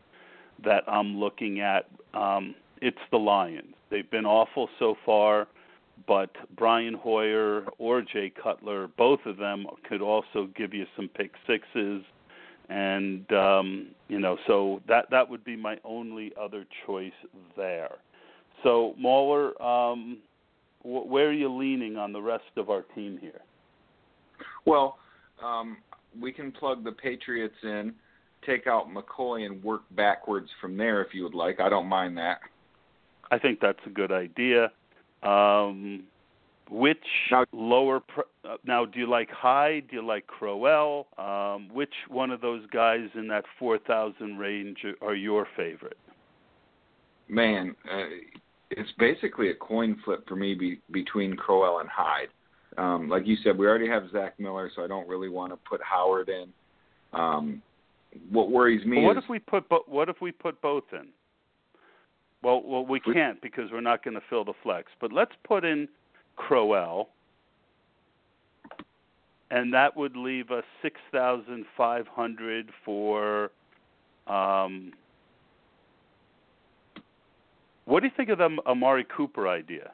that 0.64 0.84
I'm 0.86 1.18
looking 1.18 1.60
at, 1.60 1.86
um, 2.14 2.54
it's 2.80 2.98
the 3.10 3.18
Lions. 3.18 3.74
They've 3.90 4.10
been 4.10 4.26
awful 4.26 4.68
so 4.78 4.96
far, 5.04 5.48
but 6.06 6.30
Brian 6.56 6.94
Hoyer 6.94 7.66
or 7.78 8.02
Jay 8.02 8.30
Cutler, 8.30 8.88
both 8.96 9.20
of 9.26 9.36
them 9.36 9.66
could 9.88 10.02
also 10.02 10.48
give 10.56 10.74
you 10.74 10.86
some 10.94 11.08
pick 11.08 11.32
sixes, 11.46 12.02
and 12.68 13.30
um, 13.32 13.88
you 14.08 14.20
know, 14.20 14.36
so 14.46 14.80
that 14.88 15.10
that 15.10 15.28
would 15.28 15.44
be 15.44 15.56
my 15.56 15.78
only 15.84 16.32
other 16.40 16.64
choice 16.86 17.12
there. 17.56 17.96
So 18.62 18.94
Mauler, 18.98 19.60
um, 19.62 20.18
wh- 20.82 21.06
where 21.06 21.28
are 21.28 21.32
you 21.32 21.54
leaning 21.54 21.96
on 21.96 22.12
the 22.12 22.20
rest 22.20 22.44
of 22.56 22.70
our 22.70 22.82
team 22.94 23.18
here? 23.20 23.40
Well, 24.64 24.98
um, 25.42 25.78
we 26.20 26.32
can 26.32 26.52
plug 26.52 26.84
the 26.84 26.92
Patriots 26.92 27.54
in, 27.62 27.94
take 28.44 28.66
out 28.66 28.88
McCoy, 28.88 29.46
and 29.46 29.62
work 29.62 29.82
backwards 29.92 30.48
from 30.60 30.76
there 30.76 31.02
if 31.02 31.14
you 31.14 31.22
would 31.24 31.34
like. 31.34 31.60
I 31.60 31.68
don't 31.68 31.86
mind 31.86 32.16
that. 32.18 32.40
I 33.30 33.38
think 33.38 33.60
that's 33.60 33.78
a 33.86 33.90
good 33.90 34.12
idea. 34.12 34.72
Um, 35.22 36.04
which 36.70 36.98
now, 37.30 37.44
lower 37.52 38.00
pr- 38.00 38.20
uh, 38.44 38.56
now 38.64 38.84
do 38.84 39.00
you 39.00 39.08
like 39.08 39.30
Hyde? 39.30 39.88
Do 39.90 39.96
you 39.96 40.06
like 40.06 40.26
Crowell? 40.26 41.06
Um, 41.18 41.68
which 41.72 41.92
one 42.08 42.30
of 42.30 42.40
those 42.40 42.64
guys 42.66 43.08
in 43.14 43.26
that 43.28 43.44
four 43.58 43.78
thousand 43.78 44.38
range 44.38 44.78
are 45.00 45.14
your 45.14 45.46
favorite? 45.56 45.96
Man, 47.28 47.74
uh, 47.90 48.04
it's 48.70 48.90
basically 48.98 49.50
a 49.50 49.54
coin 49.54 49.96
flip 50.04 50.26
for 50.28 50.36
me 50.36 50.54
be, 50.54 50.80
between 50.90 51.36
Crowell 51.36 51.80
and 51.80 51.88
Hyde. 51.88 52.28
Um, 52.76 53.08
like 53.08 53.26
you 53.26 53.36
said, 53.42 53.58
we 53.58 53.66
already 53.66 53.88
have 53.88 54.04
Zach 54.12 54.38
Miller, 54.38 54.70
so 54.74 54.84
I 54.84 54.86
don't 54.86 55.08
really 55.08 55.28
want 55.28 55.52
to 55.52 55.58
put 55.68 55.80
Howard 55.82 56.28
in. 56.28 56.48
Um, 57.12 57.62
what 58.30 58.50
worries 58.50 58.84
me 58.86 58.98
well, 58.98 59.06
what 59.06 59.16
is 59.18 59.24
if 59.24 59.30
we 59.30 59.38
put 59.38 59.68
bo- 59.68 59.84
what 59.86 60.08
if 60.08 60.20
we 60.20 60.32
put 60.32 60.60
both 60.60 60.84
in? 60.92 61.08
Well, 62.42 62.62
well, 62.64 62.86
we 62.86 63.00
can't 63.00 63.40
because 63.42 63.70
we're 63.72 63.80
not 63.80 64.04
going 64.04 64.14
to 64.14 64.22
fill 64.30 64.44
the 64.44 64.52
flex. 64.62 64.92
But 65.00 65.12
let's 65.12 65.32
put 65.44 65.64
in 65.64 65.88
Crowell, 66.36 67.08
and 69.50 69.72
that 69.74 69.96
would 69.96 70.16
leave 70.16 70.50
us 70.50 70.64
six 70.82 71.00
thousand 71.10 71.64
five 71.76 72.06
hundred 72.06 72.70
for. 72.84 73.50
Um, 74.26 74.92
what 77.88 78.00
do 78.00 78.06
you 78.06 78.12
think 78.14 78.28
of 78.28 78.36
the 78.36 78.50
Amari 78.66 79.06
Cooper 79.16 79.48
idea? 79.48 79.90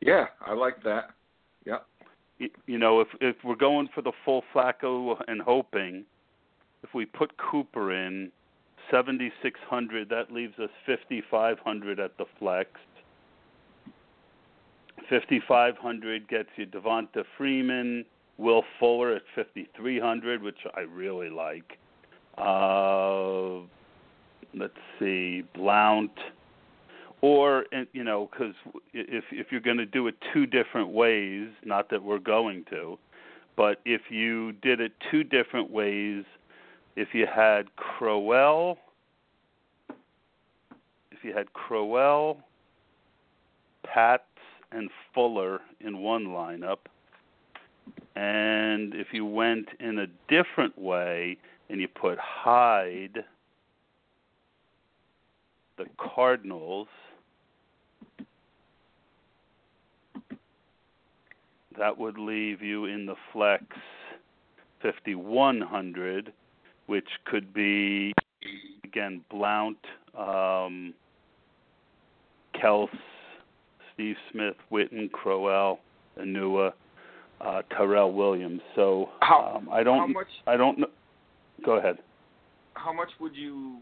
Yeah, 0.00 0.26
I 0.44 0.52
like 0.52 0.82
that. 0.82 1.10
Yeah. 1.64 1.78
You 2.66 2.76
know, 2.76 3.00
if 3.00 3.06
if 3.20 3.36
we're 3.44 3.54
going 3.54 3.88
for 3.94 4.02
the 4.02 4.10
full 4.24 4.42
Flacco 4.52 5.16
and 5.28 5.40
hoping, 5.40 6.04
if 6.82 6.92
we 6.92 7.06
put 7.06 7.30
Cooper 7.36 7.92
in, 7.92 8.32
seventy 8.90 9.30
six 9.44 9.60
hundred, 9.70 10.08
that 10.08 10.32
leaves 10.32 10.58
us 10.58 10.70
fifty 10.84 11.22
five 11.30 11.56
hundred 11.60 12.00
at 12.00 12.18
the 12.18 12.24
flex. 12.40 12.68
Fifty 15.08 15.40
five 15.46 15.76
hundred 15.76 16.26
gets 16.26 16.48
you 16.56 16.66
Devonta 16.66 17.22
Freeman, 17.38 18.04
Will 18.38 18.64
Fuller 18.80 19.14
at 19.14 19.22
fifty 19.36 19.68
three 19.76 20.00
hundred, 20.00 20.42
which 20.42 20.58
I 20.74 20.80
really 20.80 21.30
like. 21.30 21.78
Uh, 22.36 23.60
let's 24.52 24.74
see, 24.98 25.44
Blount 25.54 26.10
or 27.22 27.64
you 27.92 28.04
know 28.04 28.28
because 28.30 28.54
if 28.92 29.24
if 29.30 29.46
you're 29.50 29.60
going 29.60 29.78
to 29.78 29.86
do 29.86 30.06
it 30.08 30.14
two 30.34 30.44
different 30.44 30.90
ways 30.90 31.48
not 31.64 31.88
that 31.88 32.02
we're 32.02 32.18
going 32.18 32.64
to 32.68 32.98
but 33.56 33.80
if 33.84 34.02
you 34.10 34.52
did 34.52 34.80
it 34.80 34.92
two 35.10 35.24
different 35.24 35.70
ways 35.70 36.24
if 36.96 37.08
you 37.14 37.26
had 37.32 37.74
crowell 37.76 38.76
if 41.10 41.22
you 41.22 41.32
had 41.34 41.50
crowell 41.54 42.40
pats 43.84 44.24
and 44.72 44.90
fuller 45.14 45.60
in 45.80 45.98
one 45.98 46.26
lineup 46.26 46.78
and 48.16 48.94
if 48.94 49.08
you 49.12 49.24
went 49.24 49.68
in 49.80 50.00
a 50.00 50.06
different 50.28 50.76
way 50.78 51.36
and 51.70 51.80
you 51.80 51.88
put 51.88 52.18
hyde 52.18 53.24
the 55.78 55.84
cardinals 55.98 56.88
that 61.78 61.96
would 61.96 62.18
leave 62.18 62.62
you 62.62 62.86
in 62.86 63.06
the 63.06 63.14
flex 63.32 63.64
5100 64.82 66.32
which 66.86 67.08
could 67.24 67.54
be 67.54 68.12
again 68.84 69.24
Blount, 69.30 69.78
um, 70.18 70.92
Kels, 72.54 72.88
Steve 73.94 74.16
Smith, 74.30 74.56
Witten, 74.70 75.10
Crowell, 75.10 75.78
Enunwa, 76.18 76.72
uh, 77.40 77.62
Tyrell 77.76 78.12
Williams. 78.12 78.60
So 78.74 79.08
how, 79.20 79.56
um, 79.56 79.68
I 79.70 79.82
don't 79.82 79.98
how 79.98 80.06
much, 80.06 80.26
I 80.46 80.56
don't 80.56 80.78
know. 80.78 80.90
Go 81.64 81.78
ahead. 81.78 81.98
How 82.74 82.92
much 82.92 83.08
would 83.20 83.34
you 83.34 83.78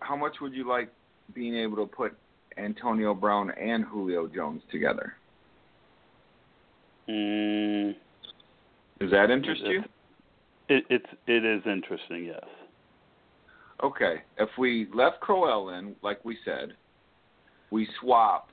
how 0.00 0.16
much 0.16 0.36
would 0.40 0.52
you 0.52 0.68
like 0.68 0.90
being 1.34 1.56
able 1.56 1.76
to 1.76 1.86
put 1.86 2.16
Antonio 2.56 3.14
Brown 3.14 3.50
and 3.50 3.84
Julio 3.84 4.28
Jones 4.28 4.62
together? 4.70 5.14
Mm, 7.08 7.94
Does 9.00 9.10
that 9.10 9.30
interest 9.30 9.62
you? 9.64 9.82
It, 10.68 10.84
it's 10.90 11.06
it 11.26 11.44
is 11.44 11.62
interesting, 11.66 12.26
yes. 12.26 12.44
Okay, 13.82 14.16
if 14.38 14.48
we 14.58 14.88
left 14.92 15.20
Crowell 15.20 15.70
in, 15.70 15.94
like 16.02 16.22
we 16.24 16.36
said, 16.44 16.74
we 17.70 17.88
swap 18.00 18.48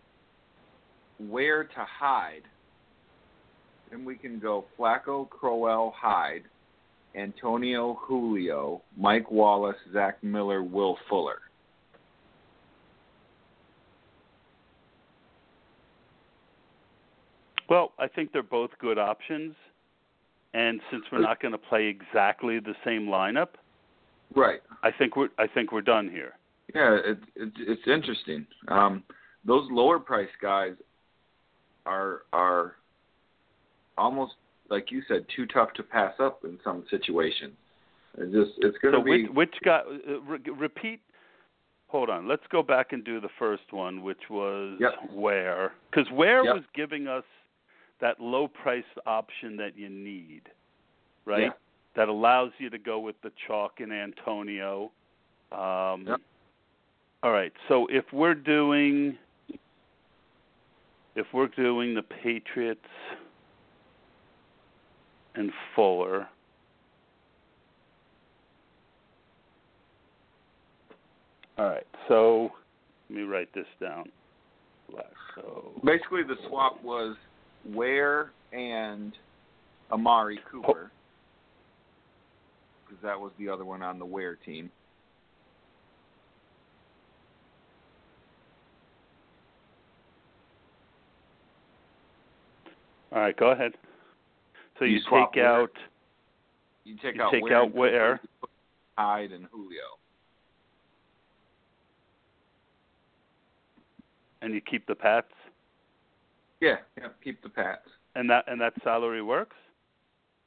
Ware 1.20 1.64
to 1.64 1.86
Hyde, 2.00 2.44
then 3.90 4.06
we 4.06 4.16
can 4.16 4.40
go 4.40 4.66
Flacco, 4.78 5.28
Crowell, 5.30 5.94
Hyde, 5.98 6.44
Antonio, 7.16 7.98
Julio, 8.02 8.82
Mike 8.98 9.32
Wallace, 9.32 9.78
Zach 9.92 10.24
Miller, 10.24 10.64
Will 10.64 10.98
Fuller. 11.10 11.40
Well, 17.70 17.94
I 18.00 18.08
think 18.08 18.32
they're 18.32 18.44
both 18.44 18.72
good 18.80 18.98
options. 18.98 19.56
And 20.54 20.80
since 20.90 21.04
we're 21.12 21.20
not 21.20 21.42
going 21.42 21.52
to 21.52 21.58
play 21.58 21.88
exactly 21.88 22.60
the 22.60 22.76
same 22.86 23.08
lineup, 23.08 23.50
right? 24.36 24.62
I 24.84 24.92
think 24.92 25.18
we're 25.18 25.28
I 25.38 25.48
think 25.48 25.74
we're 25.74 25.82
done 25.82 26.10
here. 26.10 26.34
Yeah, 26.74 26.96
it, 26.96 27.20
it, 27.36 27.52
it's 27.58 27.88
interesting. 27.88 28.48
Um, 28.70 29.04
those 29.46 29.68
lower 29.70 30.00
price 30.00 30.30
guys 30.42 30.76
are 31.86 32.22
are 32.32 32.76
almost 33.98 34.34
like 34.70 34.92
you 34.92 35.02
said 35.10 35.26
too 35.36 35.46
tough 35.46 35.74
to 35.74 35.84
pass 35.84 36.14
up 36.20 36.46
in 36.46 36.58
some 36.64 36.86
situations. 36.90 37.54
It's 38.18 38.34
just 38.34 38.52
it's 38.60 38.78
going 38.78 38.94
to 38.94 39.00
so 39.02 39.04
be 39.04 39.24
which, 39.24 39.36
which 39.36 39.56
guy? 39.64 39.82
Uh, 39.82 40.22
re- 40.22 40.40
repeat. 40.58 41.02
Hold 41.88 42.10
on. 42.10 42.28
Let's 42.28 42.44
go 42.50 42.64
back 42.64 42.94
and 42.94 43.04
do 43.04 43.20
the 43.20 43.30
first 43.38 43.72
one, 43.72 44.02
which 44.02 44.30
was 44.30 44.78
yep. 44.80 44.94
Ware, 45.12 45.74
because 45.92 46.10
Ware 46.12 46.46
yep. 46.46 46.56
was 46.56 46.64
giving 46.74 47.08
us 47.08 47.24
that 48.02 48.20
low 48.20 48.48
price 48.48 48.84
option 49.06 49.56
that 49.58 49.78
you 49.78 49.90
need, 49.90 50.42
right? 51.26 51.44
Yeah. 51.44 51.50
That 51.96 52.10
allows 52.10 52.52
you 52.58 52.70
to 52.70 52.78
go 52.78 53.00
with 53.00 53.16
the 53.24 53.32
chalk 53.48 53.80
in 53.80 53.92
Antonio. 53.92 54.92
Um, 55.52 56.06
yep. 56.08 56.20
All 57.24 57.32
right. 57.32 57.54
So 57.70 57.88
if 57.90 58.04
we're 58.12 58.36
doing 58.36 59.18
if 61.16 61.26
we're 61.34 61.48
doing 61.48 61.96
the 61.96 62.02
Patriots 62.02 62.82
and 65.36 65.52
Fuller, 65.74 66.28
all 71.58 71.66
right. 71.66 71.88
So 72.10 72.52
let 73.10 73.18
me 73.18 73.24
write 73.24 73.54
this 73.54 73.68
down. 73.80 74.12
So 75.36 75.72
basically, 75.84 76.24
the 76.24 76.36
swap 76.48 76.82
was 76.84 77.16
Ware 77.66 78.32
and 78.54 79.14
Amari 79.92 80.40
Cooper, 80.52 80.92
because 82.86 83.02
that 83.04 83.20
was 83.20 83.32
the 83.40 83.50
other 83.50 83.66
one 83.66 83.82
on 83.82 84.00
the 84.00 84.06
Ware 84.06 84.36
team. 84.36 84.70
All 93.12 93.22
right, 93.22 93.38
go 93.38 93.52
ahead. 93.52 93.72
So 94.78 94.86
you, 94.86 94.98
you 94.98 95.00
take 95.00 95.36
Ware. 95.36 95.46
out. 95.46 95.72
You 96.84 96.96
take 97.02 97.16
you 97.16 97.22
out 97.22 97.32
take 97.32 97.44
Ware 97.44 97.56
out 97.56 97.66
and 97.68 97.74
Ware. 97.74 98.22
Hyde 98.98 99.32
and 99.32 99.46
Julio. 99.52 99.80
And 104.42 104.54
you 104.54 104.62
keep 104.62 104.86
the 104.86 104.96
Pats. 104.96 105.32
Yeah, 106.62 106.78
yeah, 106.98 107.08
keep 107.24 107.42
the 107.44 107.50
Pats. 107.50 107.88
And 108.16 108.30
that 108.30 108.46
and 108.48 108.60
that 108.62 108.74
salary 108.84 109.22
works. 109.22 109.56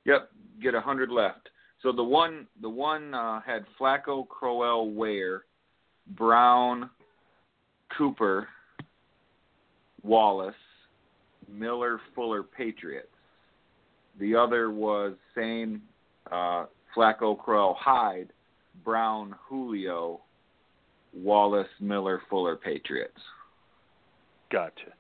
Yep, 0.05 0.31
get 0.63 0.75
a 0.75 0.81
hundred 0.81 1.11
left. 1.11 1.51
So 1.83 1.93
the 1.93 2.03
one 2.03 2.47
the 2.61 2.69
one 2.69 3.15
uh, 3.15 3.41
had 3.41 3.65
Flacco, 3.79 4.27
Crowell, 4.27 4.91
Ware, 4.91 5.45
Brown, 6.17 6.91
Cooper, 7.97 8.49
Wallace, 10.03 10.55
Miller, 11.49 12.01
Fuller, 12.15 12.43
Patriots. 12.43 13.09
The 14.19 14.35
other 14.35 14.71
was 14.71 15.15
same 15.37 15.83
uh, 16.33 16.67
Flacco, 16.97 17.39
Crowell, 17.39 17.77
Hyde, 17.79 18.33
Brown, 18.85 19.35
Julio, 19.49 20.21
Wallace, 21.15 21.69
Miller, 21.81 22.23
Fuller, 22.29 22.57
Patriots. 22.57 23.21
Gotcha. 24.51 24.93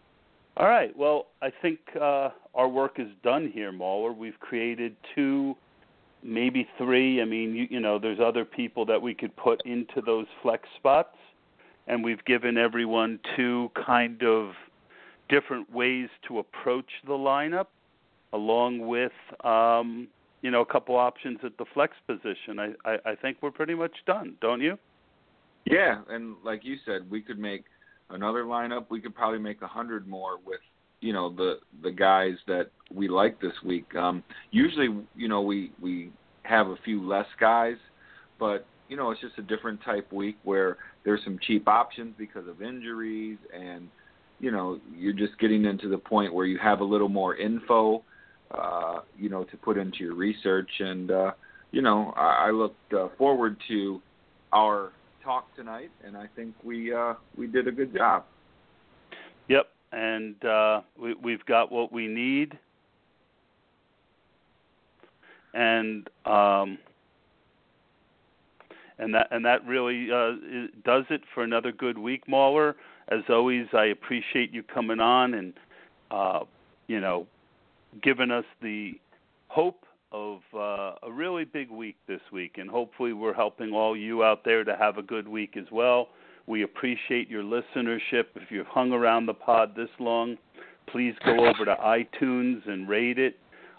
All 0.59 0.67
right. 0.67 0.95
Well, 0.97 1.27
I 1.41 1.53
think 1.63 1.79
uh, 2.01 2.31
our 2.53 2.67
work 2.69 2.99
is 2.99 3.07
done 3.23 3.49
here, 3.55 3.71
Mauler. 3.71 4.13
We've 4.13 4.39
created 4.41 4.97
two, 5.15 5.57
maybe 6.25 6.67
three. 6.77 7.23
I 7.23 7.25
mean, 7.25 7.55
you, 7.55 7.69
you 7.71 7.79
know, 7.79 8.01
there's 8.01 8.19
other 8.19 8.45
people 8.45 8.85
that 8.87 9.01
we 9.01 9.15
could 9.15 9.35
put 9.37 9.65
into 9.65 10.01
those 10.05 10.27
flex 10.43 10.69
spots, 10.77 11.17
and 11.87 12.03
we've 12.03 12.25
given 12.25 12.59
everyone 12.59 13.21
two 13.37 13.71
kind 13.87 14.21
of 14.25 14.51
different 15.29 15.73
ways 15.73 16.09
to 16.27 16.41
approach 16.41 16.91
the 17.07 17.13
lineup, 17.13 17.67
along 18.33 18.85
with 18.85 19.13
um, 19.45 20.09
you 20.43 20.51
know 20.51 20.63
a 20.63 20.67
couple 20.67 20.97
options 20.97 21.39
at 21.45 21.57
the 21.59 21.67
flex 21.73 21.95
position. 22.09 22.59
I, 22.59 22.73
I 22.85 22.99
I 23.07 23.15
think 23.15 23.37
we're 23.43 23.53
pretty 23.53 23.77
much 23.77 23.95
done, 24.07 24.35
don't 24.41 24.61
you? 24.61 24.77
Yeah, 25.67 26.01
and 26.11 26.35
like 26.45 26.65
you 26.65 26.79
said, 26.85 27.09
we 27.09 27.21
could 27.21 27.39
make 27.39 27.65
another 28.11 28.45
lineup. 28.45 28.87
We 28.91 29.01
could 29.01 29.15
probably 29.15 29.39
make 29.39 29.63
a 29.63 29.67
hundred 29.67 30.07
more 30.07 30.39
with 30.45 30.61
you 31.01 31.13
know 31.13 31.35
the 31.35 31.59
the 31.83 31.91
guys 31.91 32.35
that 32.47 32.71
we 32.93 33.09
like 33.09 33.41
this 33.41 33.53
week. 33.65 33.95
Um, 33.95 34.23
usually, 34.51 34.89
you 35.17 35.29
know, 35.29 35.43
we 35.43 35.73
we 35.81 36.11
have 36.43 36.69
a 36.69 36.77
few 36.85 37.07
less 37.07 37.27
guys, 37.41 37.77
but 38.39 38.67
you 38.89 38.97
know, 38.97 39.11
it's 39.11 39.21
just 39.21 39.39
a 39.39 39.43
different 39.43 39.83
type 39.85 40.13
week 40.13 40.39
where 40.45 40.79
there's 41.05 41.21
some 41.25 41.39
cheap 41.47 41.69
options 41.69 42.15
because 42.19 42.47
of 42.49 42.63
injuries 42.63 43.39
and 43.55 43.89
you 44.41 44.51
know 44.51 44.79
you're 44.97 45.13
just 45.13 45.39
getting 45.39 45.65
into 45.65 45.89
the 45.89 45.99
point 45.99 46.33
where 46.33 46.47
you 46.47 46.59
have 46.59 46.81
a 46.81 46.85
little 46.85 47.09
more 47.09 47.37
info 47.37 48.03
uh 48.53 49.01
you 49.19 49.29
know 49.29 49.45
to 49.45 49.57
put 49.57 49.77
into 49.77 49.99
your 49.99 50.15
research 50.15 50.71
and 50.79 51.11
uh 51.11 51.31
you 51.71 51.83
know 51.83 52.13
i, 52.17 52.47
I 52.49 52.51
look 52.51 52.75
uh, 52.97 53.09
forward 53.17 53.57
to 53.69 54.01
our 54.53 54.93
talk 55.29 55.45
tonight 55.55 55.91
and 56.07 56.17
i 56.17 56.27
think 56.37 56.55
we 56.65 56.95
uh 56.95 57.13
we 57.37 57.47
did 57.47 57.69
a 57.69 57.73
good 57.73 57.93
job 57.95 58.25
Yep, 59.49 59.67
and 59.93 60.45
uh, 60.45 60.83
we, 61.01 61.15
we've 61.15 61.45
got 61.47 61.73
what 61.73 61.93
we 61.93 62.07
need, 62.07 62.59
and 65.55 66.09
um, 66.27 66.79
and 68.99 69.15
that 69.15 69.29
and 69.31 69.45
that 69.45 69.67
really 69.67 70.13
uh, 70.13 70.33
does 70.85 71.05
it 71.11 71.23
for 71.35 71.43
another 71.43 71.73
good 71.73 71.97
week, 71.97 72.29
Mauler. 72.29 72.77
As 73.09 73.23
always, 73.31 73.67
I 73.73 73.87
appreciate 73.87 74.53
you 74.53 74.63
coming 74.63 75.01
on 75.01 75.33
and 75.33 75.55
uh, 76.11 76.41
you 76.89 77.01
know 77.01 77.27
giving 78.03 78.31
us 78.31 78.45
the 78.61 78.93
hope 79.49 79.85
of 80.13 80.41
uh, 80.55 80.95
a 81.03 81.13
really 81.13 81.45
big 81.45 81.71
week 81.71 81.97
this 82.07 82.21
week, 82.33 82.57
and 82.59 82.69
hopefully 82.69 83.13
we're 83.13 83.35
helping 83.35 83.73
all 83.73 83.97
you 83.97 84.25
out 84.25 84.45
there 84.45 84.65
to 84.65 84.77
have 84.77 84.99
a 84.99 85.03
good 85.03 85.29
week 85.29 85.57
as 85.57 85.67
well. 85.71 86.09
We 86.47 86.63
appreciate 86.63 87.29
your 87.29 87.43
listenership. 87.43 88.25
If 88.35 88.51
you've 88.51 88.67
hung 88.67 88.93
around 88.93 89.27
the 89.27 89.35
pod 89.35 89.75
this 89.77 89.91
long, 89.99 90.39
please 90.91 91.15
go 91.25 91.47
over 91.47 91.65
to 91.65 91.77
iTunes 91.77 92.67
and 92.69 92.89
rate 92.89 93.19
it. 93.19 93.37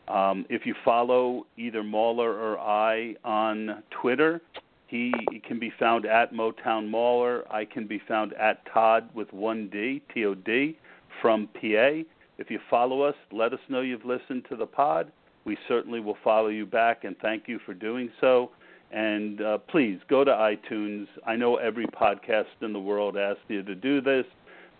Um, 0.07 0.45
if 0.49 0.65
you 0.65 0.75
follow 0.83 1.45
either 1.57 1.83
Mauler 1.83 2.31
or 2.31 2.59
I 2.59 3.15
on 3.23 3.83
Twitter, 4.01 4.41
he 4.87 5.13
can 5.47 5.59
be 5.59 5.71
found 5.79 6.05
at 6.05 6.33
Motown 6.33 6.89
Mauler. 6.89 7.43
I 7.51 7.65
can 7.65 7.87
be 7.87 8.01
found 8.07 8.33
at 8.33 8.63
Todd 8.71 9.09
with 9.13 9.31
one 9.31 9.69
D, 9.71 10.01
T 10.13 10.25
O 10.25 10.33
D, 10.33 10.77
from 11.21 11.47
PA. 11.53 12.01
If 12.39 12.49
you 12.49 12.59
follow 12.69 13.01
us, 13.01 13.15
let 13.31 13.53
us 13.53 13.59
know 13.69 13.81
you've 13.81 14.05
listened 14.05 14.45
to 14.49 14.55
the 14.55 14.65
pod. 14.65 15.11
We 15.45 15.57
certainly 15.67 15.99
will 15.99 16.17
follow 16.23 16.47
you 16.47 16.65
back, 16.65 17.03
and 17.03 17.15
thank 17.21 17.47
you 17.47 17.59
for 17.65 17.73
doing 17.73 18.11
so. 18.21 18.51
And 18.91 19.41
uh, 19.41 19.57
please 19.59 19.99
go 20.09 20.23
to 20.23 20.31
iTunes. 20.31 21.07
I 21.25 21.35
know 21.35 21.57
every 21.57 21.85
podcast 21.87 22.45
in 22.61 22.73
the 22.73 22.79
world 22.79 23.17
asks 23.17 23.41
you 23.47 23.61
to 23.63 23.75
do 23.75 24.01
this, 24.01 24.25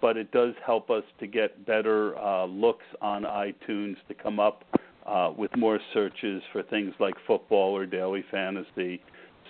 but 0.02 0.18
it 0.18 0.32
does 0.32 0.54
help 0.66 0.90
us 0.90 1.04
to 1.20 1.28
get 1.28 1.66
better 1.66 2.18
uh, 2.18 2.46
looks 2.46 2.86
on 3.02 3.24
iTunes 3.24 3.96
to 4.08 4.14
come 4.14 4.40
up 4.40 4.64
uh, 5.06 5.32
with 5.38 5.56
more 5.58 5.80
searches 5.94 6.42
for 6.52 6.64
things 6.64 6.94
like 7.00 7.16
football 7.28 7.76
or 7.76 7.86
daily 7.86 8.24
fantasy. 8.32 9.02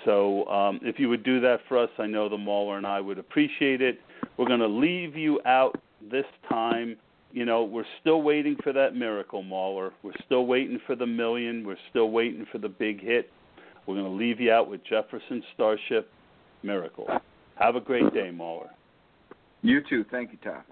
So 0.06 0.46
um, 0.48 0.80
if 0.84 1.00
you 1.00 1.10
would 1.10 1.24
do 1.24 1.40
that 1.42 1.60
for 1.68 1.78
us, 1.78 1.90
I 1.98 2.06
know 2.06 2.30
the 2.30 2.38
Mauler 2.38 2.78
and 2.78 2.88
I 2.88 3.02
would 3.02 3.20
appreciate 3.20 3.82
it. 3.82 4.00
We're 4.38 4.48
going 4.48 4.60
to 4.62 4.68
leave 4.68 5.16
you 5.18 5.42
out 5.46 5.80
this 6.10 6.26
time. 6.48 6.98
You 7.32 7.46
know, 7.46 7.64
we're 7.64 7.86
still 8.02 8.22
waiting 8.22 8.56
for 8.64 8.74
that 8.74 8.96
miracle, 8.96 9.44
Mauler. 9.44 9.92
We're 10.02 10.14
still 10.26 10.46
waiting 10.48 10.80
for 10.88 10.96
the 10.96 11.06
million. 11.06 11.66
We're 11.66 11.78
still 11.90 12.10
waiting 12.10 12.46
for 12.52 12.58
the 12.58 12.70
big 12.70 13.02
hit. 13.02 13.32
We're 13.86 13.96
going 13.96 14.06
to 14.06 14.18
leave 14.18 14.40
you 14.40 14.52
out 14.52 14.70
with 14.70 14.84
Jefferson 14.84 15.44
Starship 15.54 16.12
Miracle. 16.64 17.08
Have 17.56 17.76
a 17.76 17.82
great 17.82 18.14
day, 18.14 18.32
Mauler. 18.32 18.70
you 19.62 19.82
too 19.90 20.06
thank 20.10 20.32
you 20.32 20.38
todd 20.44 20.64